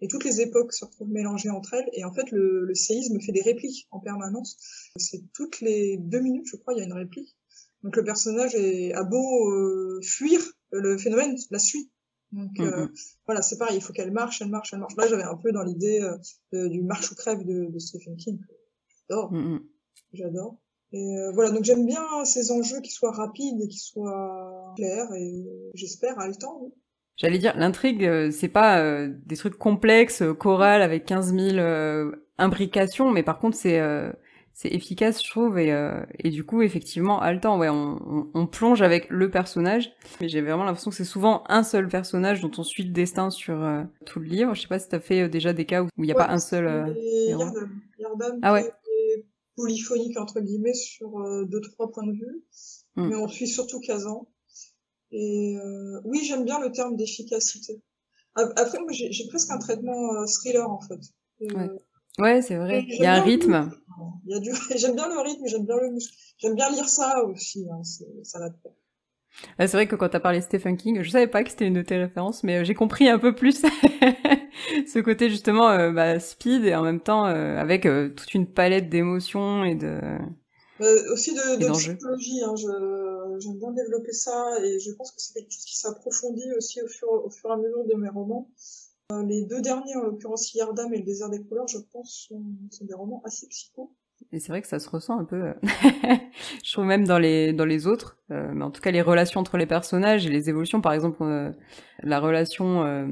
et 0.00 0.08
toutes 0.08 0.24
les 0.24 0.40
époques 0.40 0.72
se 0.72 0.84
retrouvent 0.84 1.10
mélangées 1.10 1.50
entre 1.50 1.74
elles. 1.74 1.88
Et 1.92 2.04
en 2.04 2.12
fait, 2.12 2.30
le, 2.30 2.64
le 2.64 2.74
séisme 2.74 3.20
fait 3.20 3.32
des 3.32 3.42
répliques 3.42 3.86
en 3.90 4.00
permanence. 4.00 4.56
C'est 4.96 5.22
toutes 5.32 5.60
les 5.60 5.98
deux 5.98 6.20
minutes, 6.20 6.46
je 6.46 6.56
crois, 6.56 6.74
il 6.74 6.78
y 6.78 6.80
a 6.82 6.84
une 6.84 6.92
réplique. 6.92 7.36
Donc 7.82 7.96
le 7.96 8.04
personnage 8.04 8.54
est, 8.54 8.92
a 8.92 9.04
beau 9.04 9.50
euh, 9.50 10.00
fuir, 10.02 10.40
le 10.72 10.98
phénomène 10.98 11.36
la 11.50 11.58
suit. 11.58 11.90
Donc 12.32 12.60
euh, 12.60 12.86
mm-hmm. 12.86 13.16
voilà, 13.26 13.42
c'est 13.42 13.58
pareil, 13.58 13.76
il 13.76 13.82
faut 13.82 13.92
qu'elle 13.92 14.12
marche, 14.12 14.40
elle 14.40 14.50
marche, 14.50 14.72
elle 14.72 14.80
marche. 14.80 14.96
Là, 14.96 15.08
j'avais 15.08 15.22
un 15.22 15.36
peu 15.36 15.50
dans 15.52 15.62
l'idée 15.62 16.00
euh, 16.52 16.68
du 16.68 16.82
marche 16.82 17.10
ou 17.10 17.14
crève 17.14 17.44
de, 17.44 17.66
de 17.70 17.78
Stephen 17.78 18.16
King. 18.16 18.38
J'adore. 19.08 19.32
Mm-hmm. 19.32 19.60
J'adore. 20.12 20.60
Et 20.92 21.14
voilà, 21.34 21.52
donc 21.52 21.62
j'aime 21.62 21.86
bien 21.86 22.04
ces 22.24 22.50
enjeux 22.50 22.80
qui 22.80 22.90
soient 22.90 23.12
rapides 23.12 23.60
et 23.60 23.68
qui 23.68 23.78
soient 23.78 24.74
clairs 24.76 25.12
et 25.14 25.46
j'espère 25.74 26.18
haletants. 26.18 26.58
Oui. 26.62 26.72
J'allais 27.20 27.36
dire, 27.36 27.52
l'intrigue, 27.58 28.02
euh, 28.06 28.30
c'est 28.30 28.48
pas 28.48 28.80
euh, 28.80 29.12
des 29.26 29.36
trucs 29.36 29.58
complexes, 29.58 30.22
euh, 30.22 30.32
chorales 30.32 30.80
avec 30.80 31.04
15 31.04 31.34
000 31.34 32.12
imbrications, 32.38 33.10
mais 33.10 33.22
par 33.22 33.38
contre, 33.38 33.56
c'est 33.56 33.80
c'est 34.52 34.72
efficace, 34.74 35.22
je 35.24 35.30
trouve, 35.30 35.58
et, 35.58 35.74
et 36.18 36.28
du 36.28 36.44
coup, 36.44 36.60
effectivement, 36.60 37.20
haletant, 37.20 37.58
ouais, 37.58 37.70
on, 37.70 38.28
on, 38.34 38.46
plonge 38.46 38.82
avec 38.82 39.08
le 39.08 39.30
personnage, 39.30 39.90
mais 40.20 40.28
j'ai 40.28 40.42
vraiment 40.42 40.64
l'impression 40.64 40.90
que 40.90 40.96
c'est 40.96 41.04
souvent 41.04 41.44
un 41.48 41.62
seul 41.62 41.88
personnage 41.88 42.42
dont 42.42 42.50
on 42.58 42.62
suit 42.62 42.82
le 42.82 42.90
destin 42.90 43.30
sur 43.30 43.66
tout 44.04 44.20
le 44.20 44.26
livre. 44.26 44.54
Je 44.54 44.62
sais 44.62 44.68
pas 44.68 44.78
si 44.78 44.88
t'as 44.88 45.00
fait 45.00 45.30
déjà 45.30 45.54
des 45.54 45.64
cas 45.64 45.82
où 45.82 45.88
il 45.96 46.04
n'y 46.04 46.12
a 46.12 46.14
pas 46.14 46.28
un 46.28 46.38
seul 46.38 46.94
ah 48.42 48.52
ouais. 48.52 48.70
polyphonique, 49.56 50.18
entre 50.18 50.40
guillemets, 50.40 50.74
sur 50.74 51.10
deux, 51.46 51.60
trois 51.60 51.90
points 51.90 52.06
de 52.06 52.12
vue, 52.12 52.44
hmm. 52.96 53.08
mais 53.08 53.16
on 53.16 53.28
suit 53.28 53.48
surtout 53.48 53.80
Kazan. 53.80 54.26
Et 55.12 55.56
euh, 55.56 56.00
oui, 56.04 56.24
j'aime 56.24 56.44
bien 56.44 56.60
le 56.60 56.70
terme 56.70 56.96
d'efficacité. 56.96 57.80
Après, 58.34 58.78
moi, 58.78 58.92
j'ai 58.92 59.26
presque 59.28 59.50
un 59.50 59.58
traitement 59.58 60.14
euh, 60.14 60.24
thriller 60.26 60.70
en 60.70 60.80
fait. 60.80 61.00
ouais, 61.40 61.68
ouais 62.18 62.42
c'est 62.42 62.56
vrai. 62.56 62.84
Il 62.86 63.02
y 63.02 63.06
a 63.06 63.14
un 63.14 63.20
rythme. 63.20 63.70
Il 64.26 64.32
y 64.32 64.36
a 64.36 64.40
du... 64.40 64.50
J'aime 64.76 64.94
bien 64.94 65.08
le 65.08 65.20
rythme, 65.20 65.46
j'aime 65.46 65.66
bien 65.66 65.76
le. 65.76 65.98
J'aime 66.38 66.54
bien 66.54 66.70
lire 66.70 66.88
ça 66.88 67.24
aussi. 67.24 67.66
Hein, 67.70 67.82
ça 68.22 68.38
va 68.38 68.50
pair. 68.50 68.72
c'est 69.58 69.72
vrai 69.72 69.88
que 69.88 69.96
quand 69.96 70.08
t'as 70.08 70.20
parlé 70.20 70.40
Stephen 70.40 70.76
King, 70.76 71.02
je 71.02 71.10
savais 71.10 71.26
pas 71.26 71.42
que 71.42 71.50
c'était 71.50 71.66
une 71.66 71.74
de 71.74 71.82
tes 71.82 71.98
références, 71.98 72.44
mais 72.44 72.58
euh, 72.58 72.64
j'ai 72.64 72.74
compris 72.74 73.08
un 73.08 73.18
peu 73.18 73.34
plus 73.34 73.62
ce 74.86 75.00
côté 75.00 75.28
justement 75.28 75.90
bah, 75.92 76.20
speed 76.20 76.64
et 76.64 76.74
en 76.76 76.82
même 76.82 77.00
temps 77.00 77.24
avec 77.24 77.82
toute 77.82 78.32
une 78.34 78.46
palette 78.46 78.88
d'émotions 78.88 79.64
et 79.64 79.74
de. 79.74 80.00
Aussi 81.12 81.34
de, 81.34 81.58
de 81.58 81.72
psychologie. 81.72 82.42
Hein, 82.42 82.54
j'aime 83.40 83.58
bien 83.58 83.72
développer 83.72 84.12
ça 84.12 84.52
et 84.62 84.78
je 84.78 84.92
pense 84.92 85.10
que 85.12 85.20
c'est 85.20 85.34
quelque 85.34 85.52
chose 85.52 85.64
qui 85.64 85.78
s'approfondit 85.78 86.52
aussi 86.56 86.82
au 86.82 86.88
fur, 86.88 87.08
au 87.10 87.30
fur 87.30 87.50
et 87.50 87.52
à 87.52 87.56
mesure 87.56 87.84
de 87.84 87.94
mes 87.94 88.08
romans. 88.08 88.48
Euh, 89.12 89.24
les 89.24 89.44
deux 89.44 89.60
derniers, 89.60 89.96
en 89.96 90.02
l'occurrence 90.02 90.54
Yardam 90.54 90.92
et 90.94 90.98
Le 90.98 91.04
désert 91.04 91.30
des 91.30 91.42
couleurs, 91.42 91.66
je 91.66 91.78
pense, 91.92 92.28
sont, 92.28 92.42
sont 92.70 92.84
des 92.84 92.94
romans 92.94 93.22
assez 93.24 93.48
psycho. 93.48 93.92
Et 94.32 94.38
c'est 94.38 94.48
vrai 94.48 94.62
que 94.62 94.68
ça 94.68 94.78
se 94.78 94.88
ressent 94.88 95.18
un 95.18 95.24
peu. 95.24 95.42
Euh, 95.42 95.54
je 96.64 96.72
trouve 96.72 96.84
même 96.84 97.06
dans 97.06 97.18
les 97.18 97.52
dans 97.52 97.64
les 97.64 97.86
autres, 97.86 98.18
euh, 98.30 98.50
mais 98.54 98.64
en 98.64 98.70
tout 98.70 98.80
cas 98.80 98.90
les 98.90 99.00
relations 99.00 99.40
entre 99.40 99.56
les 99.56 99.66
personnages 99.66 100.26
et 100.26 100.28
les 100.28 100.48
évolutions. 100.48 100.80
Par 100.80 100.92
exemple, 100.92 101.24
la 102.02 102.20
relation 102.20 103.08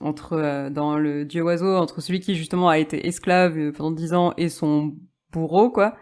entre 0.00 0.68
dans 0.70 0.98
le 0.98 1.24
Dieu 1.24 1.42
oiseau 1.42 1.76
entre 1.76 2.00
celui 2.00 2.20
qui 2.20 2.34
justement 2.34 2.68
a 2.68 2.78
été 2.78 3.06
esclave 3.06 3.72
pendant 3.72 3.92
dix 3.92 4.12
ans 4.12 4.34
et 4.36 4.48
son 4.48 4.96
bourreau, 5.30 5.70
quoi 5.70 5.96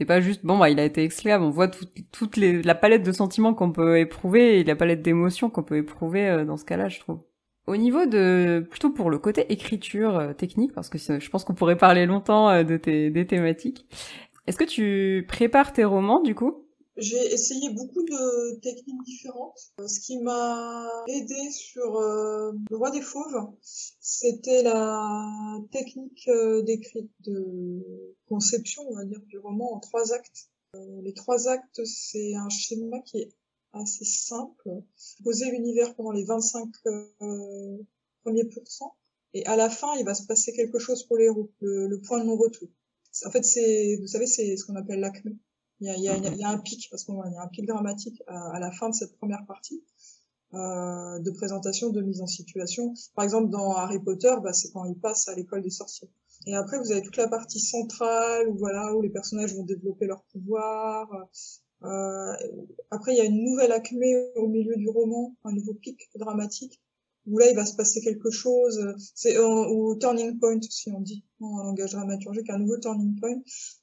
c'est 0.00 0.06
pas 0.06 0.22
juste 0.22 0.46
bon 0.46 0.56
bah 0.56 0.70
il 0.70 0.80
a 0.80 0.84
été 0.84 1.04
esclave 1.04 1.42
on 1.42 1.50
voit 1.50 1.68
toute 1.68 2.38
la 2.38 2.74
palette 2.74 3.02
de 3.02 3.12
sentiments 3.12 3.52
qu'on 3.52 3.70
peut 3.70 3.98
éprouver 3.98 4.58
et 4.58 4.64
la 4.64 4.74
palette 4.74 5.02
d'émotions 5.02 5.50
qu'on 5.50 5.62
peut 5.62 5.76
éprouver 5.76 6.26
euh, 6.26 6.44
dans 6.46 6.56
ce 6.56 6.64
cas-là 6.64 6.88
je 6.88 7.00
trouve. 7.00 7.20
Au 7.66 7.76
niveau 7.76 8.06
de 8.06 8.66
plutôt 8.70 8.88
pour 8.88 9.10
le 9.10 9.18
côté 9.18 9.52
écriture 9.52 10.16
euh, 10.16 10.32
technique 10.32 10.72
parce 10.72 10.88
que 10.88 10.96
je 10.96 11.28
pense 11.28 11.44
qu'on 11.44 11.52
pourrait 11.52 11.76
parler 11.76 12.06
longtemps 12.06 12.48
euh, 12.48 12.62
de 12.62 12.78
des 12.78 13.26
thématiques 13.26 13.86
est-ce 14.46 14.56
que 14.56 14.64
tu 14.64 15.26
prépares 15.28 15.74
tes 15.74 15.84
romans 15.84 16.22
du 16.22 16.34
coup? 16.34 16.64
J'ai 16.96 17.32
essayé 17.32 17.70
beaucoup 17.70 18.02
de 18.02 18.58
techniques 18.60 19.02
différentes. 19.04 19.72
Ce 19.86 20.00
qui 20.00 20.18
m'a 20.18 20.88
aidé 21.08 21.50
sur 21.50 21.96
euh, 21.96 22.52
le 22.70 22.76
roi 22.76 22.90
des 22.90 23.00
fauves, 23.00 23.50
c'était 23.62 24.62
la 24.62 25.58
technique 25.72 26.28
euh, 26.28 26.62
d'écrit, 26.62 27.08
de 27.20 28.16
conception, 28.28 28.82
on 28.88 28.96
va 28.96 29.04
dire, 29.04 29.20
du 29.26 29.38
roman 29.38 29.74
en 29.74 29.80
trois 29.80 30.12
actes. 30.12 30.50
Euh, 30.74 31.00
les 31.02 31.14
trois 31.14 31.48
actes, 31.48 31.84
c'est 31.84 32.34
un 32.34 32.48
schéma 32.48 33.00
qui 33.00 33.18
est 33.18 33.32
assez 33.72 34.04
simple. 34.04 34.68
Poser 35.24 35.50
l'univers 35.50 35.94
pendant 35.94 36.12
les 36.12 36.24
25 36.24 36.68
premiers 38.22 38.44
pourcents. 38.44 38.94
Et 39.32 39.46
à 39.46 39.54
la 39.56 39.70
fin, 39.70 39.94
il 39.96 40.04
va 40.04 40.14
se 40.14 40.26
passer 40.26 40.52
quelque 40.52 40.80
chose 40.80 41.04
pour 41.04 41.16
les 41.16 41.28
roues, 41.28 41.52
le, 41.60 42.00
point 42.00 42.18
de 42.18 42.24
non-retour. 42.24 42.68
En 43.24 43.30
fait, 43.30 43.44
c'est, 43.44 43.96
vous 44.00 44.08
savez, 44.08 44.26
c'est 44.26 44.56
ce 44.56 44.64
qu'on 44.64 44.74
appelle 44.74 45.00
l'acmé. 45.00 45.36
Il 45.80 45.86
y 45.86 45.90
a, 45.90 45.96
il 45.96 46.02
y 46.02 46.08
a, 46.08 46.16
il 46.16 46.36
y 46.36 46.44
a 46.44 46.50
un 46.50 46.58
pic, 46.58 46.88
parce 46.90 47.04
qu'il 47.04 47.14
y 47.14 47.36
a 47.36 47.42
un 47.42 47.48
pic 47.48 47.66
dramatique 47.66 48.22
à, 48.26 48.56
à, 48.56 48.60
la 48.60 48.70
fin 48.70 48.90
de 48.90 48.94
cette 48.94 49.16
première 49.16 49.44
partie 49.46 49.82
euh, 50.52 51.20
de 51.20 51.30
présentation, 51.30 51.90
de 51.90 52.00
mise 52.00 52.20
en 52.20 52.26
situation. 52.26 52.92
Par 53.14 53.24
exemple, 53.24 53.50
dans 53.50 53.72
Harry 53.72 54.00
Potter, 54.00 54.34
bah, 54.42 54.52
c'est 54.52 54.72
quand 54.72 54.84
il 54.84 54.96
passe 54.96 55.28
à 55.28 55.34
l'école 55.34 55.62
des 55.62 55.70
sorciers. 55.70 56.10
Et 56.46 56.54
après, 56.54 56.78
vous 56.78 56.90
avez 56.90 57.02
toute 57.02 57.16
la 57.16 57.28
partie 57.28 57.60
centrale 57.60 58.48
où 58.48 58.58
voilà 58.58 58.94
où 58.96 59.02
les 59.02 59.10
personnages 59.10 59.54
vont 59.54 59.62
développer 59.62 60.06
leur 60.06 60.22
pouvoir. 60.24 61.08
Euh, 61.84 62.32
après, 62.90 63.12
il 63.14 63.18
y 63.18 63.20
a 63.20 63.24
une 63.24 63.44
nouvelle 63.44 63.72
acmé 63.72 64.32
au 64.36 64.48
milieu 64.48 64.74
du 64.76 64.88
roman, 64.88 65.34
un 65.44 65.52
nouveau 65.52 65.74
pic 65.74 66.10
dramatique 66.16 66.80
où 67.26 67.38
là 67.38 67.48
il 67.50 67.56
va 67.56 67.66
se 67.66 67.74
passer 67.74 68.00
quelque 68.00 68.30
chose. 68.30 68.80
C'est 69.14 69.38
ou 69.38 69.96
turning 69.96 70.38
point 70.38 70.60
si 70.68 70.90
on 70.90 71.00
dit 71.00 71.24
en 71.40 71.64
langage 71.64 71.92
dramaturgique, 71.92 72.50
un 72.50 72.58
nouveau 72.58 72.78
turning 72.78 73.18
point. 73.18 73.40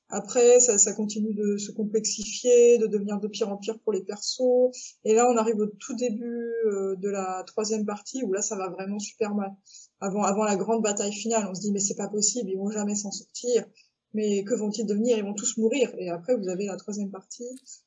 Après, 0.10 0.62
ça, 0.62 0.78
ça 0.78 0.94
continue 0.94 1.34
de 1.34 1.58
se 1.58 1.72
complexifier, 1.72 2.78
de 2.78 2.88
devenir 2.88 3.20
de 3.20 3.28
pire 3.28 3.50
en 3.50 3.58
pire 3.58 3.78
pour 3.80 3.92
les 3.92 4.04
persos. 4.04 4.72
Et 5.04 5.14
là, 5.14 5.28
on 5.30 5.36
arrive 5.36 5.60
au 5.60 5.68
tout 5.68 5.96
début 5.96 6.54
euh, 6.66 6.96
de 6.96 7.10
la 7.10 7.44
troisième 7.46 7.86
partie 7.86 8.24
où 8.24 8.32
là, 8.32 8.42
ça 8.42 8.56
va 8.56 8.70
vraiment 8.70 9.00
super 9.00 9.36
mal. 9.36 9.52
Avant, 10.00 10.24
avant 10.24 10.46
la 10.46 10.56
grande 10.56 10.82
bataille 10.82 11.12
finale, 11.12 11.48
on 11.50 11.54
se 11.54 11.62
dit 11.62 11.72
mais 11.74 11.80
c'est 11.80 11.96
pas 11.96 12.08
possible, 12.08 12.50
ils 12.50 12.58
vont 12.58 12.70
jamais 12.70 12.96
s'en 12.96 13.12
sortir. 13.12 13.66
Mais 14.14 14.46
que 14.46 14.56
vont-ils 14.56 14.86
devenir? 14.86 15.18
Ils 15.18 15.26
vont 15.26 15.34
tous 15.34 15.58
mourir. 15.58 15.94
Et 16.00 16.10
après, 16.10 16.38
vous 16.38 16.48
avez 16.48 16.68
la 16.68 16.78
troisième 16.78 17.12
partie, 17.12 17.44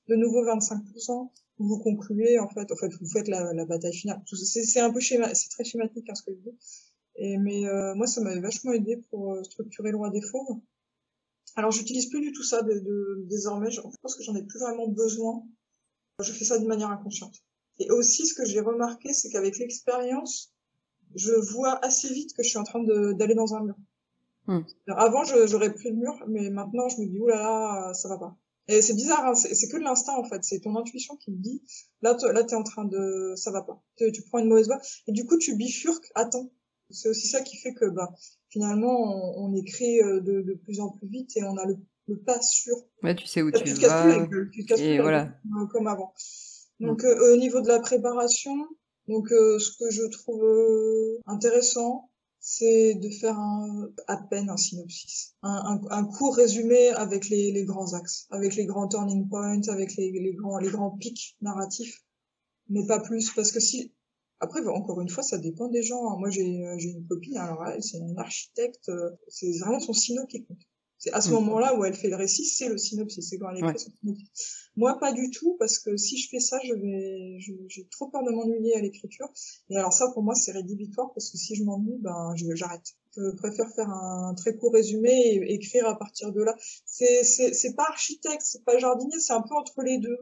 de 0.08 0.16
nouveau 0.16 0.44
25%, 0.44 1.30
où 1.49 1.49
vous 1.60 1.78
concluez 1.78 2.38
en 2.38 2.48
fait, 2.48 2.72
en 2.72 2.76
fait, 2.76 2.88
vous 3.00 3.08
faites 3.08 3.28
la, 3.28 3.52
la 3.52 3.64
bataille 3.66 3.94
finale. 3.94 4.22
C'est 4.26 4.80
un 4.80 4.90
peu 4.90 5.00
schéma, 5.00 5.34
c'est 5.34 5.50
très 5.50 5.64
schématique 5.64 6.08
hein, 6.08 6.14
ce 6.14 6.22
que 6.22 6.32
je 6.32 6.50
dis. 6.50 6.56
Et 7.16 7.36
mais 7.36 7.66
euh, 7.66 7.94
moi, 7.94 8.06
ça 8.06 8.20
m'avait 8.22 8.40
vachement 8.40 8.72
aidé 8.72 8.96
pour 9.10 9.34
euh, 9.34 9.42
structurer 9.44 9.90
le 9.90 9.98
roi 9.98 10.10
des 10.10 10.22
fauves. 10.22 10.58
Alors 11.56 11.70
j'utilise 11.70 12.08
plus 12.08 12.20
du 12.20 12.32
tout 12.32 12.42
ça 12.42 12.62
de, 12.62 12.72
de, 12.72 13.26
désormais, 13.28 13.70
je 13.70 13.80
pense 14.02 14.16
que 14.16 14.22
j'en 14.22 14.34
ai 14.36 14.42
plus 14.42 14.58
vraiment 14.58 14.88
besoin. 14.88 15.44
Je 16.22 16.32
fais 16.32 16.44
ça 16.44 16.58
de 16.58 16.66
manière 16.66 16.90
inconsciente. 16.90 17.34
Et 17.78 17.90
aussi 17.90 18.26
ce 18.26 18.34
que 18.34 18.44
j'ai 18.44 18.60
remarqué, 18.60 19.12
c'est 19.12 19.30
qu'avec 19.30 19.58
l'expérience, 19.58 20.52
je 21.14 21.32
vois 21.32 21.84
assez 21.84 22.12
vite 22.12 22.34
que 22.34 22.42
je 22.42 22.48
suis 22.48 22.58
en 22.58 22.64
train 22.64 22.82
d'aller 23.14 23.34
dans 23.34 23.54
un 23.54 23.64
mur. 23.64 23.76
Hmm. 24.46 24.60
Avant, 24.88 25.24
j'aurais 25.24 25.74
pris 25.74 25.90
le 25.90 25.96
mur, 25.96 26.24
mais 26.28 26.50
maintenant 26.50 26.88
je 26.88 27.00
me 27.00 27.06
dis, 27.06 27.18
oulala, 27.18 27.42
là 27.42 27.86
là, 27.86 27.94
ça 27.94 28.08
va 28.08 28.18
pas. 28.18 28.36
Et 28.70 28.82
c'est 28.82 28.94
bizarre, 28.94 29.26
hein, 29.26 29.34
c'est 29.34 29.68
que 29.68 29.76
de 29.76 29.82
l'instinct 29.82 30.16
en 30.16 30.24
fait, 30.24 30.44
c'est 30.44 30.60
ton 30.60 30.76
intuition 30.76 31.16
qui 31.16 31.32
me 31.32 31.38
dit, 31.38 31.60
là, 32.02 32.16
là 32.32 32.44
t'es 32.44 32.54
en 32.54 32.62
train 32.62 32.84
de, 32.84 33.32
ça 33.34 33.50
va 33.50 33.62
pas. 33.62 33.82
Tu, 33.96 34.12
tu 34.12 34.22
prends 34.22 34.38
une 34.38 34.48
mauvaise 34.48 34.68
voie, 34.68 34.80
et 35.08 35.12
du 35.12 35.26
coup 35.26 35.38
tu 35.38 35.56
bifurques, 35.56 36.10
attends. 36.14 36.50
C'est 36.90 37.08
aussi 37.08 37.28
ça 37.28 37.40
qui 37.40 37.56
fait 37.56 37.74
que 37.74 37.86
bah, 37.86 38.12
finalement, 38.48 39.38
on, 39.38 39.54
écrit 39.54 40.00
euh, 40.02 40.20
de, 40.20 40.42
de, 40.42 40.54
plus 40.54 40.80
en 40.80 40.90
plus 40.90 41.08
vite 41.08 41.36
et 41.36 41.44
on 41.44 41.56
a 41.56 41.64
le, 41.66 41.76
le 42.08 42.18
pas 42.18 42.40
sûr. 42.40 42.74
Ouais, 43.02 43.14
tu 43.14 43.26
sais 43.26 43.42
où 43.42 43.50
tu, 43.50 43.64
vas. 43.74 44.16
et 44.76 45.00
voilà. 45.00 45.32
Euh, 45.46 45.66
comme 45.66 45.86
avant. 45.86 46.12
Donc, 46.80 47.04
euh, 47.04 47.34
au 47.34 47.36
niveau 47.36 47.60
de 47.60 47.68
la 47.68 47.78
préparation, 47.78 48.56
donc 49.06 49.28
ce 49.28 49.70
que 49.78 49.90
je 49.90 50.02
trouve 50.04 50.44
intéressant, 51.26 52.09
c'est 52.40 52.94
de 52.94 53.10
faire 53.10 53.38
un, 53.38 53.90
à 54.08 54.16
peine 54.16 54.48
un 54.48 54.56
synopsis, 54.56 55.34
un, 55.42 55.80
un, 55.80 55.80
un 55.90 56.04
court 56.04 56.34
résumé 56.34 56.88
avec 56.88 57.28
les, 57.28 57.52
les, 57.52 57.64
grands 57.64 57.92
axes, 57.92 58.26
avec 58.30 58.56
les 58.56 58.66
grands 58.66 58.88
turning 58.88 59.28
points, 59.28 59.60
avec 59.68 59.94
les, 59.96 60.10
les 60.10 60.32
grands 60.32 60.58
les 60.58 60.70
grands 60.70 60.90
pics 60.90 61.36
narratifs, 61.42 62.02
mais 62.68 62.86
pas 62.86 63.00
plus, 63.00 63.30
parce 63.32 63.52
que 63.52 63.60
si 63.60 63.92
après, 64.40 64.66
encore 64.66 65.02
une 65.02 65.10
fois, 65.10 65.22
ça 65.22 65.36
dépend 65.36 65.68
des 65.68 65.82
gens. 65.82 66.10
Hein. 66.10 66.16
Moi, 66.18 66.30
j'ai 66.30 66.66
euh, 66.66 66.78
une 66.78 67.06
copine, 67.06 67.36
alors 67.36 67.66
elle, 67.66 67.82
c'est 67.82 67.98
une 67.98 68.18
architecte, 68.18 68.88
euh, 68.88 69.10
c'est 69.28 69.58
vraiment 69.58 69.80
son 69.80 69.92
synopsis 69.92 70.40
qui 70.40 70.46
compte. 70.46 70.62
C'est 71.00 71.12
à 71.12 71.22
ce 71.22 71.30
mmh. 71.30 71.32
moment-là 71.32 71.78
où 71.78 71.84
elle 71.86 71.94
fait 71.94 72.10
le 72.10 72.16
récit, 72.16 72.44
c'est 72.44 72.68
le 72.68 72.76
synopsis, 72.76 73.26
c'est 73.26 73.38
quand 73.38 73.48
elle 73.48 73.56
écrit 73.56 73.78
son 73.78 73.90
synopsis. 74.00 74.28
Moi, 74.76 74.98
pas 75.00 75.12
du 75.12 75.30
tout, 75.30 75.56
parce 75.58 75.78
que 75.78 75.96
si 75.96 76.18
je 76.18 76.28
fais 76.28 76.40
ça, 76.40 76.58
je 76.62 76.74
vais, 76.74 77.38
j'ai 77.68 77.88
trop 77.90 78.08
peur 78.08 78.22
de 78.22 78.30
m'ennuyer 78.30 78.76
à 78.76 78.80
l'écriture. 78.80 79.28
Et 79.70 79.76
alors 79.76 79.94
ça, 79.94 80.10
pour 80.12 80.22
moi, 80.22 80.34
c'est 80.34 80.52
rédhibitoire, 80.52 81.10
parce 81.14 81.30
que 81.30 81.38
si 81.38 81.56
je 81.56 81.64
m'ennuie, 81.64 81.96
ben, 82.00 82.34
j'arrête. 82.54 82.94
Je 83.16 83.34
préfère 83.36 83.68
faire 83.74 83.88
un 83.88 84.34
très 84.34 84.56
court 84.56 84.74
résumé 84.74 85.10
et 85.10 85.54
écrire 85.54 85.86
à 85.88 85.98
partir 85.98 86.32
de 86.32 86.42
là. 86.42 86.54
C'est, 86.84 87.24
c'est 87.24 87.74
pas 87.74 87.86
architecte, 87.88 88.42
c'est 88.44 88.62
pas 88.64 88.78
jardinier, 88.78 89.18
c'est 89.20 89.32
un 89.32 89.42
peu 89.42 89.54
entre 89.54 89.82
les 89.82 89.98
deux. 89.98 90.18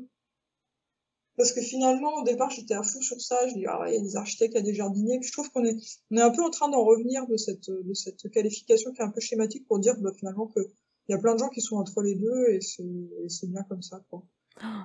Parce 1.38 1.52
que 1.52 1.62
finalement, 1.62 2.16
au 2.16 2.24
départ, 2.24 2.50
j'étais 2.50 2.74
à 2.74 2.82
fond 2.82 3.00
sur 3.00 3.20
ça. 3.20 3.36
Je 3.48 3.54
dis, 3.54 3.64
ah 3.66 3.80
ouais, 3.80 3.92
il 3.92 3.94
y 3.94 3.98
a 3.98 4.02
des 4.02 4.16
architectes, 4.16 4.54
il 4.54 4.58
y 4.58 4.60
a 4.60 4.64
des 4.64 4.74
jardiniers. 4.74 5.20
Je 5.22 5.32
trouve 5.32 5.48
qu'on 5.50 5.64
est, 5.64 5.76
on 6.10 6.16
est 6.16 6.20
un 6.20 6.30
peu 6.30 6.42
en 6.42 6.50
train 6.50 6.68
d'en 6.68 6.84
revenir 6.84 7.26
de 7.28 7.36
cette, 7.36 7.70
de 7.70 7.94
cette 7.94 8.28
qualification 8.30 8.92
qui 8.92 9.00
est 9.00 9.04
un 9.04 9.10
peu 9.10 9.20
schématique 9.20 9.66
pour 9.66 9.78
dire, 9.78 9.94
bah, 10.00 10.10
finalement, 10.18 10.48
que 10.48 10.60
il 11.08 11.12
y 11.12 11.14
a 11.14 11.18
plein 11.18 11.34
de 11.34 11.38
gens 11.38 11.48
qui 11.48 11.62
sont 11.62 11.76
entre 11.76 12.02
les 12.02 12.16
deux 12.16 12.48
et 12.50 12.60
c'est 12.60 13.50
bien 13.50 13.62
comme 13.68 13.80
ça, 13.80 14.02
quoi. 14.10 14.22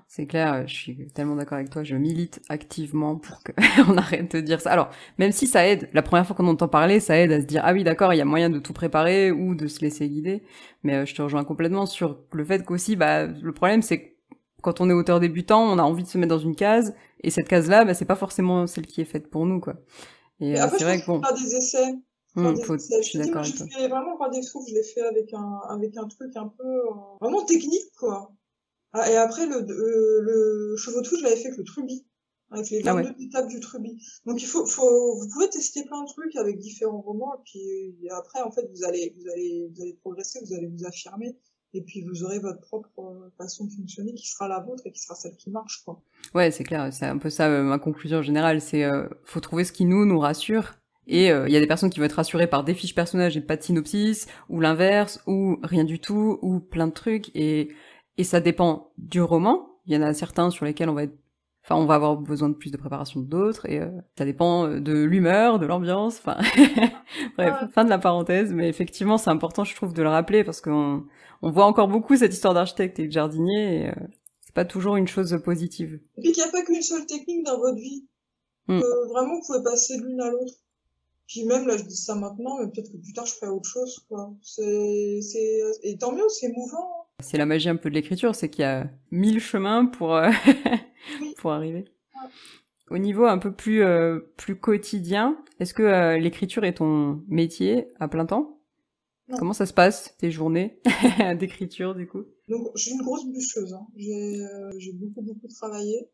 C'est 0.07 0.27
clair, 0.27 0.67
je 0.67 0.73
suis 0.73 1.07
tellement 1.09 1.35
d'accord 1.35 1.57
avec 1.57 1.71
toi, 1.71 1.83
je 1.83 1.95
milite 1.95 2.41
activement 2.47 3.15
pour 3.15 3.41
qu'on 3.43 3.97
arrête 3.97 4.35
de 4.35 4.39
dire 4.39 4.61
ça. 4.61 4.71
Alors, 4.71 4.91
même 5.17 5.31
si 5.31 5.47
ça 5.47 5.67
aide, 5.67 5.89
la 5.93 6.03
première 6.03 6.27
fois 6.27 6.35
qu'on 6.35 6.47
entend 6.47 6.67
parler, 6.67 6.99
ça 6.99 7.17
aide 7.17 7.31
à 7.31 7.41
se 7.41 7.45
dire 7.45 7.61
ah 7.65 7.73
oui 7.73 7.83
d'accord, 7.83 8.13
il 8.13 8.17
y 8.17 8.21
a 8.21 8.25
moyen 8.25 8.51
de 8.51 8.59
tout 8.59 8.73
préparer 8.73 9.31
ou 9.31 9.55
de 9.55 9.67
se 9.67 9.81
laisser 9.81 10.07
guider. 10.07 10.43
Mais 10.83 10.95
euh, 10.95 11.05
je 11.05 11.15
te 11.15 11.23
rejoins 11.23 11.43
complètement 11.43 11.87
sur 11.87 12.19
le 12.31 12.45
fait 12.45 12.63
qu'aussi, 12.63 12.95
bah 12.95 13.25
le 13.25 13.51
problème 13.51 13.81
c'est 13.81 13.99
que 13.99 14.12
quand 14.63 14.81
on 14.81 14.89
est 14.89 14.93
auteur 14.93 15.19
débutant, 15.19 15.61
on 15.61 15.77
a 15.77 15.83
envie 15.83 16.03
de 16.03 16.07
se 16.07 16.17
mettre 16.17 16.29
dans 16.29 16.39
une 16.39 16.55
case, 16.55 16.95
et 17.21 17.29
cette 17.29 17.47
case-là, 17.47 17.85
bah, 17.85 17.93
c'est 17.93 18.05
pas 18.05 18.15
forcément 18.15 18.65
celle 18.65 18.87
qui 18.87 19.01
est 19.01 19.05
faite 19.05 19.29
pour 19.29 19.45
nous, 19.45 19.59
quoi. 19.59 19.75
Et, 20.39 20.59
euh, 20.59 20.67
c'est 20.71 20.83
vrai 20.83 20.99
que 20.99 21.05
bon. 21.05 21.21
Faire 21.21 21.35
des 21.35 21.55
essais. 21.55 21.93
Hum, 22.35 22.57
faut, 22.63 22.77
Je 22.77 23.01
suis 23.01 23.19
d'accord 23.19 23.43
avec 23.43 23.55
toi. 23.55 23.67
Je 23.69 23.77
fais 23.77 23.87
vraiment 23.87 24.17
pas 24.17 24.29
des 24.29 24.41
souffles, 24.41 24.69
je 24.69 24.75
l'ai 24.75 24.83
fait 24.83 25.01
avec 25.01 25.31
un, 25.33 25.59
avec 25.69 25.95
un 25.97 26.07
truc 26.07 26.35
un 26.35 26.47
peu, 26.47 26.63
euh, 26.63 26.91
vraiment 27.21 27.45
technique, 27.45 27.91
quoi. 27.99 28.31
Ah, 28.93 29.11
et 29.11 29.17
après, 29.17 29.45
le, 29.45 29.61
le, 29.61 30.21
le 30.21 30.77
chevaux 30.77 31.01
de 31.01 31.07
fou, 31.07 31.17
je 31.17 31.23
l'avais 31.23 31.35
fait 31.35 31.47
avec 31.47 31.57
le 31.57 31.63
trubi. 31.63 32.07
Avec 32.51 32.69
les 32.69 32.81
22 32.83 33.09
ah 33.09 33.15
étapes 33.19 33.47
du 33.47 33.59
trubi. 33.59 33.99
Donc 34.27 34.39
il 34.43 34.45
faut, 34.45 34.67
faut, 34.67 35.15
vous 35.15 35.27
pouvez 35.27 35.49
tester 35.49 35.83
plein 35.85 36.03
de 36.03 36.07
trucs 36.07 36.35
avec 36.35 36.59
différents 36.59 37.01
romans, 37.01 37.33
et 37.33 37.41
puis 37.43 38.09
après, 38.11 38.41
en 38.41 38.51
fait, 38.51 38.69
vous 38.71 38.83
allez, 38.83 39.15
vous 39.17 39.27
allez, 39.31 39.67
vous 39.73 39.81
allez 39.81 39.93
progresser, 39.95 40.39
vous 40.45 40.53
allez 40.53 40.67
vous 40.67 40.85
affirmer 40.85 41.35
et 41.73 41.81
puis 41.81 42.01
vous 42.01 42.23
aurez 42.23 42.39
votre 42.39 42.61
propre 42.61 42.89
euh, 42.99 43.29
façon 43.37 43.65
de 43.65 43.71
fonctionner 43.71 44.13
qui 44.13 44.27
sera 44.27 44.47
la 44.47 44.59
vôtre 44.59 44.83
et 44.85 44.91
qui 44.91 44.99
sera 44.99 45.15
celle 45.15 45.35
qui 45.35 45.49
marche 45.49 45.83
quoi. 45.83 46.01
Ouais, 46.33 46.51
c'est 46.51 46.63
clair, 46.63 46.91
c'est 46.91 47.05
un 47.05 47.17
peu 47.17 47.29
ça 47.29 47.47
euh, 47.47 47.63
ma 47.63 47.79
conclusion 47.79 48.21
générale, 48.21 48.61
c'est 48.61 48.83
euh, 48.83 49.07
faut 49.25 49.39
trouver 49.39 49.63
ce 49.63 49.71
qui 49.71 49.85
nous 49.85 50.05
nous 50.05 50.19
rassure 50.19 50.75
et 51.05 51.27
il 51.27 51.51
y 51.51 51.57
a 51.57 51.59
des 51.59 51.67
personnes 51.67 51.89
qui 51.89 51.99
vont 51.99 52.05
être 52.05 52.13
rassurées 52.13 52.47
par 52.47 52.63
des 52.63 52.73
fiches 52.73 52.95
personnages 52.95 53.35
et 53.35 53.41
pas 53.41 53.57
de 53.57 53.61
synopsis 53.61 54.25
ou 54.47 54.61
l'inverse 54.61 55.21
ou 55.27 55.57
rien 55.61 55.83
du 55.83 55.99
tout 55.99 56.39
ou 56.41 56.61
plein 56.61 56.87
de 56.87 56.93
trucs 56.93 57.29
et 57.35 57.73
et 58.17 58.23
ça 58.23 58.39
dépend 58.39 58.91
du 58.97 59.21
roman, 59.21 59.67
il 59.85 59.93
y 59.93 59.97
en 59.97 60.01
a 60.01 60.13
certains 60.13 60.49
sur 60.49 60.65
lesquels 60.65 60.89
on 60.89 60.93
va 60.93 61.03
être 61.03 61.17
Enfin, 61.63 61.75
on 61.75 61.85
va 61.85 61.95
avoir 61.95 62.17
besoin 62.17 62.49
de 62.49 62.55
plus 62.55 62.71
de 62.71 62.77
préparation 62.77 63.21
que 63.21 63.27
d'autres, 63.27 63.69
et 63.69 63.79
euh, 63.79 63.89
ça 64.17 64.25
dépend 64.25 64.67
euh, 64.67 64.79
de 64.81 64.91
l'humeur, 65.03 65.59
de 65.59 65.65
l'ambiance. 65.65 66.17
Enfin, 66.17 66.37
bref, 67.37 67.55
fin 67.73 67.85
de 67.85 67.89
la 67.89 67.99
parenthèse. 67.99 68.51
Mais 68.51 68.67
effectivement, 68.67 69.17
c'est 69.17 69.29
important, 69.29 69.63
je 69.63 69.73
trouve, 69.73 69.93
de 69.93 70.03
le 70.03 70.09
rappeler 70.09 70.43
parce 70.43 70.59
qu'on 70.59 71.05
on 71.41 71.51
voit 71.51 71.65
encore 71.65 71.87
beaucoup 71.87 72.17
cette 72.17 72.33
histoire 72.33 72.53
d'architecte 72.53 72.99
et 72.99 73.07
de 73.07 73.11
jardinier. 73.11 73.75
Et, 73.77 73.87
euh, 73.87 73.93
c'est 74.41 74.53
pas 74.53 74.65
toujours 74.65 74.97
une 74.97 75.07
chose 75.07 75.39
positive. 75.43 76.01
Et 76.17 76.21
puis 76.21 76.31
qu'il 76.33 76.43
n'y 76.43 76.49
a 76.49 76.51
pas 76.51 76.63
qu'une 76.63 76.81
seule 76.81 77.05
technique 77.05 77.45
dans 77.45 77.57
votre 77.57 77.77
vie. 77.77 78.05
Hmm. 78.67 78.81
Que 78.81 79.09
vraiment, 79.09 79.35
vous 79.35 79.45
pouvez 79.47 79.63
passer 79.63 79.97
l'une 79.97 80.19
à 80.19 80.29
l'autre. 80.29 80.53
Puis 81.27 81.45
même 81.45 81.65
là, 81.65 81.77
je 81.77 81.83
dis 81.83 81.95
ça 81.95 82.15
maintenant, 82.15 82.57
mais 82.59 82.67
peut-être 82.67 82.91
que 82.91 82.97
plus 82.97 83.13
tard, 83.13 83.25
je 83.25 83.35
ferai 83.35 83.47
autre 83.47 83.69
chose. 83.69 84.05
Quoi. 84.09 84.33
C'est, 84.41 85.19
c'est, 85.21 85.61
et 85.83 85.97
tant 85.97 86.11
mieux, 86.11 86.27
c'est 86.27 86.49
mouvant. 86.49 87.02
C'est 87.23 87.37
la 87.37 87.45
magie 87.45 87.69
un 87.69 87.75
peu 87.75 87.89
de 87.89 87.95
l'écriture, 87.95 88.35
c'est 88.35 88.49
qu'il 88.49 88.61
y 88.61 88.65
a 88.65 88.89
mille 89.11 89.39
chemins 89.39 89.85
pour 89.85 90.19
pour 91.37 91.51
arriver. 91.51 91.85
Au 92.89 92.97
niveau 92.97 93.25
un 93.25 93.37
peu 93.37 93.51
plus 93.51 93.81
euh, 93.81 94.19
plus 94.37 94.55
quotidien, 94.55 95.43
est-ce 95.59 95.73
que 95.73 95.83
euh, 95.83 96.17
l'écriture 96.19 96.63
est 96.63 96.75
ton 96.75 97.23
métier 97.27 97.87
à 97.99 98.07
plein 98.07 98.25
temps? 98.25 98.59
Comment 99.39 99.53
ça 99.53 99.65
se 99.65 99.73
passe 99.73 100.15
tes 100.17 100.29
journées 100.29 100.79
d'écriture 101.39 101.95
du 101.95 102.07
coup? 102.07 102.25
Donc 102.49 102.67
je 102.75 102.83
suis 102.83 102.91
une 102.91 103.01
grosse 103.01 103.25
bûcheuse. 103.25 103.73
Hein. 103.73 103.87
J'ai 103.95 104.43
euh, 104.43 104.69
j'ai 104.77 104.91
beaucoup 104.91 105.21
beaucoup 105.21 105.47
travaillé. 105.47 106.07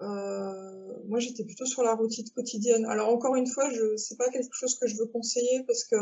moi 0.00 1.18
j'étais 1.18 1.44
plutôt 1.44 1.66
sur 1.66 1.82
la 1.82 1.94
routine 1.94 2.24
quotidienne. 2.34 2.86
Alors 2.86 3.10
encore 3.10 3.34
une 3.34 3.46
fois, 3.46 3.68
je 3.70 3.96
c'est 3.96 4.16
pas 4.16 4.30
quelque 4.30 4.54
chose 4.54 4.78
que 4.78 4.86
je 4.86 4.96
veux 4.96 5.06
conseiller 5.06 5.64
parce 5.66 5.84
que 5.84 5.96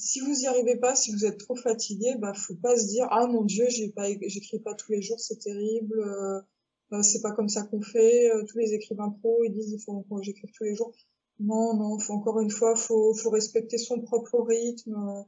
si 0.00 0.20
vous 0.20 0.40
y 0.40 0.46
arrivez 0.46 0.76
pas, 0.76 0.96
si 0.96 1.12
vous 1.12 1.24
êtes 1.24 1.38
trop 1.38 1.56
fatigué, 1.56 2.14
bah 2.18 2.32
faut 2.34 2.54
pas 2.56 2.76
se 2.76 2.86
dire 2.86 3.06
ah 3.10 3.26
mon 3.26 3.44
dieu 3.44 3.66
pas 3.94 4.06
j'écris 4.26 4.60
pas 4.60 4.74
tous 4.74 4.92
les 4.92 5.02
jours, 5.02 5.20
c'est 5.20 5.38
terrible. 5.38 6.00
Euh, 6.00 7.02
c'est 7.02 7.20
pas 7.20 7.32
comme 7.32 7.48
ça 7.48 7.62
qu'on 7.62 7.82
fait. 7.82 8.30
Euh, 8.34 8.44
tous 8.48 8.58
les 8.58 8.72
écrivains 8.72 9.10
pro, 9.10 9.44
ils 9.44 9.52
disent 9.52 9.72
il 9.72 9.80
faut 9.80 10.00
que 10.00 10.22
j'écrive 10.22 10.50
tous 10.56 10.64
les 10.64 10.74
jours. 10.74 10.92
Non, 11.38 11.74
non, 11.74 11.98
faut 11.98 12.14
encore 12.14 12.40
une 12.40 12.50
fois, 12.50 12.74
faut, 12.76 13.14
faut 13.14 13.30
respecter 13.30 13.78
son 13.78 14.00
propre 14.00 14.40
rythme. 14.40 15.24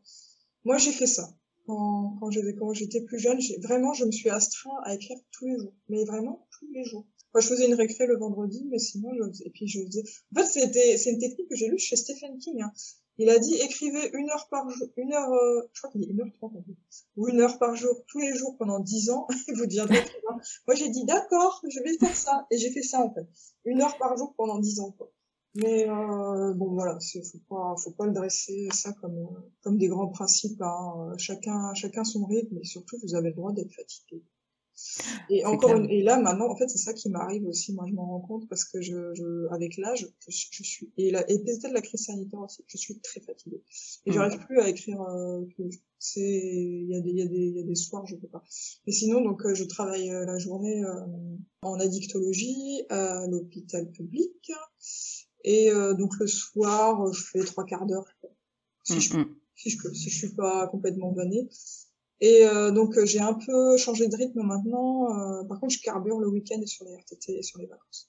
Moi, 0.64 0.76
j'ai 0.78 0.92
fait 0.92 1.06
ça. 1.06 1.28
Quand, 1.66 2.18
quand 2.20 2.72
j'étais 2.74 3.02
plus 3.02 3.18
jeune, 3.18 3.38
vraiment, 3.62 3.92
je 3.94 4.04
me 4.04 4.10
suis 4.10 4.28
astreint 4.28 4.78
à 4.84 4.94
écrire 4.94 5.16
tous 5.30 5.46
les 5.46 5.58
jours. 5.58 5.74
Mais 5.88 6.04
vraiment, 6.04 6.46
tous 6.58 6.66
les 6.72 6.84
jours. 6.84 7.06
Moi, 7.32 7.40
je 7.40 7.48
faisais 7.48 7.66
une 7.66 7.74
récré 7.74 8.06
le 8.06 8.18
vendredi, 8.18 8.66
mais 8.70 8.78
sinon, 8.78 9.10
je, 9.14 9.42
et 9.44 9.50
puis 9.50 9.66
je 9.66 9.82
faisais, 9.86 10.02
en 10.36 10.40
fait, 10.40 10.46
c'était, 10.46 10.98
c'est 10.98 11.12
une 11.12 11.18
technique 11.18 11.48
que 11.48 11.56
j'ai 11.56 11.68
lue 11.68 11.78
chez 11.78 11.96
Stephen 11.96 12.36
King, 12.38 12.60
hein. 12.60 12.72
Il 13.18 13.28
a 13.28 13.38
dit 13.38 13.54
écrivez 13.54 14.10
une 14.14 14.30
heure 14.30 14.48
par 14.48 14.68
jour, 14.70 14.88
une 14.96 15.12
heure, 15.12 15.30
euh, 15.32 15.68
je 15.72 15.80
crois 15.80 15.90
qu'il 15.90 16.00
dit 16.00 16.08
une 16.08 16.20
heure 16.22 16.32
trente 16.32 16.54
ou 17.16 17.28
une 17.28 17.40
heure 17.40 17.58
par 17.58 17.76
jour, 17.76 17.94
tous 18.08 18.20
les 18.20 18.34
jours 18.34 18.56
pendant 18.58 18.80
dix 18.80 19.10
ans, 19.10 19.26
et 19.48 19.52
vous 19.52 19.66
deviendrez 19.66 20.02
Moi 20.66 20.74
j'ai 20.74 20.88
dit 20.88 21.04
d'accord, 21.04 21.62
je 21.68 21.80
vais 21.80 21.98
faire 21.98 22.16
ça, 22.16 22.46
et 22.50 22.58
j'ai 22.58 22.70
fait 22.70 22.82
ça 22.82 23.00
en 23.00 23.12
fait, 23.12 23.26
une 23.64 23.82
heure 23.82 23.98
par 23.98 24.16
jour 24.16 24.34
pendant 24.36 24.58
dix 24.58 24.80
ans 24.80 24.92
quoi. 24.92 25.10
Mais 25.54 25.86
euh, 25.86 26.54
bon 26.54 26.72
voilà, 26.72 26.98
faut 27.00 27.38
pas, 27.50 27.74
faut 27.76 27.90
pas 27.90 28.06
le 28.06 28.12
dresser 28.12 28.68
ça 28.72 28.92
comme 28.94 29.28
comme 29.60 29.76
des 29.76 29.88
grands 29.88 30.08
principes. 30.08 30.62
Hein. 30.62 31.12
Chacun, 31.18 31.74
chacun 31.74 32.04
son 32.04 32.24
rythme, 32.24 32.56
mais 32.56 32.64
surtout 32.64 32.96
vous 33.02 33.14
avez 33.14 33.28
le 33.28 33.34
droit 33.34 33.52
d'être 33.52 33.72
fatigué. 33.74 34.22
Et 35.30 35.44
encore 35.44 35.76
et 35.88 36.02
là 36.02 36.18
maintenant, 36.18 36.48
en 36.48 36.56
fait, 36.56 36.68
c'est 36.68 36.78
ça 36.78 36.92
qui 36.92 37.08
m'arrive 37.08 37.46
aussi. 37.46 37.72
Moi, 37.72 37.84
je 37.88 37.94
m'en 37.94 38.06
rends 38.06 38.20
compte 38.20 38.48
parce 38.48 38.64
que 38.64 38.80
je, 38.80 39.14
je 39.14 39.48
avec 39.52 39.76
l'âge, 39.76 40.08
je, 40.28 40.62
suis 40.62 40.92
et 40.96 41.10
la 41.10 41.28
et 41.30 41.38
peut-être 41.38 41.72
la 41.72 41.80
crise 41.80 42.04
sanitaire 42.06 42.40
aussi, 42.40 42.64
je 42.66 42.76
suis 42.76 42.98
très 43.00 43.20
fatiguée 43.20 43.62
et 44.06 44.10
mmh. 44.10 44.12
j'arrive 44.12 44.38
plus 44.46 44.60
à 44.60 44.68
écrire. 44.68 45.00
Euh, 45.02 45.44
c'est 46.02 46.20
il 46.20 46.88
y 46.88 46.96
a 46.96 47.00
des 47.00 47.10
il 47.10 47.18
y 47.18 47.22
a 47.22 47.26
des 47.26 47.36
il 47.36 47.56
y 47.56 47.60
a 47.60 47.62
des 47.62 47.74
soirs 47.76 48.04
je 48.06 48.16
peux 48.16 48.26
pas. 48.26 48.42
Mais 48.86 48.92
sinon 48.92 49.20
donc 49.20 49.46
euh, 49.46 49.54
je 49.54 49.64
travaille 49.64 50.10
euh, 50.10 50.24
la 50.24 50.36
journée 50.36 50.84
euh, 50.84 51.06
en 51.62 51.78
addictologie 51.78 52.82
à 52.90 53.26
l'hôpital 53.28 53.88
public 53.92 54.50
et 55.44 55.70
donc 55.98 56.16
le 56.18 56.26
soir 56.26 57.12
je 57.12 57.22
fais 57.22 57.44
trois 57.44 57.64
quarts 57.64 57.86
d'heure 57.86 58.04
si, 58.84 58.96
mmh, 58.96 59.00
je, 59.00 59.16
mmh. 59.16 59.36
si 59.56 59.70
je 59.70 59.82
peux 59.82 59.94
si 59.94 60.10
je 60.10 60.18
suis 60.18 60.34
pas 60.34 60.66
complètement 60.68 61.12
vannée 61.12 61.48
et 62.22 62.46
euh, 62.46 62.70
donc 62.70 62.96
euh, 62.96 63.04
j'ai 63.04 63.18
un 63.18 63.34
peu 63.34 63.76
changé 63.76 64.06
de 64.06 64.14
rythme 64.16 64.42
maintenant. 64.42 65.10
Euh, 65.10 65.42
par 65.44 65.58
contre, 65.58 65.74
je 65.74 65.80
carbure 65.82 66.20
le 66.20 66.28
week-end 66.28 66.60
et 66.62 66.66
sur 66.68 66.84
les 66.84 66.94
RTT 66.94 67.38
et 67.38 67.42
sur 67.42 67.58
les 67.58 67.66
vacances. 67.66 68.08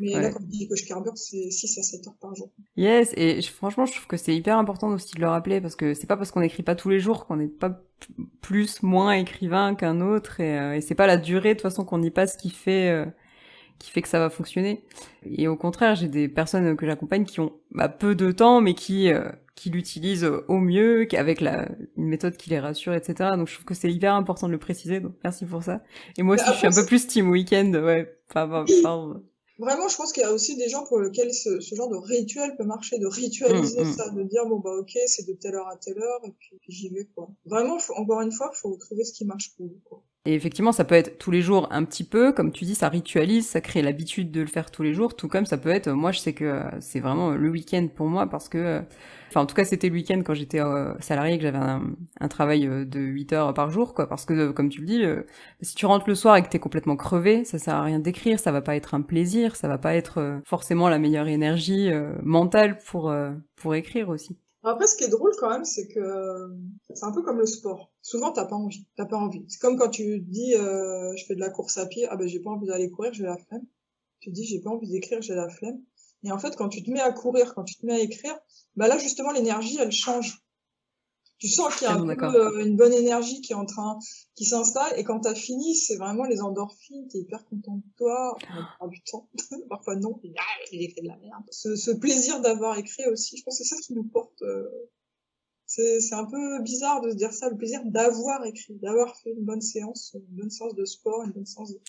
Mais 0.00 0.12
là, 0.14 0.30
quand 0.30 0.40
je 0.40 0.46
dis 0.46 0.66
que 0.66 0.74
je 0.74 0.86
carbure, 0.86 1.12
c'est 1.14 1.50
6 1.50 1.78
à 1.78 1.82
7 1.82 2.08
heures 2.08 2.16
par 2.18 2.34
jour. 2.34 2.50
Yes, 2.76 3.12
et 3.16 3.40
franchement, 3.42 3.84
je 3.84 3.92
trouve 3.92 4.06
que 4.06 4.16
c'est 4.16 4.34
hyper 4.34 4.56
important 4.56 4.88
aussi 4.88 5.14
de 5.14 5.20
le 5.20 5.28
rappeler 5.28 5.60
parce 5.60 5.76
que 5.76 5.92
c'est 5.92 6.06
pas 6.06 6.16
parce 6.16 6.32
qu'on 6.32 6.40
n'écrit 6.40 6.62
pas 6.62 6.74
tous 6.74 6.88
les 6.88 6.98
jours 6.98 7.26
qu'on 7.26 7.36
n'est 7.36 7.46
pas 7.46 7.84
plus, 8.40 8.82
moins 8.82 9.12
écrivain 9.12 9.74
qu'un 9.74 10.00
autre 10.00 10.40
et, 10.40 10.78
et 10.78 10.80
c'est 10.80 10.96
pas 10.96 11.06
la 11.06 11.18
durée 11.18 11.50
de 11.50 11.54
toute 11.60 11.62
façon 11.62 11.84
qu'on 11.84 12.02
y 12.02 12.10
passe 12.10 12.36
qui 12.36 12.50
fait 12.50 13.06
qui 13.78 13.90
fait 13.90 14.02
que 14.02 14.08
ça 14.08 14.18
va 14.18 14.30
fonctionner. 14.30 14.82
Et 15.26 15.46
au 15.46 15.56
contraire, 15.56 15.94
j'ai 15.94 16.08
des 16.08 16.28
personnes 16.28 16.76
que 16.76 16.86
j'accompagne 16.86 17.24
qui 17.24 17.40
ont 17.40 17.52
bah, 17.70 17.88
peu 17.88 18.14
de 18.14 18.32
temps, 18.32 18.60
mais 18.60 18.74
qui 18.74 19.12
qui 19.54 19.70
l'utilisent 19.70 20.28
au 20.48 20.58
mieux, 20.58 21.06
avec 21.12 21.40
la, 21.40 21.68
une 21.96 22.06
méthode 22.06 22.36
qui 22.36 22.50
les 22.50 22.58
rassure, 22.58 22.94
etc. 22.94 23.30
Donc 23.36 23.48
je 23.48 23.54
trouve 23.54 23.66
que 23.66 23.74
c'est 23.74 23.92
hyper 23.92 24.14
important 24.14 24.46
de 24.46 24.52
le 24.52 24.58
préciser, 24.58 25.00
donc 25.00 25.12
merci 25.24 25.44
pour 25.44 25.62
ça. 25.62 25.82
Et 26.16 26.22
moi 26.22 26.36
aussi, 26.36 26.44
je 26.46 26.56
suis 26.56 26.66
un 26.66 26.72
peu 26.72 26.86
plus 26.86 27.06
team 27.06 27.30
week-end, 27.30 27.70
ouais. 27.74 28.18
Enfin, 28.34 28.64
Vraiment, 29.58 29.86
je 29.86 29.96
pense 29.96 30.12
qu'il 30.12 30.22
y 30.22 30.26
a 30.26 30.32
aussi 30.32 30.56
des 30.56 30.68
gens 30.68 30.84
pour 30.86 30.98
lesquels 30.98 31.32
ce, 31.32 31.60
ce 31.60 31.74
genre 31.74 31.88
de 31.88 31.96
rituel 31.96 32.56
peut 32.56 32.64
marcher, 32.64 32.98
de 32.98 33.06
ritualiser 33.06 33.84
mm, 33.84 33.88
mm. 33.88 33.92
ça, 33.92 34.10
de 34.10 34.22
dire 34.24 34.44
bon 34.46 34.58
bah 34.58 34.74
ok, 34.80 34.98
c'est 35.06 35.26
de 35.26 35.34
telle 35.34 35.54
heure 35.54 35.68
à 35.68 35.76
telle 35.76 35.98
heure, 35.98 36.20
et 36.24 36.32
puis, 36.32 36.58
j'y 36.68 36.88
vais 36.88 37.06
quoi. 37.14 37.30
Vraiment, 37.44 37.78
encore 37.96 38.22
une 38.22 38.32
fois, 38.32 38.50
faut 38.54 38.76
trouver 38.76 39.04
ce 39.04 39.12
qui 39.12 39.24
marche 39.24 39.54
pour 39.56 39.66
vous 39.66 39.80
quoi. 39.84 40.02
Et 40.24 40.34
effectivement, 40.34 40.70
ça 40.70 40.84
peut 40.84 40.94
être 40.94 41.18
tous 41.18 41.32
les 41.32 41.42
jours 41.42 41.66
un 41.72 41.82
petit 41.82 42.04
peu, 42.04 42.32
comme 42.32 42.52
tu 42.52 42.64
dis, 42.64 42.76
ça 42.76 42.88
ritualise, 42.88 43.48
ça 43.48 43.60
crée 43.60 43.82
l'habitude 43.82 44.30
de 44.30 44.40
le 44.40 44.46
faire 44.46 44.70
tous 44.70 44.84
les 44.84 44.94
jours, 44.94 45.16
tout 45.16 45.26
comme 45.26 45.46
ça 45.46 45.58
peut 45.58 45.68
être, 45.68 45.90
moi 45.90 46.12
je 46.12 46.20
sais 46.20 46.32
que 46.32 46.62
c'est 46.78 47.00
vraiment 47.00 47.30
le 47.32 47.50
week-end 47.50 47.88
pour 47.92 48.06
moi 48.06 48.28
parce 48.28 48.48
que, 48.48 48.82
enfin 49.28 49.40
en 49.40 49.46
tout 49.46 49.56
cas 49.56 49.64
c'était 49.64 49.88
le 49.88 49.94
week-end 49.94 50.22
quand 50.24 50.34
j'étais 50.34 50.60
euh, 50.60 50.94
salarié 51.00 51.38
que 51.38 51.42
j'avais 51.42 51.58
un, 51.58 52.28
travail 52.28 52.68
euh, 52.68 52.84
de 52.84 53.00
8 53.00 53.32
heures 53.32 53.54
par 53.54 53.70
jour, 53.72 53.94
quoi, 53.94 54.08
parce 54.08 54.24
que 54.24 54.52
comme 54.52 54.68
tu 54.68 54.80
le 54.82 54.86
dis, 54.86 55.04
euh, 55.04 55.24
si 55.60 55.74
tu 55.74 55.86
rentres 55.86 56.08
le 56.08 56.14
soir 56.14 56.36
et 56.36 56.42
que 56.44 56.48
t'es 56.48 56.60
complètement 56.60 56.96
crevé, 56.96 57.44
ça 57.44 57.58
sert 57.58 57.74
à 57.74 57.82
rien 57.82 57.98
d'écrire, 57.98 58.38
ça 58.38 58.52
va 58.52 58.62
pas 58.62 58.76
être 58.76 58.94
un 58.94 59.02
plaisir, 59.02 59.56
ça 59.56 59.66
va 59.66 59.78
pas 59.78 59.96
être 59.96 60.40
forcément 60.44 60.88
la 60.88 61.00
meilleure 61.00 61.26
énergie 61.26 61.90
mentale 62.22 62.78
pour, 62.78 63.12
pour 63.56 63.74
écrire 63.74 64.08
aussi. 64.08 64.38
Après, 64.64 64.86
ce 64.86 64.94
qui 64.96 65.04
est 65.04 65.08
drôle 65.08 65.32
quand 65.38 65.50
même, 65.50 65.64
c'est 65.64 65.88
que 65.88 66.50
c'est 66.94 67.04
un 67.04 67.12
peu 67.12 67.22
comme 67.22 67.38
le 67.38 67.46
sport. 67.46 67.92
Souvent, 68.00 68.32
t'as 68.32 68.44
pas 68.44 68.56
envie. 68.56 68.86
T'as 68.96 69.06
pas 69.06 69.16
envie. 69.16 69.44
C'est 69.48 69.58
comme 69.60 69.76
quand 69.76 69.90
tu 69.90 70.20
dis, 70.20 70.54
euh, 70.54 71.14
je 71.16 71.24
fais 71.24 71.34
de 71.34 71.40
la 71.40 71.50
course 71.50 71.78
à 71.78 71.86
pied. 71.86 72.06
Ah 72.08 72.16
ben, 72.16 72.28
j'ai 72.28 72.40
pas 72.40 72.50
envie 72.50 72.66
d'aller 72.66 72.90
courir, 72.90 73.12
j'ai 73.12 73.24
la 73.24 73.36
flemme. 73.36 73.66
Tu 74.20 74.30
dis, 74.30 74.44
j'ai 74.44 74.60
pas 74.60 74.70
envie 74.70 74.88
d'écrire, 74.88 75.20
j'ai 75.20 75.34
la 75.34 75.48
flemme. 75.48 75.80
Et 76.24 76.30
en 76.30 76.38
fait, 76.38 76.54
quand 76.54 76.68
tu 76.68 76.82
te 76.84 76.90
mets 76.90 77.00
à 77.00 77.10
courir, 77.12 77.54
quand 77.54 77.64
tu 77.64 77.76
te 77.76 77.84
mets 77.84 77.94
à 77.94 77.98
écrire, 77.98 78.38
bah 78.76 78.86
là, 78.86 78.98
justement, 78.98 79.32
l'énergie, 79.32 79.78
elle 79.80 79.90
change. 79.90 80.40
Tu 81.42 81.48
sens 81.48 81.74
qu'il 81.74 81.88
y 81.88 81.90
a 81.90 81.94
un 81.94 82.14
peu, 82.14 82.24
euh, 82.24 82.64
une 82.64 82.76
bonne 82.76 82.92
énergie 82.92 83.40
qui 83.40 83.50
est 83.50 83.56
en 83.56 83.66
train, 83.66 83.98
qui 84.36 84.44
s'installe, 84.44 84.96
et 84.96 85.02
quand 85.02 85.18
t'as 85.18 85.34
fini, 85.34 85.74
c'est 85.74 85.96
vraiment 85.96 86.22
les 86.22 86.40
endorphines, 86.40 87.08
t'es 87.08 87.18
hyper 87.18 87.44
content 87.46 87.78
de 87.78 87.82
toi, 87.96 88.38
on 88.78 88.86
du 88.86 89.02
temps, 89.02 89.28
parfois 89.68 89.96
non, 89.96 90.20
il 90.22 90.84
écrit 90.84 91.02
de 91.02 91.08
la 91.08 91.16
merde. 91.16 91.42
Ce, 91.50 91.74
ce 91.74 91.90
plaisir 91.90 92.40
d'avoir 92.42 92.78
écrit 92.78 93.06
aussi, 93.06 93.38
je 93.38 93.42
pense 93.42 93.58
que 93.58 93.64
c'est 93.64 93.74
ça 93.74 93.82
qui 93.82 93.92
nous 93.92 94.04
porte, 94.04 94.40
euh, 94.42 94.68
c'est, 95.66 95.98
c'est 96.00 96.14
un 96.14 96.26
peu 96.26 96.62
bizarre 96.62 97.00
de 97.00 97.10
se 97.10 97.16
dire 97.16 97.32
ça, 97.32 97.50
le 97.50 97.56
plaisir 97.56 97.80
d'avoir 97.86 98.44
écrit, 98.44 98.76
d'avoir 98.76 99.16
fait 99.16 99.30
une 99.32 99.44
bonne 99.44 99.62
séance, 99.62 100.14
une 100.14 100.36
bonne 100.36 100.50
séance 100.50 100.76
de 100.76 100.84
sport, 100.84 101.24
une 101.24 101.32
bonne 101.32 101.46
séance 101.46 101.72
de 101.72 101.80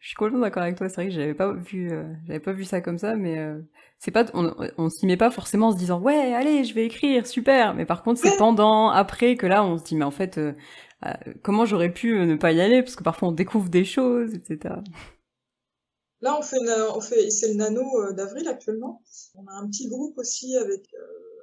je 0.00 0.08
suis 0.08 0.16
complètement 0.16 0.40
d'accord 0.40 0.62
avec 0.62 0.76
toi. 0.76 0.88
C'est 0.88 0.96
vrai 0.96 1.08
que 1.08 1.14
j'avais 1.14 1.34
pas 1.34 1.52
vu, 1.52 1.92
euh, 1.92 2.04
j'avais 2.26 2.40
pas 2.40 2.52
vu 2.52 2.64
ça 2.64 2.80
comme 2.80 2.98
ça, 2.98 3.16
mais 3.16 3.38
euh, 3.38 3.60
c'est 3.98 4.10
pas, 4.10 4.24
on, 4.34 4.54
on 4.78 4.88
s'y 4.88 5.06
met 5.06 5.16
pas 5.16 5.30
forcément 5.30 5.68
en 5.68 5.72
se 5.72 5.76
disant 5.76 6.00
ouais, 6.00 6.34
allez, 6.34 6.64
je 6.64 6.74
vais 6.74 6.86
écrire, 6.86 7.26
super. 7.26 7.74
Mais 7.74 7.84
par 7.84 8.02
contre, 8.02 8.20
c'est 8.20 8.36
pendant, 8.36 8.88
après 8.88 9.36
que 9.36 9.46
là, 9.46 9.64
on 9.64 9.76
se 9.78 9.84
dit 9.84 9.96
mais 9.96 10.04
en 10.04 10.10
fait, 10.10 10.38
euh, 10.38 10.52
comment 11.42 11.66
j'aurais 11.66 11.92
pu 11.92 12.18
ne 12.18 12.36
pas 12.36 12.52
y 12.52 12.60
aller? 12.60 12.82
Parce 12.82 12.96
que 12.96 13.04
parfois 13.04 13.28
on 13.28 13.32
découvre 13.32 13.68
des 13.68 13.84
choses, 13.84 14.34
etc. 14.34 14.76
Là, 16.22 16.36
on 16.38 16.42
fait, 16.42 16.58
on 16.94 17.00
fait, 17.00 17.30
c'est 17.30 17.48
le 17.48 17.54
nano 17.54 18.12
d'avril 18.12 18.48
actuellement. 18.48 19.02
On 19.34 19.46
a 19.46 19.52
un 19.52 19.66
petit 19.68 19.88
groupe 19.88 20.16
aussi 20.18 20.56
avec 20.56 20.82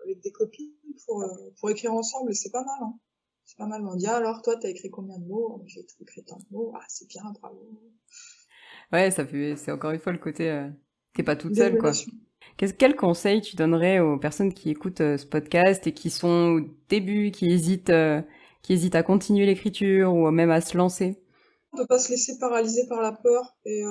avec 0.05 0.21
des 0.21 0.31
copines 0.31 0.71
pour 1.05 1.25
pour 1.59 1.69
écrire 1.69 1.93
ensemble 1.93 2.31
et 2.31 2.35
c'est 2.35 2.51
pas 2.51 2.63
mal. 2.63 2.77
Hein. 2.81 2.93
Pas 3.57 3.65
mal. 3.65 3.85
On 3.85 3.95
dit 3.95 4.07
alors 4.07 4.41
toi, 4.41 4.55
t'as 4.55 4.69
écrit 4.69 4.89
combien 4.89 5.17
de 5.17 5.25
mots? 5.25 5.63
J'ai 5.65 5.85
écrit 6.01 6.23
tant 6.23 6.37
de 6.37 6.45
mots. 6.51 6.73
Ah, 6.75 6.85
c'est 6.87 7.07
bien, 7.07 7.23
bravo. 7.41 7.59
Ouais, 8.93 9.11
ça 9.11 9.25
fait, 9.25 9.55
c'est 9.57 9.71
encore 9.71 9.91
une 9.91 9.99
fois 9.99 10.13
le 10.13 10.19
côté, 10.19 10.49
euh, 10.49 10.69
t'es 11.13 11.23
pas 11.23 11.35
toute 11.35 11.55
seule, 11.55 11.77
quoi. 11.77 11.91
Qu'est-ce, 12.55 12.73
quel 12.73 12.95
conseil 12.95 13.41
tu 13.41 13.55
donnerais 13.55 13.99
aux 13.99 14.17
personnes 14.17 14.53
qui 14.53 14.69
écoutent 14.69 15.01
euh, 15.01 15.17
ce 15.17 15.25
podcast 15.25 15.85
et 15.87 15.93
qui 15.93 16.09
sont 16.09 16.57
au 16.57 16.61
début, 16.89 17.31
qui 17.31 17.47
hésitent, 17.47 17.89
euh, 17.89 18.21
qui 18.61 18.73
hésitent 18.73 18.95
à 18.95 19.03
continuer 19.03 19.45
l'écriture 19.45 20.13
ou 20.13 20.31
même 20.31 20.51
à 20.51 20.61
se 20.61 20.77
lancer? 20.77 21.21
De 21.77 21.83
pas 21.83 21.99
se 21.99 22.09
laisser 22.09 22.39
paralyser 22.39 22.87
par 22.87 23.01
la 23.01 23.11
peur 23.11 23.57
et 23.65 23.83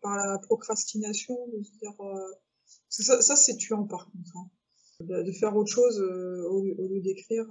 par 0.00 0.16
la 0.16 0.38
procrastination, 0.38 1.36
de 1.52 1.62
se 1.62 1.70
dire, 1.78 1.92
ça, 2.88 3.20
ça 3.20 3.36
c'est 3.36 3.56
tuant 3.56 3.84
par 3.84 4.06
contre. 4.06 4.36
Hein. 4.36 4.50
De, 5.00 5.32
faire 5.32 5.54
autre 5.54 5.70
chose 5.70 6.00
au, 6.00 6.64
lieu 6.64 7.00
d'écrire, 7.00 7.44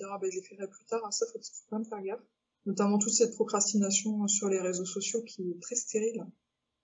dire 0.00 0.12
ah 0.12 0.18
ben 0.18 0.30
j'écrirai 0.30 0.68
plus 0.68 0.84
tard, 0.86 1.12
ça 1.12 1.26
faut, 1.26 1.38
faut 1.38 1.64
quand 1.68 1.78
même 1.78 1.86
faire 1.86 2.02
gaffe 2.02 2.20
notamment 2.66 2.98
toute 2.98 3.12
cette 3.12 3.34
procrastination 3.34 4.26
sur 4.28 4.48
les 4.48 4.60
réseaux 4.60 4.84
sociaux 4.84 5.22
qui 5.22 5.42
est 5.42 5.60
très 5.60 5.76
stérile, 5.76 6.26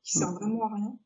qui 0.03 0.19
sert 0.19 0.31
mm. 0.31 0.37
vraiment 0.37 0.65
à 0.65 0.75
rien. 0.75 0.99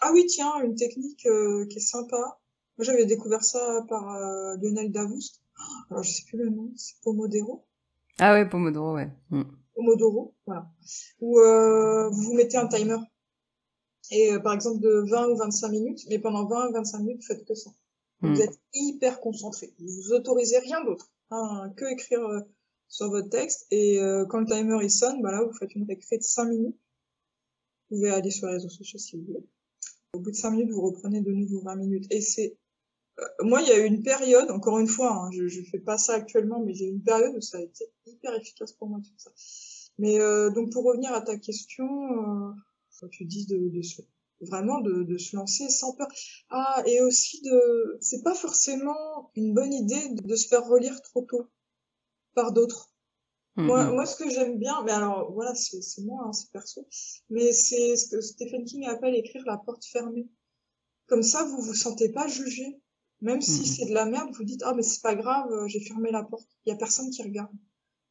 Ah 0.00 0.10
oui, 0.12 0.26
tiens, 0.26 0.60
une 0.62 0.74
technique 0.74 1.26
euh, 1.26 1.66
qui 1.66 1.78
est 1.78 1.80
sympa. 1.80 2.40
Moi, 2.78 2.84
j'avais 2.84 3.06
découvert 3.06 3.44
ça 3.44 3.84
par 3.88 4.10
euh, 4.10 4.56
Lionel 4.60 4.90
Davoust. 4.90 5.42
Alors, 5.90 6.02
je 6.02 6.10
sais 6.10 6.24
plus 6.26 6.38
le 6.38 6.50
nom, 6.50 6.72
c'est 6.76 6.94
Pomodoro. 7.02 7.64
Ah 8.18 8.32
ouais, 8.32 8.48
Pomodoro, 8.48 8.94
ouais. 8.94 9.10
Mm. 9.30 9.42
Pomodoro, 9.74 10.34
voilà. 10.46 10.66
Où 11.20 11.38
euh, 11.38 12.08
vous 12.10 12.22
vous 12.22 12.34
mettez 12.34 12.56
un 12.56 12.66
timer. 12.66 12.98
Et 14.10 14.32
par 14.42 14.52
exemple 14.52 14.80
de 14.80 15.04
20 15.08 15.28
ou 15.28 15.36
25 15.36 15.68
minutes, 15.68 16.00
mais 16.10 16.18
pendant 16.18 16.46
20 16.46 16.70
ou 16.70 16.72
25 16.72 16.98
minutes, 16.98 17.22
vous 17.22 17.26
faites 17.26 17.46
que 17.46 17.54
ça. 17.54 17.70
Vous 18.20 18.30
mm. 18.30 18.40
êtes 18.40 18.60
hyper 18.74 19.20
concentré. 19.20 19.72
Vous 19.78 19.86
vous 19.86 20.12
autorisez 20.12 20.58
rien 20.58 20.84
d'autre. 20.84 21.11
Que 21.76 21.92
écrire 21.92 22.20
sur 22.92 23.10
votre 23.10 23.30
texte. 23.30 23.66
Et 23.70 24.00
euh, 24.00 24.24
quand 24.26 24.38
le 24.38 24.46
timer 24.46 24.78
il 24.82 24.90
sonne, 24.90 25.20
bah 25.22 25.42
vous 25.42 25.52
faites 25.54 25.74
une 25.74 25.84
récré 25.84 26.18
de 26.18 26.22
5 26.22 26.44
minutes. 26.44 26.78
Vous 27.90 27.96
pouvez 27.96 28.10
aller 28.10 28.30
sur 28.30 28.46
les 28.46 28.54
réseaux 28.54 28.68
sociaux 28.68 28.98
si 28.98 29.16
vous 29.16 29.24
voulez. 29.24 29.46
Au 30.12 30.20
bout 30.20 30.30
de 30.30 30.36
5 30.36 30.50
minutes, 30.50 30.70
vous 30.70 30.82
reprenez 30.82 31.22
de 31.22 31.32
nouveau 31.32 31.60
20 31.62 31.76
minutes. 31.76 32.06
Et 32.10 32.20
c'est... 32.20 32.58
Euh, 33.18 33.24
moi, 33.40 33.62
il 33.62 33.68
y 33.68 33.72
a 33.72 33.78
eu 33.78 33.86
une 33.86 34.02
période, 34.02 34.50
encore 34.50 34.78
une 34.78 34.86
fois, 34.86 35.14
hein, 35.14 35.30
je 35.32 35.44
ne 35.44 35.64
fais 35.64 35.78
pas 35.78 35.98
ça 35.98 36.14
actuellement, 36.14 36.60
mais 36.60 36.74
j'ai 36.74 36.86
eu 36.86 36.92
une 36.92 37.02
période 37.02 37.34
où 37.34 37.40
ça 37.40 37.58
a 37.58 37.62
été 37.62 37.86
hyper 38.06 38.34
efficace 38.34 38.72
pour 38.72 38.88
moi, 38.88 39.00
tout 39.02 39.12
ça. 39.16 39.30
Mais 39.98 40.20
euh, 40.20 40.50
donc, 40.50 40.70
pour 40.70 40.84
revenir 40.84 41.12
à 41.12 41.22
ta 41.22 41.38
question, 41.38 41.86
faut 42.90 43.06
que 43.06 43.10
tu 43.10 43.24
dises 43.24 43.46
de, 43.46 43.68
de 43.68 43.82
se 43.82 44.02
vraiment 44.42 44.80
de, 44.80 45.02
de, 45.02 45.18
se 45.18 45.36
lancer 45.36 45.68
sans 45.68 45.94
peur. 45.94 46.08
Ah, 46.50 46.82
et 46.86 47.00
aussi 47.00 47.40
de, 47.42 47.98
c'est 48.00 48.22
pas 48.22 48.34
forcément 48.34 49.30
une 49.34 49.54
bonne 49.54 49.72
idée 49.72 50.08
de 50.10 50.36
se 50.36 50.48
faire 50.48 50.66
relire 50.66 51.00
trop 51.02 51.22
tôt 51.22 51.48
par 52.34 52.52
d'autres. 52.52 52.92
Moi, 53.56 53.84
mm-hmm. 53.84 53.92
moi, 53.92 54.06
ce 54.06 54.16
que 54.16 54.30
j'aime 54.30 54.58
bien, 54.58 54.82
mais 54.84 54.92
alors 54.92 55.30
voilà, 55.32 55.54
c'est 55.54 56.02
moi, 56.02 56.24
hein, 56.26 56.32
c'est 56.32 56.50
perso, 56.52 56.86
mais 57.28 57.52
c'est 57.52 57.96
ce 57.96 58.08
que 58.08 58.20
Stephen 58.22 58.64
King 58.64 58.86
appelle 58.86 59.14
écrire 59.14 59.42
la 59.44 59.58
porte 59.58 59.84
fermée. 59.84 60.26
Comme 61.06 61.22
ça, 61.22 61.44
vous 61.44 61.60
vous 61.60 61.74
sentez 61.74 62.10
pas 62.10 62.26
jugé, 62.28 62.80
même 63.20 63.42
si 63.42 63.60
mm-hmm. 63.60 63.76
c'est 63.76 63.84
de 63.86 63.94
la 63.94 64.06
merde, 64.06 64.30
vous 64.34 64.44
dites 64.44 64.62
ah 64.64 64.72
mais 64.74 64.82
c'est 64.82 65.02
pas 65.02 65.14
grave, 65.14 65.52
euh, 65.52 65.68
j'ai 65.68 65.80
fermé 65.80 66.10
la 66.10 66.22
porte, 66.22 66.48
il 66.64 66.70
y 66.70 66.72
a 66.72 66.76
personne 66.76 67.10
qui 67.10 67.22
regarde. 67.22 67.52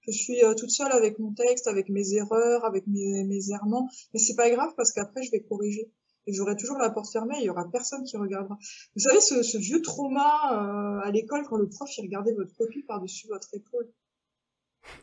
Je 0.01 0.11
suis 0.11 0.43
euh, 0.43 0.53
toute 0.53 0.69
seule 0.69 0.91
avec 0.91 1.17
mon 1.17 1.33
texte, 1.33 1.67
avec 1.67 1.89
mes 1.89 2.13
erreurs, 2.13 2.63
avec 2.65 2.85
mes, 2.85 3.23
mes 3.23 3.51
errements, 3.51 3.89
mais 4.13 4.19
c'est 4.19 4.35
pas 4.35 4.49
grave 4.51 4.73
parce 4.77 4.91
qu'après 4.91 5.23
je 5.23 5.31
vais 5.31 5.41
corriger 5.41 5.91
j'aurai 6.27 6.55
toujours 6.55 6.77
la 6.77 6.89
porte 6.89 7.11
fermée, 7.11 7.35
il 7.39 7.45
y 7.45 7.49
aura 7.49 7.69
personne 7.69 8.03
qui 8.03 8.17
regardera. 8.17 8.57
Vous 8.95 9.01
savez 9.01 9.21
ce, 9.21 9.43
ce 9.43 9.57
vieux 9.57 9.81
trauma 9.81 10.21
euh, 10.53 11.07
à 11.07 11.11
l'école 11.11 11.43
quand 11.47 11.57
le 11.57 11.67
prof 11.67 11.89
il 11.97 12.01
regardait 12.03 12.33
votre 12.33 12.53
copie 12.55 12.83
par-dessus 12.83 13.27
votre 13.27 13.49
épaule. 13.53 13.91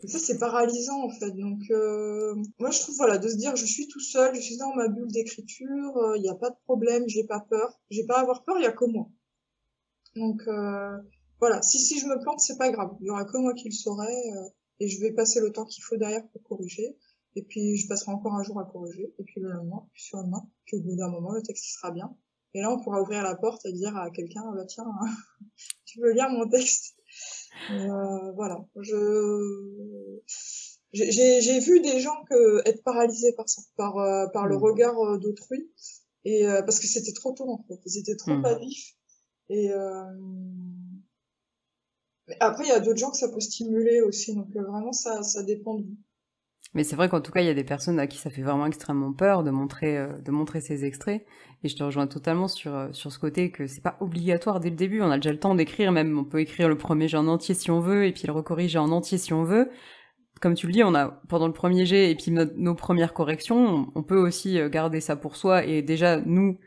ça, 0.06 0.18
c'est 0.18 0.38
paralysant, 0.38 1.02
en 1.02 1.10
fait. 1.10 1.30
Donc, 1.32 1.60
euh, 1.70 2.34
moi, 2.58 2.70
je 2.70 2.80
trouve, 2.80 2.96
voilà, 2.96 3.18
de 3.18 3.28
se 3.28 3.36
dire, 3.36 3.56
je 3.56 3.66
suis 3.66 3.88
tout 3.88 4.00
seul, 4.00 4.34
je 4.34 4.40
suis 4.40 4.56
dans 4.56 4.74
ma 4.74 4.88
bulle 4.88 5.10
d'écriture, 5.10 5.92
il 6.16 6.18
euh, 6.18 6.18
n'y 6.18 6.28
a 6.28 6.34
pas 6.34 6.50
de 6.50 6.56
problème, 6.64 7.04
j'ai 7.08 7.24
pas 7.24 7.40
peur. 7.40 7.80
J'ai 7.90 8.04
pas 8.06 8.18
à 8.18 8.20
avoir 8.22 8.44
peur, 8.44 8.56
il 8.58 8.62
y 8.62 8.66
a 8.66 8.72
que 8.72 8.84
moi. 8.84 9.08
Donc, 10.16 10.42
euh, 10.48 10.96
voilà, 11.40 11.62
si, 11.62 11.78
si 11.78 11.98
je 12.00 12.06
me 12.06 12.20
plante, 12.20 12.40
c'est 12.40 12.58
pas 12.58 12.70
grave. 12.70 12.90
Il 13.00 13.06
y 13.06 13.10
aura 13.10 13.24
que 13.24 13.38
moi 13.38 13.54
qui 13.54 13.68
le 13.68 13.74
saurai, 13.74 14.14
et 14.80 14.88
je 14.88 15.00
vais 15.00 15.12
passer 15.12 15.40
le 15.40 15.52
temps 15.52 15.64
qu'il 15.64 15.82
faut 15.82 15.96
derrière 15.96 16.26
pour 16.28 16.42
corriger. 16.42 16.96
Et 17.36 17.42
puis, 17.42 17.76
je 17.76 17.86
passerai 17.86 18.12
encore 18.12 18.34
un 18.34 18.42
jour 18.42 18.58
à 18.58 18.64
corriger, 18.64 19.12
et 19.18 19.22
puis 19.22 19.40
le 19.40 19.50
lendemain, 19.52 19.86
puis 19.92 20.02
sur 20.02 20.18
le 20.18 20.24
lendemain, 20.24 20.48
puis 20.68 20.76
au 20.76 20.82
bout 20.82 20.94
d'un 20.94 21.08
moment, 21.08 21.32
le 21.32 21.42
texte, 21.42 21.64
sera 21.64 21.90
bien. 21.90 22.14
Et 22.54 22.60
là, 22.60 22.70
on 22.72 22.80
pourra 22.82 23.02
ouvrir 23.02 23.22
la 23.22 23.34
porte 23.34 23.66
et 23.66 23.72
dire 23.72 23.96
à 23.96 24.10
quelqu'un, 24.10 24.42
bah, 24.54 24.64
tiens, 24.66 24.84
tu 25.84 26.00
veux 26.00 26.12
lire 26.12 26.30
mon 26.30 26.48
texte 26.48 26.94
euh, 27.70 28.32
voilà. 28.32 28.64
Je 28.76 29.94
j'ai 30.92 31.60
vu 31.60 31.80
des 31.80 32.00
gens 32.00 32.24
que 32.30 32.66
être 32.66 32.82
paralysés 32.82 33.32
par 33.34 33.48
ça, 33.48 33.62
par 33.76 33.98
euh, 33.98 34.26
par 34.28 34.46
le 34.46 34.56
mmh. 34.56 34.62
regard 34.62 34.98
euh, 34.98 35.18
d'autrui 35.18 35.70
et 36.24 36.44
parce 36.64 36.80
que 36.80 36.86
c'était 36.86 37.12
trop 37.12 37.32
tôt 37.32 37.48
en 37.50 37.64
fait, 37.68 37.80
ils 37.84 37.98
étaient 37.98 38.16
trop 38.16 38.34
mmh. 38.34 38.44
à 38.44 38.58
vif 38.58 38.94
et 39.50 39.70
après 42.40 42.64
il 42.64 42.68
y 42.68 42.72
a 42.72 42.80
d'autres 42.80 42.98
gens 42.98 43.10
que 43.10 43.16
ça 43.16 43.28
peut 43.28 43.40
stimuler 43.40 44.00
aussi 44.02 44.34
donc 44.34 44.48
vraiment 44.54 44.92
ça 44.92 45.22
ça 45.22 45.42
dépend 45.42 45.74
de 45.74 45.84
vous. 45.84 45.96
Mais 46.74 46.84
c'est 46.84 46.96
vrai 46.96 47.08
qu'en 47.08 47.20
tout 47.20 47.32
cas, 47.32 47.40
il 47.40 47.46
y 47.46 47.50
a 47.50 47.54
des 47.54 47.64
personnes 47.64 47.98
à 47.98 48.06
qui 48.06 48.18
ça 48.18 48.30
fait 48.30 48.42
vraiment 48.42 48.66
extrêmement 48.66 49.12
peur 49.12 49.42
de 49.42 49.50
montrer, 49.50 49.96
euh, 49.96 50.12
de 50.18 50.30
montrer 50.30 50.60
ces 50.60 50.84
extraits. 50.84 51.24
Et 51.64 51.68
je 51.68 51.76
te 51.76 51.82
rejoins 51.82 52.06
totalement 52.06 52.46
sur, 52.46 52.74
euh, 52.74 52.88
sur 52.92 53.10
ce 53.10 53.18
côté 53.18 53.50
que 53.50 53.66
c'est 53.66 53.80
pas 53.80 53.96
obligatoire 54.00 54.60
dès 54.60 54.70
le 54.70 54.76
début. 54.76 55.00
On 55.00 55.10
a 55.10 55.16
déjà 55.16 55.32
le 55.32 55.38
temps 55.38 55.54
d'écrire, 55.54 55.92
même 55.92 56.18
on 56.18 56.24
peut 56.24 56.40
écrire 56.40 56.68
le 56.68 56.76
premier 56.76 57.08
jet 57.08 57.16
en 57.16 57.26
entier 57.26 57.54
si 57.54 57.70
on 57.70 57.80
veut, 57.80 58.06
et 58.06 58.12
puis 58.12 58.26
le 58.26 58.32
recorriger 58.32 58.78
en 58.78 58.90
entier 58.90 59.16
si 59.18 59.32
on 59.32 59.44
veut. 59.44 59.70
Comme 60.40 60.54
tu 60.54 60.66
le 60.66 60.72
dis, 60.72 60.84
on 60.84 60.94
a 60.94 61.20
pendant 61.28 61.46
le 61.46 61.52
premier 61.52 61.84
jet 61.86 62.10
et 62.10 62.14
puis 62.14 62.30
nos, 62.30 62.74
premières 62.74 63.12
corrections, 63.12 63.90
on, 63.94 64.02
peut 64.04 64.18
aussi 64.18 64.60
euh, 64.60 64.68
garder 64.68 65.00
ça 65.00 65.16
pour 65.16 65.36
soi 65.36 65.64
et 65.64 65.82
déjà 65.82 66.20
nous 66.20 66.60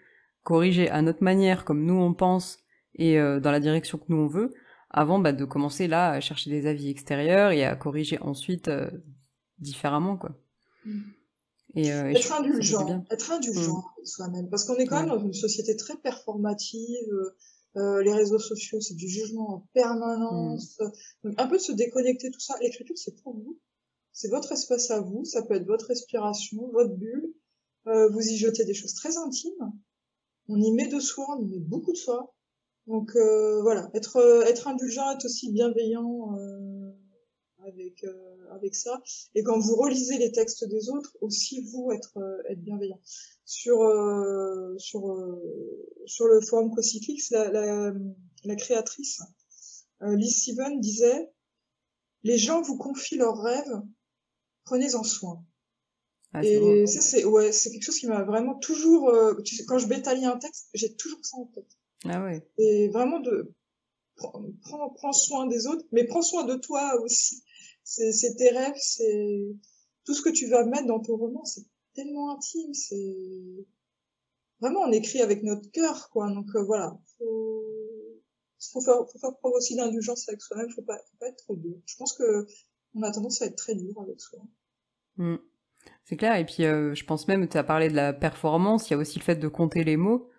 corriger 0.43 0.89
à 0.89 1.01
notre 1.01 1.23
manière, 1.23 1.63
comme 1.63 1.85
nous 1.85 2.01
on 2.01 2.13
pense 2.13 2.59
et 2.95 3.17
dans 3.17 3.51
la 3.51 3.59
direction 3.61 3.97
que 3.97 4.05
nous 4.09 4.17
on 4.17 4.27
veut, 4.27 4.53
avant 4.89 5.19
bah, 5.19 5.31
de 5.31 5.45
commencer 5.45 5.87
là 5.87 6.09
à 6.09 6.19
chercher 6.19 6.49
des 6.49 6.67
avis 6.67 6.89
extérieurs 6.89 7.51
et 7.51 7.63
à 7.63 7.75
corriger 7.75 8.17
ensuite 8.21 8.69
différemment, 9.61 10.17
quoi. 10.17 10.31
Mm. 10.85 11.01
Et, 11.75 11.93
euh, 11.93 12.09
être, 12.09 12.33
indulgent, 12.33 13.05
être 13.09 13.31
indulgent 13.31 13.77
mm. 13.77 13.83
avec 13.97 14.07
soi-même, 14.07 14.49
parce 14.49 14.65
qu'on 14.65 14.75
est 14.75 14.85
quand 14.85 14.99
même 14.99 15.09
dans 15.09 15.23
une 15.23 15.33
société 15.33 15.75
très 15.77 15.95
performative. 15.97 17.13
Euh, 17.13 17.35
euh, 17.77 18.03
les 18.03 18.11
réseaux 18.11 18.39
sociaux, 18.39 18.81
c'est 18.81 18.95
du 18.95 19.07
jugement 19.07 19.49
en 19.49 19.67
permanence. 19.73 20.77
Mm. 20.79 20.89
Donc, 21.23 21.33
un 21.37 21.47
peu 21.47 21.57
de 21.57 21.61
se 21.61 21.71
déconnecter, 21.71 22.29
tout 22.31 22.39
ça. 22.39 22.55
L'écriture, 22.61 22.97
c'est 22.97 23.15
pour 23.21 23.33
vous. 23.33 23.57
C'est 24.11 24.27
votre 24.27 24.51
espace 24.51 24.91
à 24.91 24.99
vous. 24.99 25.23
Ça 25.23 25.41
peut 25.43 25.55
être 25.55 25.65
votre 25.65 25.87
respiration, 25.87 26.69
votre 26.73 26.95
bulle. 26.95 27.33
Euh, 27.87 28.09
vous 28.09 28.21
y 28.21 28.37
jetez 28.37 28.65
des 28.65 28.73
choses 28.73 28.93
très 28.93 29.17
intimes. 29.17 29.71
On 30.49 30.59
y 30.59 30.71
met 30.73 30.87
de 30.87 30.99
soi, 30.99 31.25
on 31.37 31.41
y 31.41 31.47
met 31.47 31.59
beaucoup 31.59 31.93
de 31.93 31.97
soi. 31.97 32.33
Donc 32.87 33.15
euh, 33.15 33.61
voilà, 33.61 33.89
être 33.93 34.17
être 34.47 34.67
indulgent, 34.67 35.11
être 35.11 35.25
aussi 35.25 35.51
bienveillant 35.51 36.35
avec 37.65 38.05
avec 38.51 38.75
ça. 38.75 39.01
Et 39.35 39.43
quand 39.43 39.59
vous 39.59 39.75
relisez 39.75 40.17
les 40.17 40.31
textes 40.31 40.65
des 40.65 40.89
autres, 40.89 41.17
aussi 41.21 41.61
vous 41.71 41.91
être 41.91 42.17
euh, 42.17 42.49
être 42.49 42.61
bienveillant. 42.61 42.99
Sur 43.45 43.81
euh, 43.81 44.77
sur 44.77 45.09
euh, 45.09 45.41
sur 46.05 46.27
le 46.27 46.41
forum 46.41 46.73
Cocyclix, 46.73 47.31
la, 47.31 47.49
la, 47.49 47.93
la 48.43 48.55
créatrice 48.55 49.21
Liz 50.01 50.41
Steven 50.41 50.79
disait 50.79 51.31
les 52.23 52.37
gens 52.37 52.61
vous 52.61 52.77
confient 52.77 53.17
leurs 53.17 53.39
rêves, 53.39 53.81
prenez-en 54.65 55.03
soin. 55.03 55.43
Ah, 56.33 56.43
et 56.43 56.87
ça 56.87 57.01
c'est 57.01 57.25
ouais 57.25 57.51
c'est 57.51 57.71
quelque 57.71 57.83
chose 57.83 57.99
qui 57.99 58.07
m'a 58.07 58.23
vraiment 58.23 58.55
toujours 58.55 59.13
quand 59.67 59.77
je 59.79 59.87
bétalie 59.87 60.23
un 60.23 60.37
texte 60.37 60.69
j'ai 60.73 60.95
toujours 60.95 61.19
ça 61.23 61.35
en 61.35 61.45
tête 61.47 61.77
ah 62.05 62.23
ouais 62.23 62.47
et 62.57 62.87
vraiment 62.87 63.19
de 63.19 63.53
prends, 64.15 64.89
prends 64.95 65.11
soin 65.11 65.45
des 65.47 65.67
autres 65.67 65.85
mais 65.91 66.05
prends 66.05 66.21
soin 66.21 66.45
de 66.45 66.55
toi 66.55 67.01
aussi 67.01 67.43
c'est 68.11 68.35
tes 68.35 68.49
rêves, 68.49 68.77
c'est 68.77 69.47
tout 70.05 70.13
ce 70.13 70.21
que 70.21 70.29
tu 70.29 70.47
vas 70.47 70.65
mettre 70.65 70.87
dans 70.87 70.99
ton 70.99 71.17
roman, 71.17 71.43
c'est 71.45 71.65
tellement 71.93 72.35
intime, 72.35 72.73
c'est 72.73 73.15
vraiment 74.59 74.81
on 74.81 74.91
écrit 74.91 75.21
avec 75.21 75.43
notre 75.43 75.69
cœur, 75.71 76.09
quoi. 76.09 76.31
Donc 76.31 76.47
euh, 76.55 76.63
voilà, 76.63 76.97
faut... 77.17 77.63
faut 78.71 78.81
faire, 78.81 79.05
faut 79.11 79.19
faire 79.19 79.35
preuve 79.37 79.53
aussi 79.53 79.75
d'indulgence 79.75 80.27
avec 80.29 80.41
soi-même, 80.41 80.69
faut 80.69 80.83
pas, 80.83 80.97
faut 80.97 81.17
pas 81.19 81.27
être 81.27 81.43
trop 81.43 81.55
dur. 81.55 81.77
Je 81.85 81.95
pense 81.97 82.13
que 82.13 82.45
on 82.95 83.03
a 83.03 83.11
tendance 83.11 83.41
à 83.41 83.45
être 83.45 83.55
très 83.55 83.75
dur 83.75 83.93
avec 84.01 84.19
soi. 84.21 84.39
Mm. 85.17 85.37
C'est 86.05 86.17
clair, 86.17 86.35
et 86.35 86.45
puis 86.45 86.63
euh, 86.65 86.93
je 86.93 87.05
pense 87.05 87.27
même, 87.27 87.47
tu 87.47 87.57
as 87.57 87.63
parlé 87.63 87.89
de 87.89 87.95
la 87.95 88.13
performance, 88.13 88.89
il 88.89 88.93
y 88.93 88.95
a 88.95 88.99
aussi 88.99 89.19
le 89.19 89.23
fait 89.23 89.35
de 89.35 89.47
compter 89.47 89.83
les 89.83 89.97
mots. 89.97 90.29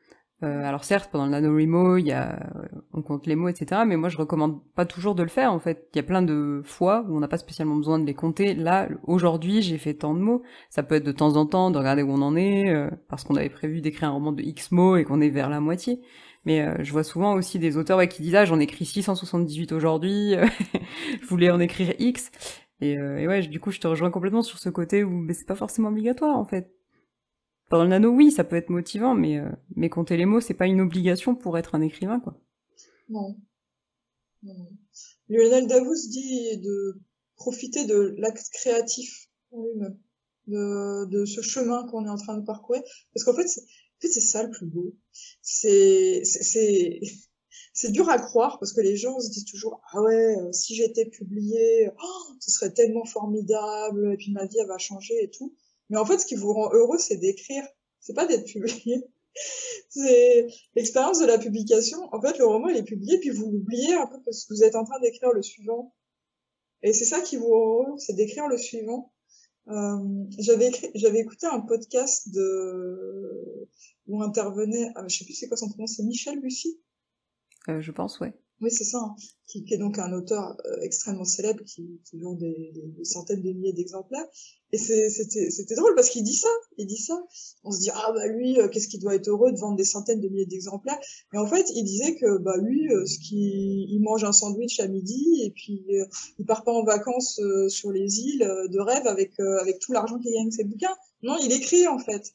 Euh, 0.43 0.65
alors 0.65 0.83
certes, 0.83 1.11
pendant 1.13 1.27
le 1.27 1.31
NaNoWriMo, 1.31 1.99
il 1.99 2.07
y 2.07 2.13
a, 2.13 2.33
euh, 2.57 2.67
on 2.93 3.03
compte 3.03 3.27
les 3.27 3.37
mots, 3.37 3.49
etc. 3.49 3.83
Mais 3.87 3.97
moi, 3.97 4.09
je 4.09 4.17
recommande 4.17 4.61
pas 4.75 4.85
toujours 4.85 5.15
de 5.15 5.23
le 5.23 5.29
faire. 5.29 5.53
En 5.53 5.61
fait, 5.61 5.89
il 5.95 5.99
y 5.99 6.01
a 6.01 6.03
plein 6.03 6.23
de 6.23 6.63
fois 6.65 7.05
où 7.09 7.17
on 7.17 7.21
n'a 7.21 7.29
pas 7.29 7.39
spécialement 7.39 7.77
besoin 7.77 8.01
de 8.01 8.07
les 8.07 8.15
compter. 8.15 8.55
Là, 8.55 8.89
aujourd'hui, 9.05 9.63
j'ai 9.63 9.79
fait 9.79 9.95
tant 9.95 10.15
de 10.15 10.19
mots. 10.19 10.43
Ça 10.69 10.83
peut 10.83 10.97
être 10.97 11.05
de 11.05 11.13
temps 11.13 11.37
en 11.37 11.47
temps 11.47 11.71
de 11.71 11.79
regarder 11.79 12.03
où 12.03 12.11
on 12.11 12.23
en 12.23 12.35
est, 12.35 12.71
euh, 12.71 12.91
parce 13.09 13.23
qu'on 13.23 13.37
avait 13.37 13.51
prévu 13.51 13.81
d'écrire 13.81 14.09
un 14.09 14.13
roman 14.13 14.33
de 14.33 14.43
X 14.43 14.73
mots 14.73 14.97
et 14.97 15.05
qu'on 15.05 15.21
est 15.21 15.31
vers 15.31 15.49
la 15.49 15.61
moitié. 15.61 16.01
Mais 16.45 16.83
je 16.83 16.91
vois 16.91 17.05
souvent 17.05 17.35
aussi 17.35 17.61
des 17.61 17.77
auteurs 17.77 18.01
qui 18.09 18.21
disent 18.21 18.35
ah 18.35 18.45
j'en 18.45 18.59
écris 18.59 18.85
678 18.85 19.71
aujourd'hui, 19.71 20.35
je 21.23 21.27
voulais 21.29 21.53
en 21.53 21.61
écrire 21.61 21.95
X. 22.01 22.33
Et, 22.81 22.95
et, 22.95 23.29
ouais, 23.29 23.43
du 23.43 23.61
coup, 23.61 23.71
je 23.71 23.79
te 23.79 23.87
rejoins 23.87 24.11
complètement 24.11 24.43
sur 24.43 24.59
ce 24.59 24.69
côté 24.69 25.05
où 25.05 25.11
mais 25.11 25.35
c'est 25.35 25.47
pas 25.47 25.55
forcément 25.55 25.91
obligatoire 25.91 26.37
en 26.37 26.45
fait 26.45 26.69
dans 27.79 27.85
le 27.85 27.89
nano, 27.89 28.11
oui, 28.11 28.31
ça 28.31 28.45
peut 28.45 28.57
être 28.57 28.69
motivant, 28.69 29.15
mais, 29.15 29.39
euh, 29.39 29.49
mais 29.77 29.89
compter 29.89 30.17
les 30.17 30.27
mots, 30.27 30.41
c'est 30.41 30.55
pas 30.55 30.67
une 30.67 30.81
obligation 30.81 31.35
pour 31.35 31.57
être 31.57 31.75
un 31.75 31.81
écrivain, 31.81 32.21
quoi. 32.21 32.39
Non. 33.09 33.37
Lionel 35.29 35.67
Davos 35.67 36.09
dit 36.11 36.59
de 36.59 37.01
profiter 37.37 37.87
de 37.87 38.15
l'acte 38.19 38.49
créatif 38.53 39.29
lui-même, 39.53 39.99
de, 40.49 41.07
de 41.07 41.25
ce 41.25 41.41
chemin 41.41 41.87
qu'on 41.87 42.05
est 42.05 42.11
en 42.11 42.17
train 42.17 42.37
de 42.37 42.45
parcourir. 42.45 42.83
Parce 43.15 43.25
qu'en 43.25 43.35
fait, 43.35 43.47
c'est, 43.47 43.63
en 43.63 44.01
fait, 44.01 44.09
c'est 44.09 44.21
ça 44.21 44.43
le 44.43 44.51
plus 44.51 44.67
beau. 44.67 44.95
C'est, 45.41 46.23
c'est, 46.25 47.01
c'est 47.73 47.91
dur 47.93 48.09
à 48.11 48.19
croire 48.19 48.59
parce 48.59 48.73
que 48.73 48.83
les 48.83 48.97
gens 48.97 49.19
se 49.19 49.31
disent 49.31 49.47
toujours 49.47 49.81
ah 49.93 50.03
ouais 50.03 50.37
euh, 50.37 50.53
si 50.53 50.75
j'étais 50.75 51.07
publié 51.07 51.89
oh, 52.03 52.35
ce 52.41 52.51
serait 52.51 52.73
tellement 52.73 53.05
formidable 53.05 54.13
et 54.13 54.17
puis 54.17 54.33
ma 54.33 54.47
vie 54.47 54.59
elle 54.59 54.69
va 54.69 54.79
changer 54.79 55.15
et 55.23 55.31
tout 55.31 55.55
mais 55.93 55.99
en 55.99 56.07
fait, 56.07 56.19
ce 56.19 56.25
qui 56.25 56.37
vous 56.37 56.55
rend 56.55 56.73
heureux, 56.73 56.97
c'est 56.97 57.19
d'écrire. 57.19 57.63
C'est 58.01 58.15
pas 58.15 58.27
d'être 58.27 58.47
publié. 58.47 59.05
c'est 59.91 60.47
l'expérience 60.75 61.19
de 61.19 61.27
la 61.27 61.37
publication. 61.37 62.09
En 62.13 62.21
fait, 62.23 62.39
le 62.39 62.47
roman, 62.47 62.69
il 62.69 62.79
est 62.79 62.83
publié, 62.83 63.21
puis 63.21 63.29
vous 63.29 63.51
l'oubliez 63.53 63.93
un 63.93 64.07
peu 64.07 64.19
parce 64.25 64.47
que 64.47 64.55
vous 64.55 64.65
êtes 64.65 64.75
en 64.75 64.85
train 64.85 64.99
d'écrire 65.01 65.33
le 65.33 65.43
suivant. 65.43 65.95
Et 66.83 66.95
c'est 66.95 67.05
ça 67.05 67.21
qui 67.21 67.37
vous 67.37 67.51
rend 67.51 67.67
heureux, 67.67 67.99
c'est 67.99 68.15
d'écrire 68.15 68.49
le 68.49 68.57
suivant. 68.57 69.13
Euh, 69.69 69.99
j'avais 70.39 70.69
écrit, 70.69 70.91
j'avais 70.95 71.19
écouté 71.19 71.47
un 71.47 71.61
podcast 71.61 72.33
de 72.33 73.69
où 74.07 74.23
intervenait, 74.23 74.91
ah, 74.95 75.05
je 75.07 75.19
sais 75.19 75.25
plus 75.27 75.35
c'est 75.35 75.47
quoi 75.47 75.59
son 75.59 75.69
prénom, 75.69 75.87
c'est 75.87 76.05
Michel 76.05 76.41
Lucie. 76.41 76.81
Euh, 77.69 77.83
je 77.83 77.93
pense, 77.93 78.19
ouais. 78.19 78.33
Oui, 78.63 78.71
c'est 78.71 78.85
ça, 78.85 78.99
hein. 78.99 79.17
qui, 79.49 79.65
est 79.73 79.77
donc 79.77 79.99
un 79.99 80.13
auteur 80.13 80.57
euh, 80.67 80.81
extrêmement 80.83 81.25
célèbre 81.25 81.65
qui, 81.65 82.01
qui 82.09 82.21
vend 82.21 82.35
des, 82.35 82.73
des, 82.97 83.05
centaines 83.05 83.43
de 83.43 83.51
milliers 83.51 83.73
d'exemplaires. 83.73 84.25
Et 84.71 84.79
c'était 84.79 85.75
drôle 85.75 85.97
parce 85.97 86.11
qu'il 86.11 86.23
dit 86.23 86.37
ça, 86.37 86.49
il 86.79 86.87
dit 86.87 86.97
ça. 86.97 87.21
On 87.65 87.73
se 87.73 87.81
dit 87.81 87.91
ah 87.93 88.13
bah 88.15 88.29
lui, 88.29 88.61
euh, 88.61 88.69
qu'est-ce 88.69 88.87
qu'il 88.87 89.01
doit 89.01 89.17
être 89.17 89.27
heureux 89.27 89.51
de 89.51 89.59
vendre 89.59 89.77
des 89.77 89.85
centaines 89.85 90.21
de 90.21 90.29
milliers 90.29 90.47
d'exemplaires. 90.47 90.99
Mais 91.33 91.41
en 91.41 91.47
fait, 91.47 91.67
il 91.75 91.83
disait 91.83 92.15
que 92.15 92.39
bah 92.39 92.57
lui, 92.57 92.89
euh, 92.95 93.05
ce 93.05 93.19
qui, 93.19 93.85
il 93.91 94.01
mange 94.01 94.23
un 94.23 94.33
sandwich 94.33 94.79
à 94.79 94.87
midi 94.87 95.43
et 95.43 95.51
puis 95.51 95.85
il 96.39 96.47
part 96.47 96.63
pas 96.63 96.73
en 96.73 96.85
vacances 96.85 97.41
sur 97.69 97.91
les 97.91 98.21
îles 98.21 98.49
de 98.71 98.79
rêve 98.79 99.09
avec 99.09 99.39
avec 99.41 99.81
tout 99.81 99.93
l'argent 99.93 100.21
qu'il 100.21 100.33
gagne 100.33 100.53
ses 100.53 100.65
bouquins. 100.65 100.95
Non, 101.23 101.37
il 101.43 101.51
écrit 101.53 101.89
en 101.89 101.99
fait. 101.99 102.33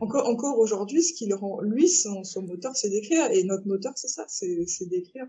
Encore, 0.00 0.28
encore 0.28 0.58
aujourd'hui, 0.58 1.02
ce 1.02 1.12
qui 1.12 1.26
le 1.26 1.34
rend, 1.34 1.60
lui, 1.60 1.88
son, 1.88 2.22
moteur, 2.42 2.76
c'est 2.76 2.90
d'écrire. 2.90 3.30
Et 3.30 3.44
notre 3.44 3.66
moteur, 3.66 3.92
c'est 3.96 4.08
ça, 4.08 4.24
c'est 4.28 4.88
d'écrire. 4.88 5.26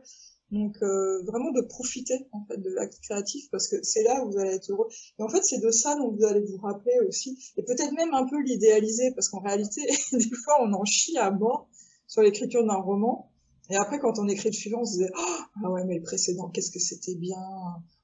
Donc 0.52 0.78
euh, 0.82 1.22
vraiment 1.24 1.52
de 1.52 1.60
profiter 1.60 2.26
en 2.32 2.46
fait 2.46 2.58
de 2.58 2.70
l'acte 2.70 3.00
créatif 3.02 3.50
parce 3.52 3.68
que 3.68 3.84
c'est 3.84 4.04
là 4.04 4.24
où 4.24 4.32
vous 4.32 4.38
allez 4.38 4.52
être 4.52 4.72
heureux. 4.72 4.88
Et 5.20 5.24
en 5.24 5.28
fait 5.28 5.44
c'est 5.44 5.60
de 5.60 5.72
ça 5.72 5.96
dont 5.96 6.10
vous 6.10 6.24
allez 6.24 6.40
vous 6.40 6.58
rappeler 6.58 6.94
aussi 7.06 7.38
et 7.58 7.64
peut-être 7.64 7.92
même 7.92 8.14
un 8.14 8.26
peu 8.26 8.42
l'idéaliser 8.42 9.12
parce 9.14 9.28
qu'en 9.28 9.42
réalité 9.42 9.82
des 10.14 10.36
fois 10.46 10.56
on 10.62 10.72
en 10.72 10.86
chie 10.86 11.18
à 11.18 11.32
mort 11.32 11.68
sur 12.08 12.22
l'écriture 12.22 12.66
d'un 12.66 12.78
roman 12.78 13.30
et 13.70 13.76
après 13.76 14.00
quand 14.00 14.20
on 14.20 14.28
écrit 14.28 14.50
le 14.50 14.54
suivant 14.54 14.82
on 14.82 14.86
se 14.86 14.94
disait 14.94 15.12
oh, 15.18 15.38
ah 15.64 15.72
ouais 15.72 15.84
mais 15.86 15.96
le 15.96 16.04
précédent 16.04 16.50
qu'est-ce 16.50 16.72
que 16.72 16.80
c'était 16.80 17.16
bien 17.16 17.42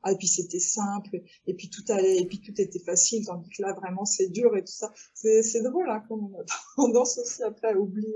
ah 0.04 0.12
et 0.12 0.18
puis 0.18 0.28
c'était 0.28 0.60
simple 0.60 1.22
et 1.48 1.54
puis 1.54 1.70
tout 1.70 1.84
allait 1.90 2.18
et 2.18 2.26
puis 2.26 2.42
tout 2.42 2.54
était 2.60 2.80
facile 2.80 3.26
tandis 3.26 3.50
que 3.50 3.62
là 3.62 3.74
vraiment 3.74 4.06
c'est 4.06 4.30
dur 4.30 4.56
et 4.58 4.64
tout 4.64 4.74
ça 4.74 4.92
c'est 5.14 5.44
c'est 5.44 5.62
drôle 5.62 5.90
hein 5.90 6.04
comme 6.08 6.26
on 6.26 6.40
a 6.40 6.44
tendance 6.76 7.18
aussi 7.18 7.44
après 7.44 7.70
à 7.70 7.78
oublier 7.78 8.14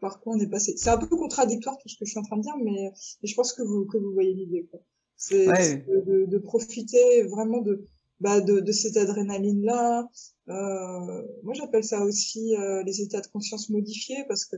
par 0.00 0.20
quoi 0.20 0.34
on 0.34 0.40
est 0.40 0.48
passé. 0.48 0.74
C'est 0.76 0.90
un 0.90 0.98
peu 0.98 1.06
contradictoire 1.06 1.78
tout 1.78 1.88
ce 1.88 1.96
que 1.96 2.04
je 2.04 2.10
suis 2.10 2.18
en 2.18 2.24
train 2.24 2.38
de 2.38 2.42
dire, 2.42 2.56
mais, 2.62 2.92
je 3.22 3.34
pense 3.34 3.52
que 3.52 3.62
vous, 3.62 3.86
que 3.86 3.98
vous 3.98 4.12
voyez 4.12 4.34
l'idée. 4.34 4.68
C'est 5.16 5.46
de, 5.46 6.24
de, 6.26 6.38
profiter 6.38 7.22
vraiment 7.24 7.60
de, 7.60 7.84
bah, 8.20 8.40
de, 8.40 8.60
de 8.60 8.72
cette 8.72 8.96
adrénaline-là. 8.96 10.08
Euh, 10.48 11.22
moi, 11.42 11.52
j'appelle 11.52 11.84
ça 11.84 12.02
aussi 12.02 12.56
euh, 12.56 12.82
les 12.84 13.02
états 13.02 13.20
de 13.20 13.26
conscience 13.26 13.68
modifiés 13.68 14.24
parce 14.28 14.46
que 14.46 14.56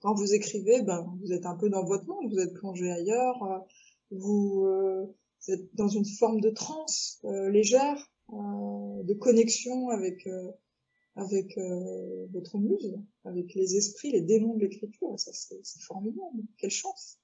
quand 0.00 0.14
vous 0.14 0.34
écrivez, 0.34 0.82
ben, 0.82 1.06
vous 1.20 1.32
êtes 1.32 1.46
un 1.46 1.56
peu 1.56 1.68
dans 1.68 1.84
votre 1.84 2.06
monde, 2.06 2.32
vous 2.32 2.38
êtes 2.38 2.54
plongé 2.54 2.90
ailleurs, 2.90 3.42
euh, 3.42 3.58
vous, 4.10 4.64
euh, 4.66 5.06
vous, 5.06 5.54
êtes 5.54 5.74
dans 5.74 5.88
une 5.88 6.04
forme 6.04 6.40
de 6.40 6.50
transe 6.50 7.20
légère, 7.24 8.10
de 8.30 9.14
connexion 9.14 9.88
avec 9.88 10.28
avec 11.16 11.58
votre 12.32 12.58
muse, 12.58 12.96
avec 13.24 13.54
les 13.54 13.76
esprits, 13.76 14.12
les 14.12 14.20
démons 14.20 14.54
de 14.54 14.60
l'écriture. 14.60 15.18
Ça, 15.18 15.32
c'est 15.32 15.82
formidable. 15.82 16.42
Quelle 16.56 16.70
chance 16.70 17.20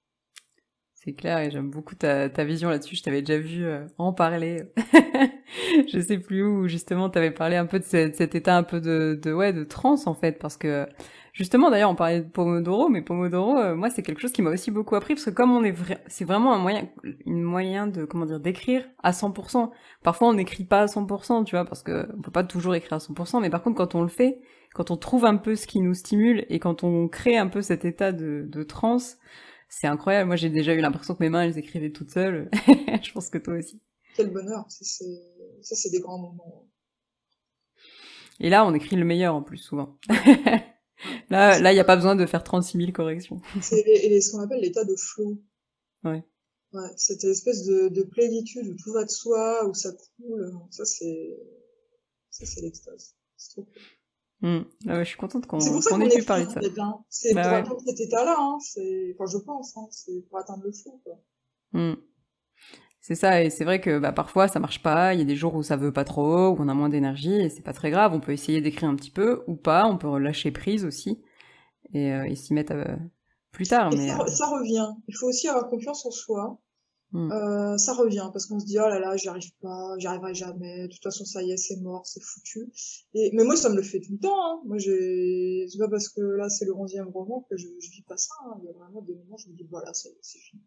c'est 1.06 1.12
clair 1.12 1.38
et 1.38 1.52
j'aime 1.52 1.70
beaucoup 1.70 1.94
ta, 1.94 2.28
ta 2.28 2.44
vision 2.44 2.68
là-dessus. 2.68 2.96
Je 2.96 3.02
t'avais 3.04 3.22
déjà 3.22 3.38
vu 3.38 3.64
euh, 3.64 3.86
en 3.96 4.12
parler. 4.12 4.64
je 5.92 6.00
sais 6.00 6.18
plus 6.18 6.42
où 6.42 6.66
justement 6.66 7.08
t'avais 7.10 7.30
parlé 7.30 7.54
un 7.54 7.66
peu 7.66 7.78
de 7.78 7.84
cet, 7.84 8.34
état 8.34 8.56
un 8.56 8.64
peu 8.64 8.80
de, 8.80 9.16
de 9.22 9.32
ouais 9.32 9.52
de 9.52 9.62
transe 9.62 10.08
en 10.08 10.14
fait 10.14 10.32
parce 10.32 10.56
que 10.56 10.88
justement 11.36 11.70
d'ailleurs 11.70 11.90
on 11.90 11.94
parlait 11.94 12.22
de 12.22 12.28
Pomodoro 12.28 12.88
mais 12.88 13.02
Pomodoro 13.02 13.56
euh, 13.56 13.76
moi 13.76 13.90
c'est 13.90 14.02
quelque 14.02 14.20
chose 14.20 14.32
qui 14.32 14.42
m'a 14.42 14.50
aussi 14.50 14.70
beaucoup 14.70 14.96
appris 14.96 15.14
parce 15.14 15.26
que 15.26 15.30
comme 15.30 15.52
on 15.52 15.62
est 15.62 15.70
vrai, 15.70 16.02
c'est 16.08 16.24
vraiment 16.24 16.52
un 16.54 16.58
moyen 16.58 16.88
une 17.24 17.42
moyen 17.42 17.86
de 17.86 18.04
comment 18.04 18.26
dire 18.26 18.40
d'écrire 18.40 18.84
à 19.02 19.12
100%. 19.12 19.70
Parfois 20.02 20.28
on 20.28 20.34
n'écrit 20.34 20.64
pas 20.64 20.82
à 20.82 20.86
100% 20.86 21.44
tu 21.44 21.54
vois 21.54 21.64
parce 21.64 21.82
que 21.82 22.08
on 22.16 22.22
peut 22.22 22.32
pas 22.32 22.44
toujours 22.44 22.74
écrire 22.74 22.94
à 22.94 22.98
100% 22.98 23.40
mais 23.40 23.50
par 23.50 23.62
contre 23.62 23.76
quand 23.76 23.94
on 23.94 24.02
le 24.02 24.08
fait 24.08 24.40
quand 24.74 24.90
on 24.90 24.96
trouve 24.96 25.24
un 25.24 25.36
peu 25.36 25.54
ce 25.54 25.66
qui 25.66 25.80
nous 25.80 25.94
stimule 25.94 26.44
et 26.48 26.58
quand 26.58 26.84
on 26.84 27.08
crée 27.08 27.36
un 27.36 27.48
peu 27.48 27.62
cet 27.62 27.84
état 27.84 28.12
de, 28.12 28.46
de 28.48 28.62
transe 28.62 29.18
c'est 29.68 29.86
incroyable. 29.86 30.28
Moi, 30.28 30.36
j'ai 30.36 30.50
déjà 30.50 30.74
eu 30.74 30.80
l'impression 30.80 31.14
que 31.14 31.22
mes 31.22 31.28
mains, 31.28 31.42
elles 31.42 31.58
écrivaient 31.58 31.90
toutes 31.90 32.10
seules. 32.10 32.48
je 33.02 33.12
pense 33.12 33.30
que 33.30 33.38
toi 33.38 33.54
aussi. 33.54 33.80
Quel 34.14 34.30
bonheur. 34.32 34.64
Ça, 34.68 34.84
c'est 35.74 35.90
des 35.90 36.00
grands 36.00 36.18
moments. 36.18 36.68
Et 38.40 38.50
là, 38.50 38.66
on 38.66 38.74
écrit 38.74 38.96
le 38.96 39.04
meilleur 39.04 39.34
en 39.34 39.42
plus, 39.42 39.58
souvent. 39.58 39.98
là, 41.30 41.58
là, 41.58 41.72
il 41.72 41.74
n'y 41.74 41.80
a 41.80 41.84
pas 41.84 41.96
besoin 41.96 42.16
de 42.16 42.26
faire 42.26 42.42
36 42.42 42.78
000 42.78 42.92
corrections. 42.92 43.40
C'est 43.60 44.20
ce 44.20 44.30
qu'on 44.30 44.40
appelle 44.40 44.60
l'état 44.60 44.84
de 44.84 44.94
flow. 44.96 45.42
Ouais. 46.04 46.24
Ouais, 46.72 46.90
cette 46.96 47.24
espèce 47.24 47.64
de, 47.64 47.88
de 47.88 48.02
plénitude 48.02 48.66
où 48.66 48.74
tout 48.74 48.92
va 48.92 49.04
de 49.04 49.10
soi, 49.10 49.66
où 49.66 49.74
ça 49.74 49.92
coule. 50.16 50.52
Ça, 50.70 50.84
c'est, 50.84 51.38
ça, 52.30 52.44
c'est 52.44 52.60
l'extase. 52.60 53.14
C'est 53.36 53.50
trop 53.50 53.62
cool. 53.62 53.82
Mmh. 54.42 54.64
Ah 54.86 54.98
ouais, 54.98 55.04
je 55.04 55.08
suis 55.08 55.16
contente 55.16 55.46
qu'on 55.46 55.58
qu 55.58 55.66
ait 55.66 56.18
pu 56.18 56.24
parler 56.24 56.44
de 56.44 56.50
ça. 56.50 56.60
C'est 57.08 57.32
bah 57.32 57.42
pour 57.42 57.52
ouais. 57.52 57.58
atteindre 57.58 57.82
cet 57.86 58.00
état-là, 58.00 58.36
hein. 58.38 58.58
enfin, 58.58 59.26
je 59.32 59.38
pense, 59.38 59.76
hein. 59.76 59.86
c'est 59.90 60.20
pour 60.28 60.38
atteindre 60.38 60.64
le 60.64 60.72
flou. 60.72 61.00
Mmh. 61.72 61.94
C'est 63.06 63.14
ça, 63.14 63.40
et 63.40 63.50
c'est 63.50 63.62
vrai 63.62 63.80
que 63.80 64.00
bah, 64.00 64.10
parfois 64.10 64.48
ça 64.48 64.58
marche 64.58 64.82
pas, 64.82 65.14
il 65.14 65.20
y 65.20 65.22
a 65.22 65.24
des 65.24 65.36
jours 65.36 65.54
où 65.54 65.62
ça 65.62 65.76
veut 65.76 65.92
pas 65.92 66.02
trop, 66.02 66.48
où 66.48 66.56
on 66.58 66.66
a 66.66 66.74
moins 66.74 66.88
d'énergie, 66.88 67.36
et 67.36 67.48
c'est 67.50 67.62
pas 67.62 67.72
très 67.72 67.92
grave, 67.92 68.12
on 68.12 68.18
peut 68.18 68.32
essayer 68.32 68.60
d'écrire 68.60 68.88
un 68.88 68.96
petit 68.96 69.12
peu, 69.12 69.44
ou 69.46 69.54
pas, 69.54 69.86
on 69.86 69.96
peut 69.96 70.08
relâcher 70.08 70.50
prise 70.50 70.84
aussi, 70.84 71.22
et, 71.94 72.12
euh, 72.12 72.24
et 72.24 72.34
s'y 72.34 72.52
mettre 72.52 72.72
euh, 72.72 72.96
plus 73.52 73.68
tard. 73.68 73.90
mais, 73.92 74.08
ça, 74.08 74.18
euh... 74.20 74.26
ça, 74.26 74.46
revient, 74.48 74.88
il 75.06 75.14
faut 75.16 75.28
aussi 75.28 75.46
avoir 75.46 75.68
confiance 75.68 76.04
en 76.04 76.10
soi, 76.10 76.60
Mm. 77.12 77.30
Euh, 77.30 77.78
ça 77.78 77.94
revient 77.94 78.28
parce 78.32 78.46
qu'on 78.46 78.58
se 78.58 78.66
dit 78.66 78.78
oh 78.80 78.88
là 78.88 78.98
là 78.98 79.16
j'y 79.16 79.28
arrive 79.28 79.52
pas 79.62 79.94
j'y 79.96 80.08
arriverai 80.08 80.34
jamais 80.34 80.88
de 80.88 80.92
toute 80.92 81.04
façon 81.04 81.24
ça 81.24 81.40
y 81.40 81.52
est 81.52 81.56
c'est 81.56 81.76
mort 81.76 82.04
c'est 82.04 82.20
foutu 82.20 82.68
et 83.14 83.30
mais 83.32 83.44
moi 83.44 83.54
ça 83.54 83.68
me 83.68 83.76
le 83.76 83.82
fait 83.82 84.00
tout 84.00 84.10
le 84.14 84.18
temps 84.18 84.44
hein. 84.44 84.60
moi 84.66 84.76
j'ai 84.78 85.66
c'est 85.68 85.78
pas 85.78 85.88
parce 85.88 86.08
que 86.08 86.20
là 86.20 86.48
c'est 86.48 86.64
le 86.64 86.74
onzième 86.74 87.06
roman 87.06 87.46
que 87.48 87.56
je, 87.56 87.68
je 87.78 87.90
vis 87.92 88.02
pas 88.02 88.16
ça 88.16 88.34
hein. 88.44 88.58
il 88.60 88.66
y 88.66 88.68
a 88.68 88.72
vraiment 88.72 89.02
des 89.02 89.14
moments 89.14 89.36
où 89.36 89.38
je 89.38 89.48
me 89.48 89.54
dis 89.54 89.68
voilà 89.70 89.94
c'est 89.94 90.10
fini 90.20 90.62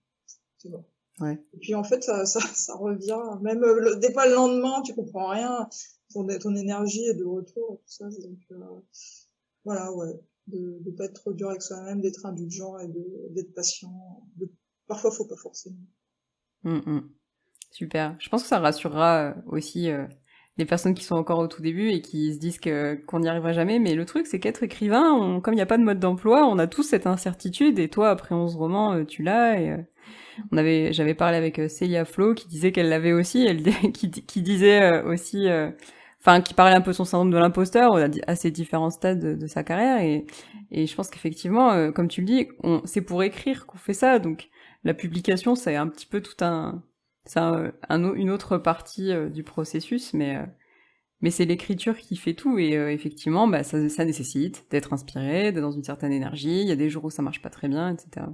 c'est 0.57 0.69
bon 0.69 0.85
ouais. 1.19 1.37
Et 1.59 1.61
puis 1.61 1.75
en 1.75 1.83
fait 1.83 2.03
ça 2.03 2.25
ça, 2.25 2.39
ça 2.53 2.75
revient. 2.75 3.19
Même 3.41 3.59
le, 3.59 3.97
des 3.97 4.13
fois 4.13 4.27
le 4.27 4.35
lendemain 4.35 4.81
tu 4.81 4.93
comprends 4.93 5.29
rien. 5.29 5.67
Ton, 6.11 6.55
énergie 6.55 7.05
est 7.05 7.13
de 7.13 7.25
retour 7.25 7.73
et 7.73 7.77
tout 7.77 7.83
ça. 7.91 8.05
Donc 8.05 8.39
euh, 8.51 8.81
voilà 9.65 9.91
ouais. 9.93 10.19
De 10.47 10.79
de 10.81 10.91
pas 10.91 11.05
être 11.05 11.13
trop 11.13 11.33
dur 11.33 11.49
avec 11.49 11.61
soi-même 11.61 12.01
d'être 12.01 12.25
indulgent 12.25 12.79
et 12.79 12.87
d'être 12.87 13.53
patient. 13.53 14.23
De 14.37 14.49
parfois 14.87 15.11
faut 15.11 15.27
pas 15.27 15.35
forcément. 15.35 15.77
Mmh, 16.63 16.77
mmh. 16.85 17.09
Super. 17.71 18.15
Je 18.19 18.29
pense 18.29 18.43
que 18.43 18.49
ça 18.49 18.59
rassurera 18.59 19.29
euh, 19.29 19.33
aussi 19.45 19.91
euh, 19.91 20.07
les 20.59 20.65
personnes 20.65 20.93
qui 20.93 21.05
sont 21.05 21.15
encore 21.15 21.39
au 21.39 21.47
tout 21.47 21.61
début 21.61 21.89
et 21.89 22.01
qui 22.01 22.33
se 22.33 22.39
disent 22.39 22.59
que 22.59 22.95
qu'on 23.05 23.21
n'y 23.21 23.29
arrivera 23.29 23.53
jamais. 23.53 23.79
Mais 23.79 23.95
le 23.95 24.05
truc, 24.05 24.27
c'est 24.27 24.39
qu'être 24.39 24.61
écrivain, 24.61 25.13
on, 25.13 25.39
comme 25.39 25.53
il 25.53 25.57
n'y 25.57 25.63
a 25.63 25.65
pas 25.65 25.77
de 25.77 25.83
mode 25.83 25.99
d'emploi, 25.99 26.45
on 26.45 26.59
a 26.59 26.67
tous 26.67 26.83
cette 26.83 27.07
incertitude. 27.07 27.79
Et 27.79 27.87
toi, 27.87 28.09
après 28.09 28.35
11 28.35 28.55
romans, 28.57 28.93
euh, 28.93 29.05
tu 29.05 29.23
l'as. 29.23 29.59
Et 29.59 29.75
on 30.51 30.57
avait, 30.57 30.91
j'avais 30.91 31.13
parlé 31.13 31.37
avec 31.37 31.61
Célia 31.69 32.03
Flo 32.03 32.33
qui 32.35 32.47
disait 32.47 32.73
qu'elle 32.73 32.89
l'avait 32.89 33.13
aussi. 33.13 33.45
Elle 33.45 33.63
qui, 33.93 34.11
qui 34.11 34.41
disait 34.41 35.01
aussi, 35.03 35.47
enfin, 36.21 36.41
qui 36.41 36.53
parlait 36.53 36.75
un 36.75 36.81
peu 36.81 36.93
son 36.93 37.05
syndrome 37.05 37.31
de 37.31 37.37
l'imposteur 37.37 37.91
à, 38.27 38.35
ces 38.35 38.51
différents 38.51 38.89
stades 38.89 39.39
de, 39.39 39.47
sa 39.47 39.63
carrière. 39.63 40.01
Et, 40.01 40.25
et 40.71 40.85
je 40.87 40.95
pense 40.95 41.09
qu'effectivement, 41.09 41.91
comme 41.93 42.09
tu 42.09 42.21
le 42.21 42.27
dis, 42.27 42.47
c'est 42.83 43.01
pour 43.01 43.23
écrire 43.23 43.65
qu'on 43.65 43.77
fait 43.77 43.93
ça. 43.93 44.19
Donc 44.19 44.49
la 44.83 44.93
publication, 44.93 45.55
c'est 45.55 45.75
un 45.75 45.87
petit 45.87 46.05
peu 46.05 46.21
tout 46.21 46.43
un, 46.43 46.83
c'est 47.25 47.39
un, 47.39 47.71
une 47.89 48.29
autre 48.29 48.57
partie 48.57 49.11
euh, 49.11 49.29
du 49.29 49.43
processus, 49.43 50.13
mais 50.13 50.37
euh, 50.37 50.45
mais 51.21 51.31
c'est 51.31 51.45
l'écriture 51.45 51.97
qui 51.97 52.15
fait 52.15 52.33
tout 52.33 52.57
et 52.57 52.77
euh, 52.77 52.91
effectivement, 52.91 53.47
bah, 53.47 53.63
ça, 53.63 53.89
ça 53.89 54.05
nécessite 54.05 54.65
d'être 54.71 54.93
inspiré, 54.93 55.51
d'être 55.51 55.61
dans 55.61 55.71
une 55.71 55.83
certaine 55.83 56.13
énergie. 56.13 56.61
Il 56.61 56.67
y 56.67 56.71
a 56.71 56.77
des 56.77 56.89
jours 56.89 57.05
où 57.05 57.09
ça 57.09 57.21
marche 57.21 57.41
pas 57.41 57.49
très 57.49 57.67
bien, 57.67 57.93
etc. 57.93 58.25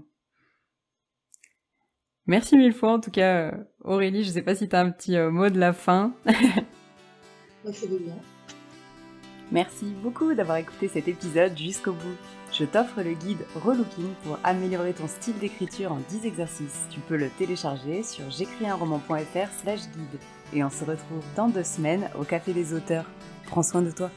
Merci 2.27 2.57
mille 2.57 2.73
fois 2.73 2.93
en 2.93 2.99
tout 2.99 3.11
cas, 3.11 3.57
Aurélie. 3.81 4.23
Je 4.23 4.29
sais 4.29 4.43
pas 4.43 4.55
si 4.55 4.69
tu 4.69 4.75
as 4.75 4.81
un 4.81 4.91
petit 4.91 5.17
mot 5.17 5.49
de 5.49 5.59
la 5.59 5.73
fin. 5.73 6.13
Merci 9.51 9.85
beaucoup 10.01 10.33
d'avoir 10.33 10.57
écouté 10.57 10.87
cet 10.87 11.07
épisode 11.07 11.57
jusqu'au 11.57 11.93
bout 11.93 12.17
je 12.57 12.63
t'offre 12.63 13.01
le 13.01 13.13
guide 13.13 13.45
Relooking 13.55 14.13
pour 14.23 14.39
améliorer 14.43 14.93
ton 14.93 15.07
style 15.07 15.37
d'écriture 15.39 15.91
en 15.91 15.99
10 16.09 16.25
exercices. 16.25 16.85
Tu 16.89 17.01
peux 17.01 17.17
le 17.17 17.29
télécharger 17.29 18.01
sur 18.03 18.29
j'écrisunroman.fr 18.31 19.49
slash 19.61 19.81
guide. 19.95 20.19
Et 20.53 20.63
on 20.63 20.69
se 20.69 20.85
retrouve 20.85 21.23
dans 21.35 21.49
deux 21.49 21.63
semaines 21.63 22.09
au 22.17 22.23
Café 22.23 22.53
des 22.53 22.73
auteurs. 22.73 23.05
Prends 23.47 23.63
soin 23.63 23.81
de 23.81 23.91
toi. 23.91 24.09